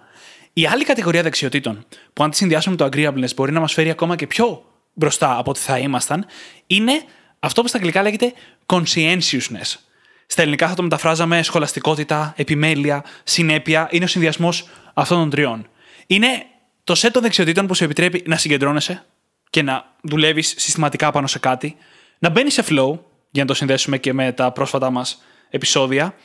Η 0.54 0.66
άλλη 0.66 0.84
κατηγορία 0.84 1.22
δεξιοτήτων, 1.22 1.86
που 2.14 2.24
αν 2.24 2.30
τη 2.30 2.36
συνδυάσουμε 2.36 2.76
με 2.80 2.90
το 2.90 2.98
agreeableness 2.98 3.36
μπορεί 3.36 3.52
να 3.52 3.60
μας 3.60 3.74
φέρει 3.74 3.90
ακόμα 3.90 4.16
και 4.16 4.28
πιο 4.28 4.64
μπροστά 4.94 5.38
από 5.38 5.50
ό,τι 5.50 5.60
θα 5.60 5.78
ήμασταν, 5.78 6.26
είναι 6.68 7.04
αυτό 7.40 7.62
που 7.62 7.68
στα 7.68 7.78
αγγλικά 7.78 8.02
λέγεται 8.02 8.34
conscientiousness. 8.66 9.76
Στα 10.26 10.42
ελληνικά 10.42 10.68
θα 10.68 10.76
το 10.76 10.84
μεταφράζαμε 10.84 11.44
σχολαστικότητα, 11.44 12.34
επιμέλεια, 12.38 13.04
συνέπεια. 13.24 13.88
Είναι 13.92 14.04
ο 14.04 14.08
συνδυασμός 14.08 14.70
αυτών 14.94 15.18
των 15.18 15.30
τριών. 15.30 15.68
Είναι 16.08 16.28
το 16.84 16.96
σετ 16.96 17.14
των 17.14 17.22
δεξιοτήτων 17.22 17.68
που 17.68 17.76
σου 17.76 17.84
επιτρέπει 17.84 18.24
να 18.26 18.38
συγκεντρώνεσαι 18.38 19.06
και 19.50 19.62
να 19.62 19.86
δουλεύεις 20.02 20.54
συστηματικά 20.58 21.12
πάνω 21.12 21.28
σε 21.28 21.40
κάτι, 21.40 21.76
να 22.20 22.30
μπαίνεις 22.30 22.54
σε 22.54 22.64
flow, 22.68 23.00
για 23.32 23.44
να 23.44 23.46
το 23.46 23.54
συνδέσουμε 23.54 23.98
και 23.98 24.14
με 24.14 24.32
τα 24.32 24.52
πρόσφατά 24.52 24.90
μας 24.90 25.24
επεισόδια, 25.50 26.16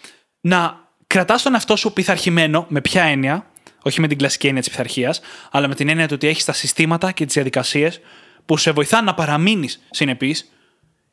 να 0.41 0.89
κρατάς 1.07 1.43
τον 1.43 1.55
εαυτό 1.55 1.77
σου 1.77 1.93
πειθαρχημένο, 1.93 2.67
με 2.69 2.81
ποια 2.81 3.03
έννοια, 3.03 3.47
όχι 3.83 4.01
με 4.01 4.07
την 4.07 4.19
κλασική 4.19 4.47
έννοια 4.47 4.63
της 4.63 4.71
πειθαρχίας, 4.71 5.21
αλλά 5.51 5.69
με 5.69 5.75
την 5.75 5.89
έννοια 5.89 6.07
του 6.07 6.15
ότι 6.15 6.27
έχεις 6.27 6.45
τα 6.45 6.53
συστήματα 6.53 7.13
και 7.13 7.25
τις 7.25 7.35
διαδικασίες 7.35 8.01
που 8.47 8.57
σε 8.57 8.71
βοηθά 8.71 9.03
να 9.03 9.15
παραμείνεις 9.15 9.81
συνεπής. 9.91 10.53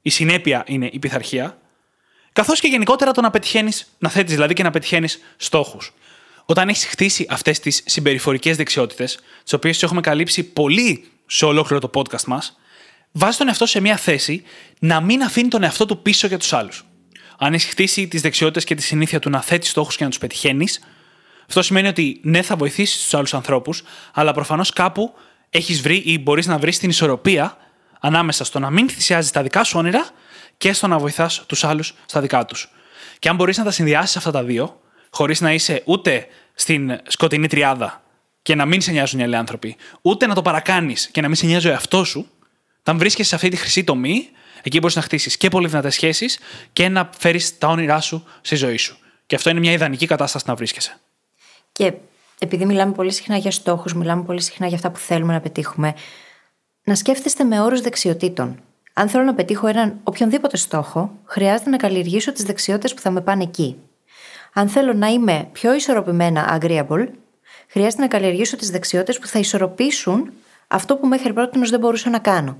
Η 0.02 0.10
συνέπεια 0.10 0.63
είναι 0.67 0.89
η 0.91 1.00
πειθαρχία. 1.00 1.58
Καθώς 2.34 2.60
και 2.60 2.67
γενικότερα 2.67 3.12
το 3.12 3.22
να 3.22 3.30
πετυχαίνεις, 3.30 3.88
να 4.00 4.10
θέτεις 4.10 4.34
δηλαδή 4.34 4.54
και 4.54 4.63
να 4.63 4.72
πετυχαίνεις 4.72 5.19
στόχους. 5.38 5.93
Όταν 6.46 6.69
έχεις 6.69 6.86
χτίσει 6.86 7.26
αυτές 7.30 7.60
τις 7.60 7.84
συμπεριφορικές 7.86 8.58
δεξιότητες, 8.58 9.19
τις 9.43 9.54
οποίες 9.54 9.84
έχουμε 9.84 10.02
καλύψει 10.02 10.43
πολύ 10.43 11.08
σε 11.26 11.46
ολόκληρο 11.46 11.82
το 11.82 11.89
podcast 11.93 12.24
μας, 12.24 12.58
βάζεις 13.12 13.38
τον 13.38 13.48
εαυτό 13.48 13.65
σε 13.65 13.82
μια 13.82 13.98
θέση 13.98 14.43
να 14.80 15.02
μην 15.02 15.24
αφήνει 15.24 15.48
τον 15.48 15.63
εαυτό 15.63 15.86
του 15.86 16.02
πίσω 16.02 16.28
για 16.28 16.38
τους 16.39 16.54
άλλους. 16.54 16.86
Αν 17.38 17.54
έχεις 17.54 17.69
χτίσει 17.69 18.08
τις 18.08 18.22
δεξιότητες 18.22 18.63
και 18.63 18.76
τη 18.76 18.82
συνήθεια 18.82 19.19
του 19.19 19.30
να 19.30 19.41
θέτεις 19.41 19.69
στόχους 19.69 19.96
και 19.96 20.04
να 20.04 20.10
τους 20.10 20.19
πετυχαίνεις, 20.19 20.80
αυτό 21.48 21.62
σημαίνει 21.62 21.88
ότι 21.88 22.19
ναι, 22.24 22.41
θα 22.41 22.56
βοηθήσεις 22.56 23.02
τους 23.04 23.13
άλλους 23.13 23.34
ανθρώπους, 23.34 23.84
αλλά 24.13 24.34
προφανώς 24.34 24.69
κάπου 24.69 25.13
έχεις 25.54 25.82
βρει 25.82 25.96
ή 25.96 26.20
μπορείς 26.20 26.48
να 26.48 26.58
βρεις 26.58 26.80
την 26.80 26.89
ισορροπία 26.89 27.58
ανάμεσα 28.00 28.44
στο 28.44 28.60
να 28.60 28.70
μην 28.70 28.89
θυσιάζεις 28.89 29.32
τα 29.32 29.42
δικά 29.42 29.63
σου 29.63 29.80
όνειρα 29.80 30.08
και 30.58 30.74
στο 30.74 30.88
να 30.88 30.98
βοηθάς 30.98 31.44
τους 31.48 31.63
άλλους 31.63 31.94
στα 32.06 32.22
δικά 32.22 32.46
τους. 32.46 32.70
Και 33.20 33.30
αν 33.30 33.36
μπορείς 33.36 33.58
να 33.58 33.63
τα 33.63 33.72
συνδυάσεις 33.72 34.18
αυτά 34.18 34.32
τα 34.32 34.44
δύο, 34.44 34.82
χωρίς 35.10 35.42
να 35.42 35.54
είσαι 35.54 35.82
ούτε 35.86 36.28
στην 36.54 37.00
σκοτεινή 37.08 37.48
τριάδα 37.48 38.04
και 38.42 38.56
να 38.56 38.66
μην 38.66 38.82
σε 38.82 38.92
νοιάζουν 38.92 39.20
οι 39.20 39.24
άλλοι 39.24 39.36
άνθρωποι, 39.36 39.76
ούτε 40.02 40.28
να 40.28 40.36
το 40.36 40.42
παρακάνεις 40.42 41.08
και 41.08 41.22
να 41.22 41.28
μην 41.28 41.36
σε 41.36 41.46
νοιάζει 41.46 41.68
ο 41.68 41.72
εαυτός 41.72 42.10
σου, 42.10 42.30
όταν 42.80 42.98
βρίσκεσαι 42.98 43.30
σε 43.30 43.36
αυτή 43.36 43.50
τη 43.50 43.56
χρυσή 43.56 43.84
τομή, 43.84 44.30
εκεί 44.63 44.80
μπορείς 44.80 44.96
να 44.96 45.02
χτίσεις 45.02 45.38
και 45.38 45.50
πολύ 45.50 45.68
δυνατές 45.68 45.94
σχέσεις 45.94 46.39
και 46.74 46.89
να 46.89 47.10
φέρεις 47.18 47.58
τα 47.58 47.68
όνειρά 47.68 48.02
σου 48.02 48.24
στη 48.42 48.56
ζωή 48.56 48.78
σου. 48.78 48.98
Και 49.26 49.36
αυτό 49.36 49.50
είναι 49.50 49.60
μια 49.60 49.72
ιδανική 49.72 50.06
κατάσταση 50.06 50.46
να 50.48 50.56
βρίσκεσαι. 50.56 51.00
Και 51.72 51.94
επειδή 52.43 52.65
μιλάμε 52.65 52.91
πολύ 52.91 53.12
συχνά 53.12 53.38
για 53.38 53.51
στόχους, 53.51 53.93
μιλάμε 53.93 54.23
πολύ 54.23 54.41
συχνά 54.41 54.67
για 54.67 54.75
αυτά 54.75 54.91
που 54.91 54.99
θέλουμε 54.99 55.34
να 55.34 55.39
πετύχουμε, 55.39 55.93
να 56.84 56.95
σκέφτεστε 56.95 57.43
με 57.43 57.62
όρους 57.62 57.82
δεξιοτήτων. 57.82 58.60
Αν 58.93 59.10
θέλω 59.10 59.23
να 59.23 59.34
πετύχω 59.34 59.67
έναν 59.67 59.99
οποιονδήποτε 60.03 60.58
στόχο, 60.58 61.12
χρειάζεται 61.25 61.69
να 61.69 61.77
καλλιεργήσω 61.77 62.32
τις 62.32 62.43
δεξιότητες 62.43 62.93
που 62.93 63.01
θα 63.01 63.12
με 63.12 63.21
πάνε 63.21 63.43
εκεί. 63.43 63.77
Αν 64.53 64.69
θέλω 64.69 64.93
να 64.93 65.08
είμαι 65.08 65.47
πιο 65.51 65.73
ισορροπημένα 65.73 66.60
agreeable, 66.60 67.08
χρειάζεται 67.67 68.01
να 68.01 68.08
καλλιεργήσω 68.08 68.56
τις 68.56 68.69
δεξιότητες 68.69 69.19
που 69.19 69.27
θα 69.27 69.39
ισορροπήσουν 69.39 70.32
αυτό 70.67 70.95
που 70.95 71.08
μέχρι 71.08 71.34
πρώτη 71.34 71.60
δεν 71.60 71.79
μπορούσα 71.79 72.10
να 72.10 72.19
κάνω. 72.19 72.58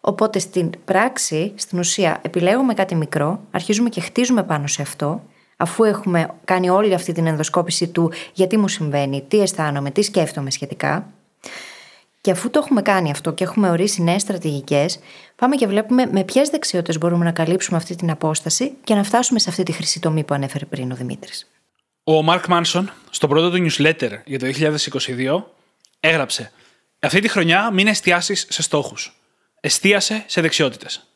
Οπότε 0.00 0.38
στην 0.38 0.70
πράξη, 0.84 1.52
στην 1.56 1.78
ουσία, 1.78 2.18
επιλέγουμε 2.22 2.74
κάτι 2.74 2.94
μικρό, 2.94 3.40
αρχίζουμε 3.50 3.88
και 3.88 4.00
χτίζουμε 4.00 4.42
πάνω 4.42 4.66
σε 4.66 4.82
αυτό, 4.82 5.22
αφού 5.62 5.84
έχουμε 5.84 6.28
κάνει 6.44 6.70
όλη 6.70 6.94
αυτή 6.94 7.12
την 7.12 7.26
ενδοσκόπηση 7.26 7.88
του 7.88 8.12
γιατί 8.32 8.56
μου 8.56 8.68
συμβαίνει, 8.68 9.24
τι 9.28 9.40
αισθάνομαι, 9.40 9.90
τι 9.90 10.02
σκέφτομαι 10.02 10.50
σχετικά. 10.50 11.06
Και 12.20 12.30
αφού 12.30 12.50
το 12.50 12.58
έχουμε 12.58 12.82
κάνει 12.82 13.10
αυτό 13.10 13.32
και 13.32 13.44
έχουμε 13.44 13.70
ορίσει 13.70 14.02
νέες 14.02 14.22
στρατηγικές, 14.22 14.98
πάμε 15.36 15.56
και 15.56 15.66
βλέπουμε 15.66 16.06
με 16.06 16.24
ποιες 16.24 16.48
δεξιότητες 16.48 16.98
μπορούμε 16.98 17.24
να 17.24 17.32
καλύψουμε 17.32 17.76
αυτή 17.76 17.96
την 17.96 18.10
απόσταση 18.10 18.72
και 18.84 18.94
να 18.94 19.02
φτάσουμε 19.02 19.38
σε 19.38 19.50
αυτή 19.50 19.62
τη 19.62 19.72
χρυσή 19.72 20.00
τομή 20.00 20.24
που 20.24 20.34
ανέφερε 20.34 20.64
πριν 20.64 20.92
ο 20.92 20.94
Δημήτρης. 20.94 21.50
Ο 22.04 22.22
Μαρκ 22.22 22.46
Μάνσον, 22.46 22.90
στο 23.10 23.28
πρώτο 23.28 23.50
του 23.50 23.66
newsletter 23.66 24.10
για 24.24 24.38
το 24.38 24.46
2022, 24.46 25.42
έγραψε: 26.00 26.52
Αυτή 27.00 27.20
τη 27.20 27.28
χρονιά 27.28 27.70
μην 27.70 27.86
εστιάσεις 27.86 28.46
σε 28.50 28.62
στόχους. 28.62 29.16
Εστίασε 29.60 30.24
σε 30.26 30.40
δεξιότητες. 30.40 31.06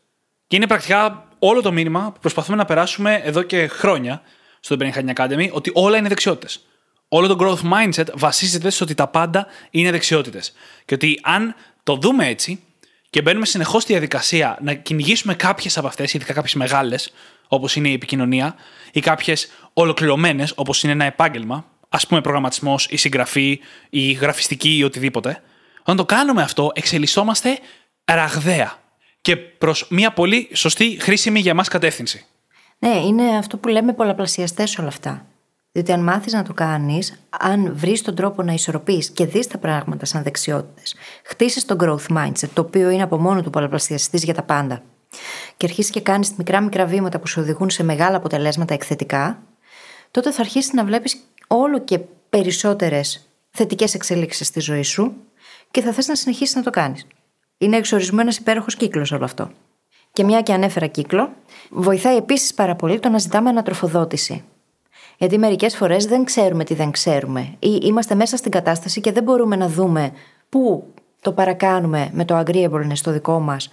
Και 0.46 0.56
είναι 0.56 0.66
πρακτικά 0.66 1.28
όλο 1.38 1.62
το 1.62 1.72
μήνυμα 1.72 2.10
που 2.12 2.20
προσπαθούμε 2.20 2.56
να 2.56 2.64
περάσουμε 2.64 3.20
εδώ 3.24 3.42
και 3.42 3.66
χρόνια 3.66 4.22
στο 4.66 4.76
Brain 4.78 4.92
Hacking 4.92 5.14
Academy 5.14 5.48
ότι 5.50 5.70
όλα 5.74 5.96
είναι 5.96 6.08
δεξιότητες 6.08 6.60
όλο 7.08 7.26
το 7.26 7.36
growth 7.40 7.72
mindset 7.72 8.06
βασίζεται 8.14 8.70
στο 8.70 8.84
ότι 8.84 8.94
τα 8.94 9.06
πάντα 9.08 9.46
είναι 9.70 9.90
δεξιότητες. 9.90 10.52
Και 10.84 10.94
ότι 10.94 11.20
αν 11.22 11.54
το 11.82 11.96
δούμε 11.96 12.26
έτσι 12.26 12.60
και 13.10 13.22
μπαίνουμε 13.22 13.46
συνεχώς 13.46 13.82
στη 13.82 13.92
διαδικασία 13.92 14.58
να 14.60 14.74
κυνηγήσουμε 14.74 15.34
κάποιες 15.34 15.78
από 15.78 15.86
αυτές, 15.86 16.14
ειδικά 16.14 16.32
κάποιες 16.32 16.54
μεγάλες, 16.54 17.12
όπως 17.48 17.76
είναι 17.76 17.88
η 17.88 17.92
επικοινωνία, 17.92 18.54
ή 18.92 19.00
κάποιες 19.00 19.48
ολοκληρωμένες, 19.72 20.52
όπως 20.56 20.82
είναι 20.82 20.92
ένα 20.92 21.04
επάγγελμα, 21.04 21.64
ας 21.88 22.06
πούμε 22.06 22.20
προγραμματισμός 22.20 22.86
ή 22.90 22.96
συγγραφή 22.96 23.60
ή 23.90 24.12
γραφιστική 24.12 24.76
ή 24.76 24.82
οτιδήποτε, 24.82 25.42
όταν 25.80 25.96
το 25.96 26.04
κάνουμε 26.04 26.42
αυτό, 26.42 26.70
εξελισσόμαστε 26.74 27.58
ραγδαία 28.04 28.82
και 29.20 29.36
προς 29.36 29.86
μια 29.90 30.12
πολύ 30.12 30.48
σωστή, 30.52 30.96
χρήσιμη 31.00 31.40
για 31.40 31.50
εμά 31.50 31.64
κατεύθυνση. 31.64 32.26
Ναι, 32.78 32.96
είναι 32.96 33.36
αυτό 33.36 33.56
που 33.56 33.68
λέμε 33.68 33.92
πολλαπλασιαστές 33.92 34.78
όλα 34.78 34.88
αυτά. 34.88 35.26
Διότι 35.72 35.92
αν 35.92 36.02
μάθεις 36.02 36.32
να 36.32 36.42
το 36.42 36.52
κάνεις, 36.54 37.20
αν 37.30 37.76
βρεις 37.76 38.02
τον 38.02 38.14
τρόπο 38.14 38.42
να 38.42 38.52
ισορροπείς 38.52 39.10
και 39.10 39.26
δεις 39.26 39.46
τα 39.46 39.58
πράγματα 39.58 40.04
σαν 40.04 40.22
δεξιότητες, 40.22 40.94
χτίσει 41.24 41.66
το 41.66 41.76
growth 41.80 42.16
mindset, 42.16 42.48
το 42.52 42.60
οποίο 42.60 42.90
είναι 42.90 43.02
από 43.02 43.18
μόνο 43.18 43.42
του 43.42 43.50
πολλαπλασιαστής 43.50 44.24
για 44.24 44.34
τα 44.34 44.42
πάντα, 44.42 44.82
και 45.56 45.66
αρχίσεις 45.66 45.90
και 45.90 46.00
κάνεις 46.00 46.32
μικρά 46.36 46.60
μικρά 46.60 46.86
βήματα 46.86 47.18
που 47.18 47.26
σου 47.26 47.40
οδηγούν 47.40 47.70
σε 47.70 47.82
μεγάλα 47.82 48.16
αποτελέσματα 48.16 48.74
εκθετικά, 48.74 49.42
τότε 50.10 50.32
θα 50.32 50.40
αρχίσεις 50.40 50.72
να 50.72 50.84
βλέπεις 50.84 51.16
όλο 51.46 51.80
και 51.80 51.98
περισσότερες 52.30 53.28
θετικές 53.50 53.94
εξελίξεις 53.94 54.46
στη 54.46 54.60
ζωή 54.60 54.82
σου 54.82 55.14
και 55.70 55.80
θα 55.80 55.92
θες 55.92 56.06
να 56.06 56.14
συνεχίσεις 56.14 56.54
να 56.54 56.62
το 56.62 56.70
κάνεις. 56.70 57.06
Είναι 57.58 57.76
εξορισμό 57.76 58.18
ένα 58.20 58.32
υπέροχος 58.38 58.76
κύκλος 58.76 59.12
όλο 59.12 59.24
αυτό. 59.24 59.50
Και 60.16 60.24
μια 60.24 60.40
και 60.40 60.52
ανέφερα 60.52 60.86
κύκλο, 60.86 61.32
βοηθάει 61.70 62.16
επίσης 62.16 62.54
πάρα 62.54 62.74
πολύ 62.74 62.98
το 62.98 63.08
να 63.08 63.18
ζητάμε 63.18 63.48
ανατροφοδότηση. 63.48 64.44
Γιατί 65.18 65.38
μερικές 65.38 65.76
φορές 65.76 66.06
δεν 66.06 66.24
ξέρουμε 66.24 66.64
τι 66.64 66.74
δεν 66.74 66.90
ξέρουμε, 66.90 67.40
ή 67.58 67.78
είμαστε 67.82 68.14
μέσα 68.14 68.36
στην 68.36 68.50
κατάσταση 68.50 69.00
και 69.00 69.12
δεν 69.12 69.22
μπορούμε 69.22 69.56
να 69.56 69.68
δούμε 69.68 70.12
πού 70.48 70.84
το 71.20 71.32
παρακάνουμε 71.32 72.10
με 72.12 72.24
το 72.24 72.38
agreeableness 72.38 72.92
στο 72.92 73.12
δικό 73.12 73.40
μας 73.40 73.68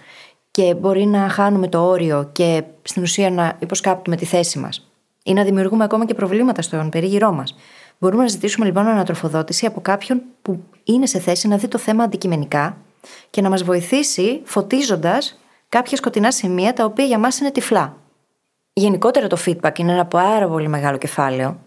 και 0.50 0.74
μπορεί 0.74 1.06
να 1.06 1.28
χάνουμε 1.28 1.68
το 1.68 1.86
όριο 1.86 2.28
και 2.32 2.62
στην 2.82 3.02
ουσία 3.02 3.30
να 3.30 3.56
υποσκάπτουμε 3.58 4.16
τη 4.16 4.24
θέση 4.24 4.58
μας 4.58 4.90
ή 5.22 5.32
να 5.32 5.42
δημιουργούμε 5.44 5.84
ακόμα 5.84 6.06
και 6.06 6.14
προβλήματα 6.14 6.62
στον 6.62 6.88
περίγυρό 6.88 7.32
μας. 7.32 7.56
Μπορούμε 7.98 8.22
να 8.22 8.28
ζητήσουμε 8.28 8.66
λοιπόν 8.66 8.86
ανατροφοδότηση 8.86 9.66
από 9.66 9.80
κάποιον 9.80 10.22
που 10.42 10.62
είναι 10.84 11.06
σε 11.06 11.18
θέση 11.18 11.48
να 11.48 11.56
δει 11.56 11.68
το 11.68 11.78
θέμα 11.78 12.04
αντικειμενικά 12.04 12.76
και 13.30 13.40
να 13.40 13.48
μας 13.48 13.62
βοηθήσει 13.62 14.40
φωτίζοντας 14.44 15.38
κάποια 15.74 15.96
σκοτεινά 15.96 16.32
σημεία 16.32 16.72
τα 16.72 16.84
οποία 16.84 17.04
για 17.04 17.18
μας 17.18 17.38
είναι 17.38 17.50
τυφλά. 17.50 17.96
Γενικότερα 18.72 19.26
το 19.26 19.38
feedback 19.46 19.78
είναι 19.78 19.92
ένα 19.92 20.06
πάρα 20.06 20.48
πολύ 20.48 20.68
μεγάλο 20.68 20.98
κεφάλαιο. 20.98 21.58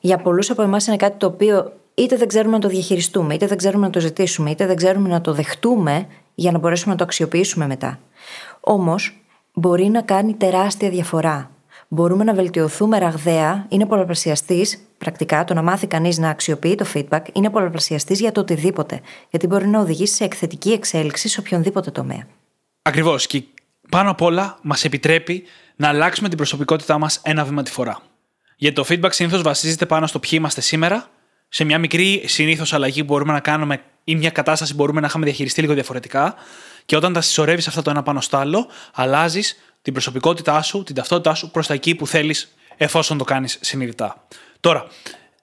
Για 0.00 0.16
πολλούς 0.16 0.50
από 0.50 0.62
εμάς 0.62 0.86
είναι 0.86 0.96
κάτι 0.96 1.16
το 1.16 1.26
οποίο 1.26 1.72
είτε 1.94 2.16
δεν 2.16 2.28
ξέρουμε 2.28 2.52
να 2.52 2.58
το 2.58 2.68
διαχειριστούμε, 2.68 3.34
είτε 3.34 3.46
δεν 3.46 3.56
ξέρουμε 3.56 3.86
να 3.86 3.92
το 3.92 4.00
ζητήσουμε, 4.00 4.50
είτε 4.50 4.66
δεν 4.66 4.76
ξέρουμε 4.76 5.08
να 5.08 5.20
το 5.20 5.32
δεχτούμε 5.32 6.06
για 6.34 6.52
να 6.52 6.58
μπορέσουμε 6.58 6.92
να 6.92 6.98
το 6.98 7.04
αξιοποιήσουμε 7.04 7.66
μετά. 7.66 7.98
Όμως, 8.60 9.22
μπορεί 9.52 9.88
να 9.88 10.02
κάνει 10.02 10.34
τεράστια 10.34 10.90
διαφορά. 10.90 11.50
Μπορούμε 11.88 12.24
να 12.24 12.34
βελτιωθούμε 12.34 12.98
ραγδαία, 12.98 13.66
είναι 13.68 13.86
πολλαπλασιαστής, 13.86 14.78
πρακτικά 14.98 15.44
το 15.44 15.54
να 15.54 15.62
μάθει 15.62 15.86
κανείς 15.86 16.18
να 16.18 16.28
αξιοποιεί 16.28 16.74
το 16.74 16.86
feedback, 16.94 17.22
είναι 17.32 17.50
πολλαπλασιαστής 17.50 18.20
για 18.20 18.32
το 18.32 18.40
οτιδήποτε. 18.40 19.00
Γιατί 19.30 19.46
μπορεί 19.46 19.66
να 19.66 19.80
οδηγήσει 19.80 20.14
σε 20.14 20.24
εκθετική 20.24 20.70
εξέλιξη 20.70 21.28
σε 21.28 21.40
οποιονδήποτε 21.40 21.90
τομέα. 21.90 22.26
Ακριβώς. 22.86 23.26
Και 23.26 23.42
πάνω 23.88 24.10
απ' 24.10 24.22
όλα 24.22 24.58
μας 24.62 24.84
επιτρέπει 24.84 25.42
να 25.76 25.88
αλλάξουμε 25.88 26.28
την 26.28 26.36
προσωπικότητά 26.36 26.98
μας 26.98 27.20
ένα 27.22 27.44
βήμα 27.44 27.62
τη 27.62 27.70
φορά. 27.70 28.00
Γιατί 28.56 28.74
το 28.74 28.84
feedback 28.88 29.12
συνήθως 29.12 29.42
βασίζεται 29.42 29.86
πάνω 29.86 30.06
στο 30.06 30.18
ποιοι 30.18 30.30
είμαστε 30.32 30.60
σήμερα, 30.60 31.08
σε 31.48 31.64
μια 31.64 31.78
μικρή 31.78 32.22
συνήθως 32.26 32.72
αλλαγή 32.72 33.00
που 33.00 33.12
μπορούμε 33.12 33.32
να 33.32 33.40
κάνουμε 33.40 33.82
ή 34.04 34.16
μια 34.16 34.30
κατάσταση 34.30 34.74
μπορούμε 34.74 35.00
να 35.00 35.06
είχαμε 35.06 35.24
διαχειριστεί 35.24 35.60
λίγο 35.60 35.74
διαφορετικά. 35.74 36.34
Και 36.84 36.96
όταν 36.96 37.12
τα 37.12 37.20
συσσωρεύεις 37.20 37.68
αυτά 37.68 37.82
το 37.82 37.90
ένα 37.90 38.02
πάνω 38.02 38.20
στο 38.20 38.36
άλλο, 38.36 38.66
αλλάζεις 38.94 39.56
την 39.82 39.92
προσωπικότητά 39.92 40.62
σου, 40.62 40.82
την 40.82 40.94
ταυτότητά 40.94 41.34
σου 41.34 41.50
προς 41.50 41.66
τα 41.66 41.74
εκεί 41.74 41.94
που 41.94 42.06
θέλεις, 42.06 42.54
εφόσον 42.76 43.18
το 43.18 43.24
κάνεις 43.24 43.58
συνειδητά. 43.60 44.26
Τώρα, 44.60 44.86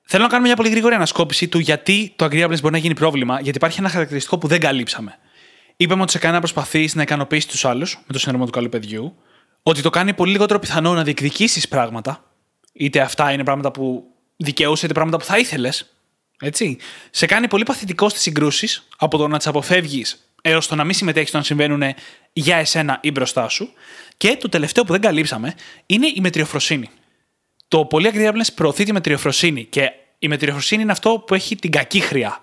θέλω 0.03 0.23
να 0.23 0.29
κάνουμε 0.29 0.47
μια 0.47 0.57
πολύ 0.57 0.69
γρήγορη 0.69 0.95
ανασκόπηση 0.95 1.47
του 1.47 1.59
γιατί 1.59 2.13
το 2.15 2.25
agreeableness 2.25 2.61
μπορεί 2.61 2.71
να 2.71 2.77
γίνει 2.77 2.93
πρόβλημα, 2.93 3.39
γιατί 3.41 3.57
υπάρχει 3.57 3.79
ένα 3.79 3.89
χαρακτηριστικό 3.89 4.37
που 4.37 4.47
δεν 4.47 4.59
καλύψαμε. 4.59 5.17
Είπαμε 5.75 6.01
ότι 6.01 6.11
σε 6.11 6.17
κανένα 6.17 6.39
προσπαθείς 6.39 6.95
να 6.95 7.01
ικανοποιήσεις 7.01 7.49
τους 7.49 7.65
άλλους 7.65 7.99
με 8.07 8.13
το 8.13 8.19
σύνδρομο 8.19 8.45
του 8.45 8.51
καλού 8.51 8.69
παιδιού, 8.69 9.15
ότι 9.63 9.81
το 9.81 9.89
κάνει 9.89 10.13
πολύ 10.13 10.31
λιγότερο 10.31 10.59
πιθανό 10.59 10.93
να 10.93 11.03
διεκδικήσεις 11.03 11.67
πράγματα, 11.67 12.23
είτε 12.73 12.99
αυτά 12.99 13.31
είναι 13.31 13.43
πράγματα 13.43 13.71
που 13.71 14.03
δικαιούσε, 14.37 14.85
είτε 14.85 14.93
πράγματα 14.93 15.17
που 15.17 15.23
θα 15.25 15.37
ήθελες. 15.37 15.93
Έτσι. 16.39 16.77
Σε 17.11 17.25
κάνει 17.25 17.47
πολύ 17.47 17.63
παθητικό 17.63 18.09
στις 18.09 18.21
συγκρούσεις 18.21 18.87
από 18.97 19.17
το 19.17 19.27
να 19.27 19.37
τις 19.37 19.47
αποφεύγεις 19.47 20.27
έως 20.41 20.67
το 20.67 20.75
να 20.75 20.83
μην 20.83 20.93
συμμετέχεις 20.93 21.29
όταν 21.29 21.43
συμβαίνουν 21.43 21.83
για 22.33 22.57
εσένα 22.57 22.99
ή 23.01 23.11
μπροστά 23.11 23.49
σου. 23.49 23.73
Και 24.17 24.37
το 24.37 24.49
τελευταίο 24.49 24.83
που 24.83 24.91
δεν 24.91 25.01
καλύψαμε 25.01 25.55
είναι 25.85 26.07
η 26.07 26.19
μετριοφροσύνη. 26.21 26.89
Το 27.67 27.85
πολύ 27.85 28.11
agreeableness 28.13 28.53
προωθεί 28.55 28.83
τη 28.83 28.93
μετριοφροσύνη 28.93 29.65
και 29.65 29.91
η 30.19 30.27
μετριοφροσύνη 30.27 30.81
είναι 30.81 30.91
αυτό 30.91 31.23
που 31.27 31.33
έχει 31.33 31.55
την 31.55 31.71
κακή 31.71 31.99
χρειά, 31.99 32.39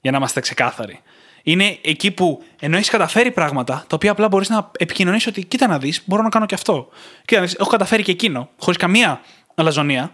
για 0.00 0.10
να 0.10 0.16
είμαστε 0.16 0.40
ξεκάθαροι. 0.40 1.00
Είναι 1.42 1.78
εκεί 1.82 2.10
που 2.10 2.42
ενώ 2.60 2.76
έχεις 2.76 2.90
καταφέρει 2.90 3.30
πράγματα, 3.30 3.84
τα 3.86 3.96
οποία 3.96 4.10
απλά 4.10 4.28
μπορείς 4.28 4.48
να 4.48 4.70
επικοινωνήσει 4.78 5.28
ότι 5.28 5.44
κοίτα 5.44 5.66
να 5.66 5.78
δεις, 5.78 6.02
μπορώ 6.04 6.22
να 6.22 6.28
κάνω 6.28 6.46
και 6.46 6.54
αυτό. 6.54 6.88
Κοίτα 7.24 7.40
να 7.40 7.46
δεις, 7.46 7.54
έχω 7.54 7.70
καταφέρει 7.70 8.02
και 8.02 8.10
εκείνο, 8.10 8.48
χωρίς 8.58 8.78
καμία 8.78 9.20
αλαζονία. 9.54 10.12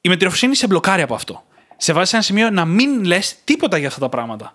Η 0.00 0.08
μετριοφροσύνη 0.08 0.54
σε 0.54 0.66
μπλοκάρει 0.66 1.02
από 1.02 1.14
αυτό. 1.14 1.42
Σε 1.76 1.92
βάζει 1.92 2.08
σε 2.08 2.16
ένα 2.16 2.24
σημείο 2.24 2.50
να 2.50 2.64
μην 2.64 3.04
λες 3.04 3.36
τίποτα 3.44 3.78
για 3.78 3.88
αυτά 3.88 4.00
τα 4.00 4.08
πράγματα. 4.08 4.52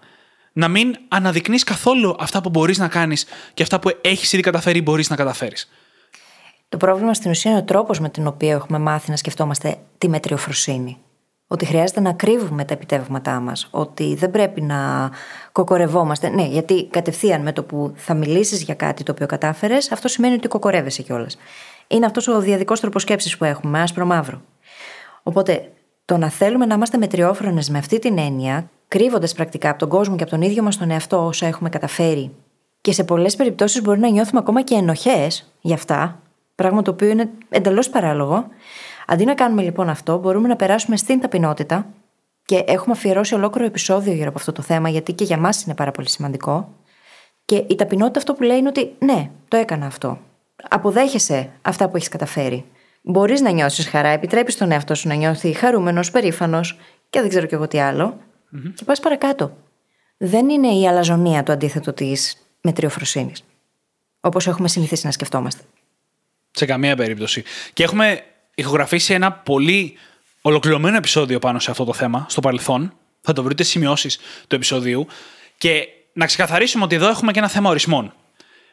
Να 0.54 0.68
μην 0.68 0.96
αναδεικνύεις 1.08 1.64
καθόλου 1.64 2.16
αυτά 2.20 2.42
που 2.42 2.50
μπορείς 2.50 2.78
να 2.78 2.88
κάνεις 2.88 3.26
και 3.54 3.64
αυτά 3.64 3.80
που 3.80 3.98
έχεις 4.02 4.34
ήδη 4.34 4.42
καταφέρει 4.42 4.78
ή 4.78 4.82
μπορείς 4.82 5.10
να 5.10 5.16
καταφέρεις. 5.16 5.70
Το 6.70 6.78
πρόβλημα 6.78 7.14
στην 7.14 7.32
ουσία 7.32 7.52
είναι 7.52 7.60
ο 7.60 7.64
τρόπος 7.64 8.00
με 8.00 8.10
τον 8.10 8.28
οποίο 8.28 8.50
έχουμε 8.50 8.80
μάθει 8.80 9.10
να 9.10 9.16
σκεφτόμαστε 9.16 9.78
τη 9.98 10.10
μετριοφροσύνη. 10.10 10.98
Ότι 11.54 11.66
χρειάζεται 11.66 11.99
να 11.99 12.14
κρύβουμε 12.14 12.66
τα 12.66 12.74
επιτεύγματά 12.74 13.39
μας. 13.39 13.68
Ότι 13.72 14.16
δεν 14.16 14.32
πρέπει 14.32 14.62
να 14.62 15.10
κοκορευόμαστε. 15.51 16.30
Ναι, 16.30 16.45
γιατί 16.45 16.88
κατευθείαν 16.88 17.41
με 17.41 17.51
το 17.51 17.64
που 17.64 17.93
θα 17.95 18.14
μιλήσεις 18.14 18.62
για 18.64 18.76
κάτι 18.76 19.04
το 19.04 19.12
οποίο 19.12 19.26
κατάφερες, 19.26 19.91
αυτό 19.91 20.08
σημαίνει 20.08 20.34
ότι 20.34 20.47
κοκορεύεσαι 20.47 21.01
κιόλας. 21.01 21.38
Είναι 21.88 22.06
αυτός 22.06 22.28
ο 22.28 22.39
διαδικός 22.39 22.80
τρόπος 22.80 23.01
σκέψης 23.01 23.38
που 23.38 23.43
έχουμε, 23.43 23.82
άσπρο-μαύρο. 23.82 24.41
Οπότε, 25.24 25.72
το 26.06 26.18
να 26.18 26.30
θέλουμε 26.30 26.66
να 26.66 26.74
είμαστε 26.74 26.97
μετριόφρονες 26.97 27.70
με 27.70 27.78
αυτή 27.78 27.99
την 27.99 28.18
έννοια, 28.18 28.70
κρύβοντας 28.88 29.34
πρακτικά 29.34 29.70
από 29.70 29.80
τον 29.80 29.89
κόσμο 29.89 30.16
και 30.16 30.24
από 30.24 30.32
τον 30.32 30.41
ίδιο 30.41 30.64
μας 30.64 30.78
τον 30.78 30.91
εαυτό 30.91 31.26
όσα 31.26 31.45
έχουμε 31.45 31.70
καταφέρει, 31.70 32.32
και 32.82 32.91
σε 32.91 33.04
πολλές 33.04 33.36
περιπτώσεις 33.36 33.82
μπορεί 33.82 33.99
να 33.99 34.10
νιώθουμε 34.10 34.39
ακόμα 34.39 34.62
και 34.62 34.76
ενοχές 34.76 35.51
γι' 35.62 35.74
αυτά, 35.74 36.20
πράγμα 36.56 36.82
το 36.82 36.91
οποίο 36.91 37.08
είναι 37.08 37.30
εντελώς 37.49 37.89
παράλογο. 37.89 38.47
Αντί 39.14 39.26
να 39.26 39.34
κάνουμε 39.34 39.61
λοιπόν 39.61 39.89
αυτό, 39.89 40.18
μπορούμε 40.18 40.47
να 40.47 40.55
περάσουμε 40.55 40.97
στην 40.97 41.22
ταπεινότητα 41.22 41.88
και 42.45 42.64
έχουμε 42.68 42.95
αφιερώσει 42.95 43.34
ολόκληρο 43.34 43.68
επεισόδιο 43.68 44.14
γύρω 44.14 44.30
από 44.30 44.38
αυτό 44.38 44.51
το 44.51 44.61
θέμα, 44.61 44.89
γιατί 44.89 45.14
και 45.14 45.24
για 45.24 45.38
μας 45.38 45.64
είναι 45.64 45.76
πάρα 45.76 45.91
πολύ 45.91 46.09
σημαντικό. 46.09 46.74
Και 47.45 47.55
η 47.55 47.76
ταπεινότητα 47.76 48.20
αυτό 48.20 48.34
που 48.34 48.43
λέει 48.43 48.57
είναι 48.57 48.68
ότι 48.68 48.93
ναι, 48.99 49.30
το 49.47 49.57
έκανα 49.57 49.86
αυτό. 49.86 50.20
Αποδέχεσαι 50.70 51.49
αυτά 51.61 51.89
που 51.89 51.95
έχεις 51.95 52.07
καταφέρει. 52.07 52.66
Μπορείς 53.01 53.41
να 53.41 53.51
νιώσεις 53.51 53.88
χαρά, 53.88 54.09
επιτρέπεις 54.09 54.57
τον 54.57 54.72
εαυτό 54.72 54.95
σου 54.95 55.07
να 55.07 55.14
νιώθει 55.14 55.53
χαρούμενος, 55.53 56.11
περήφανος 56.11 56.80
και 57.09 57.20
δεν 57.20 57.30
ξέρω 57.30 57.45
κι 57.45 57.53
εγώ 57.53 57.68
τι 57.68 57.80
άλλο. 57.80 58.18
Mm-hmm. 58.55 58.74
Και 58.76 58.84
πας 58.84 58.99
παρακάτω. 58.99 59.57
Δεν 60.18 60.49
είναι 60.49 60.68
η 60.68 60.88
αλαζονία 60.88 61.43
το 61.43 61.51
αντίθετο 61.51 61.93
της 61.93 62.47
μετριοφροσύνης. 62.61 63.43
Όπως 64.20 64.47
έχουμε 64.47 64.68
συνηθίσει 64.68 65.05
να 65.05 65.11
σκεφτόμαστε. 65.11 65.64
Σε 66.51 66.66
καμία 66.66 66.95
περίπτωση. 66.95 67.43
Και 67.74 67.84
έχουμε 67.84 68.24
ηχογραφήσει 68.56 69.14
ένα 69.14 69.32
πολύ 69.32 69.97
ολοκληρωμένο 70.41 70.97
επεισόδιο 70.97 71.39
πάνω 71.39 71.60
σε 71.60 71.72
αυτό 71.72 71.84
το 71.84 71.93
θέμα 71.93 72.26
στο 72.30 72.41
παρελθόν. 72.41 72.93
Θα 73.22 73.34
το 73.34 73.43
βρείτε 73.43 73.64
σημειώσεις 73.64 74.20
του 74.47 74.56
επεισοδίου. 74.56 75.08
Και 75.58 75.88
να 76.14 76.26
ξεκαθαρίσουμε 76.26 76.84
ότι 76.84 76.95
εδώ 76.95 77.10
έχουμε 77.10 77.32
και 77.32 77.39
ένα 77.39 77.47
θέμα 77.47 77.70
ορισμών. 77.70 78.14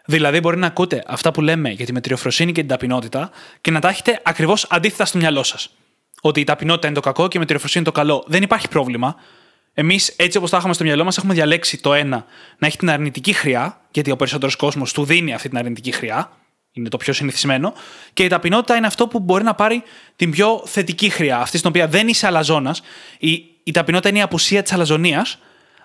Δηλαδή, 0.05 0.41
μπορεί 0.41 0.57
να 0.57 0.67
ακούτε 0.67 1.03
αυτά 1.07 1.31
που 1.31 1.41
λέμε 1.41 1.71
για 1.71 1.85
τη 1.85 1.93
μετριοφροσύνη 1.93 2.53
και 2.53 2.61
την 2.61 2.69
ταπεινότητα 2.69 3.31
και 3.61 3.71
να 3.71 3.81
τα 3.81 3.89
έχετε 3.89 4.21
ακριβώς 4.23 4.67
αντίθετα 4.71 5.05
στο 5.05 5.19
μυαλό 5.19 5.43
σας. 5.43 5.71
Ότι 6.21 6.41
η 6.41 6.45
ταπεινότητα 6.45 6.87
είναι 6.87 6.97
το 6.97 7.03
κακό 7.03 7.29
και 7.29 7.37
η 7.37 7.41
μετριοφροσύνη 7.41 7.85
είναι 7.85 7.93
το 7.95 8.01
καλό. 8.01 8.25
Δεν 8.27 8.43
υπάρχει 8.43 8.69
πρόβλημα. 8.69 9.17
Εμείς, 9.75 10.09
έτσι 10.17 10.39
όπως 10.39 10.51
τα 10.51 10.57
είχαμε 10.57 10.75
στο 10.75 10.85
μυαλό 10.85 11.05
μας, 11.05 11.19
έχουμε 11.19 11.35
διαλέξει 11.35 11.81
το 11.81 11.95
ένα 11.95 12.25
να 12.59 12.67
έχει 12.67 12.77
την 12.77 12.91
αρνητική 12.91 13.33
χρειά, 13.33 13.81
γιατί 13.91 14.11
ο 14.11 14.17
περισσότερος 14.17 14.57
κόσμος 14.57 14.93
του 14.93 15.05
δίνει 15.05 15.35
αυτή 15.35 15.49
την 15.49 15.59
αρνητική 15.59 15.93
χρειά. 15.93 16.31
Είναι 16.73 16.89
το 16.89 16.97
πιο 16.97 17.13
συνηθισμένο. 17.13 17.75
Και 18.13 18.25
η 18.25 18.29
ταπεινότητα 18.29 18.77
είναι 18.77 18.87
αυτό 18.87 19.09
που 19.09 19.19
μπορεί 19.19 19.45
να 19.45 19.55
πάρει 19.55 19.83
την 20.17 20.31
πιο 20.31 20.63
θετική 20.67 21.09
χρειά, 21.09 21.39
αυτή 21.39 21.59
στην 21.59 21.69
οποία 21.69 21.89
δεν 21.89 22.09
είσαι 22.09 22.27
αλαζόνας. 22.27 22.83
Η, 23.19 23.45
η 23.65 23.71
ταπεινότητα 23.71 24.09
είναι 24.11 24.19
η 24.19 24.23
απουσία 24.23 24.63
της 24.63 24.73
αλαζονίας, 24.73 25.39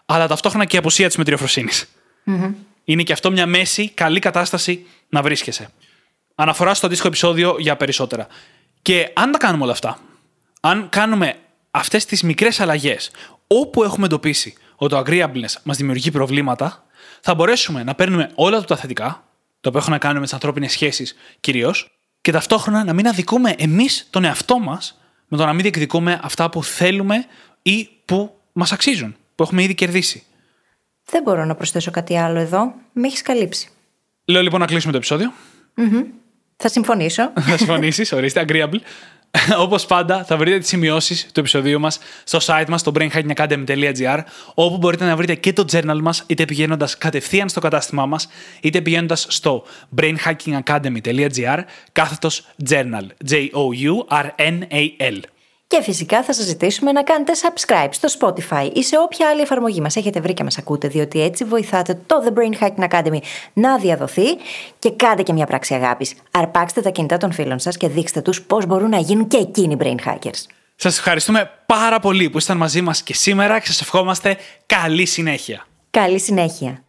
αλλά 0.05 0.27
ταυτόχρονα 0.27 0.65
και 0.65 0.75
η 0.75 0.79
απουσία 0.79 1.07
της 1.07 1.17
μετριοφροσύνης. 1.17 1.85
Mm-hmm. 2.25 2.53
Είναι 2.83 3.03
και 3.03 3.13
αυτό 3.13 3.31
μια 3.31 3.45
μέση, 3.45 3.89
καλή 3.89 4.19
κατάσταση 4.19 4.85
να 5.09 5.21
βρίσκεσαι. 5.21 5.69
Αναφορά 6.35 6.73
στο 6.73 6.85
αντίστοιχο 6.85 7.07
επεισόδιο 7.09 7.55
για 7.59 7.75
περισσότερα. 7.75 8.27
Και 8.81 9.11
αν 9.13 9.31
τα 9.31 9.37
κάνουμε 9.37 9.63
όλα 9.63 9.71
αυτά, 9.71 9.99
αν 10.61 10.89
κάνουμε 10.89 11.35
αυτές 11.71 12.05
τις 12.05 12.23
μικρές 12.23 12.59
αλλαγές, 12.59 13.11
όπου 13.47 13.83
έχουμε 13.83 14.05
εντοπίσει 14.05 14.53
ότι 14.75 14.93
το 14.93 15.03
agreeableness 15.05 15.53
μας 15.63 15.77
δημιουργεί 15.77 16.11
προβλήματα, 16.11 16.83
θα 17.21 17.35
μπορέσουμε 17.35 17.83
να 17.83 17.95
παίρνουμε 17.95 18.31
όλα 18.35 18.63
τα 18.63 18.75
θετικά, 18.75 19.24
το 19.65 19.71
οποίο 19.71 19.81
έχουν 19.83 19.93
να 19.93 19.99
κάνουν 19.99 20.17
με 20.17 20.23
τις 20.23 20.33
ανθρώπινες 20.33 20.71
σχέσεις 20.71 21.15
κυρίως, 21.39 21.97
και 22.21 22.31
ταυτόχρονα 22.31 22.83
να 22.83 22.93
μην 22.93 23.07
αδικούμε 23.07 23.55
εμείς 23.57 24.07
τον 24.09 24.23
εαυτό 24.23 24.59
μας 24.59 25.01
με 25.27 25.37
το 25.37 25.45
να 25.45 25.53
μην 25.53 25.61
διεκδικούμε 25.61 26.19
αυτά 26.23 26.49
που 26.49 26.63
θέλουμε 26.63 27.25
ή 27.61 27.89
που 28.05 28.39
μας 28.53 28.71
αξίζουν, 28.71 29.15
που 29.35 29.43
έχουμε 29.43 29.63
ήδη 29.63 29.75
κερδίσει. 29.75 30.23
Δεν 31.05 31.21
μπορώ 31.23 31.45
να 31.45 31.55
προσθέσω 31.55 31.91
κάτι 31.91 32.17
άλλο 32.17 32.39
εδώ. 32.39 32.73
Με 32.93 33.07
έχεις 33.07 33.21
καλύψει. 33.21 33.69
Λέω 34.25 34.41
λοιπόν 34.41 34.59
να 34.59 34.65
κλείσουμε 34.65 34.91
το 34.91 34.97
επεισόδιο. 34.97 35.33
Mm-hmm. 35.77 36.05
Θα 36.55 36.69
συμφωνήσω. 36.69 37.31
θα 37.49 37.57
συμφωνήσεις, 37.57 38.11
ορίστε, 38.11 38.45
agreeable. 38.47 38.79
Όπως 39.65 39.85
πάντα, 39.85 40.23
θα 40.23 40.37
βρείτε 40.37 40.57
τις 40.57 40.67
σημειώσεις 40.67 41.29
του 41.33 41.39
επεισοδίου 41.39 41.79
μας 41.79 41.99
στο 42.23 42.39
site 42.41 42.65
μας, 42.67 42.79
στο 42.79 42.91
brainhackingacademy.gr, 42.95 44.19
όπου 44.53 44.77
μπορείτε 44.77 45.05
να 45.05 45.15
βρείτε 45.15 45.35
και 45.35 45.53
το 45.53 45.65
journal 45.71 45.99
μας, 46.01 46.23
είτε 46.27 46.45
πηγαίνοντας 46.45 46.97
κατευθείαν 46.97 47.49
στο 47.49 47.59
κατάστημά 47.59 48.05
μας, 48.05 48.27
είτε 48.61 48.81
πηγαίνοντας 48.81 49.25
στο 49.29 49.63
brainhackingacademy.gr, 49.97 51.59
κάθετος 51.91 52.45
journal. 52.69 53.07
J-O-U-R-N-A-L. 53.29 55.19
Και 55.67 55.81
φυσικά 55.81 56.23
θα 56.23 56.33
σας 56.33 56.45
ζητήσουμε 56.45 56.91
να 56.91 57.03
κάνετε 57.03 57.31
subscribe 57.41 57.89
στο 57.89 58.07
Spotify 58.19 58.69
ή 58.73 58.83
σε 58.83 58.97
όποια 58.97 59.29
άλλη 59.29 59.41
εφαρμογή 59.41 59.81
μας 59.81 59.95
έχετε 59.95 60.19
βρει 60.19 60.33
και 60.33 60.43
μας 60.43 60.57
ακούτε, 60.57 60.87
διότι 60.87 61.21
έτσι 61.21 61.43
βοηθάτε 61.43 61.99
το 62.05 62.23
The 62.25 62.37
Brain 62.37 62.63
Hacking 62.63 62.89
Academy 62.89 63.17
να 63.53 63.77
διαδοθεί 63.77 64.25
και 64.79 64.91
κάντε 64.91 65.23
και 65.23 65.33
μια 65.33 65.45
πράξη 65.45 65.73
αγάπης. 65.73 66.13
Αρπάξτε 66.31 66.81
τα 66.81 66.89
κινητά 66.89 67.17
των 67.17 67.31
φίλων 67.31 67.59
σας 67.59 67.77
και 67.77 67.87
δείξτε 67.87 68.21
τους 68.21 68.41
πώς 68.41 68.65
μπορούν 68.65 68.89
να 68.89 68.97
γίνουν 68.97 69.27
και 69.27 69.37
εκείνοι 69.37 69.77
brain 69.79 70.09
hackers. 70.09 70.45
Σας 70.75 70.97
ευχαριστούμε 70.97 71.51
πάρα 71.65 71.99
πολύ 71.99 72.29
που 72.29 72.37
ήσασταν 72.37 72.57
μαζί 72.57 72.81
μας 72.81 73.01
και 73.01 73.13
σήμερα 73.13 73.59
και 73.59 73.65
σας 73.67 73.81
ευχόμαστε 73.81 74.37
καλή 74.65 75.05
συνέχεια. 75.05 75.65
Καλή 75.89 76.19
συνέχεια. 76.19 76.83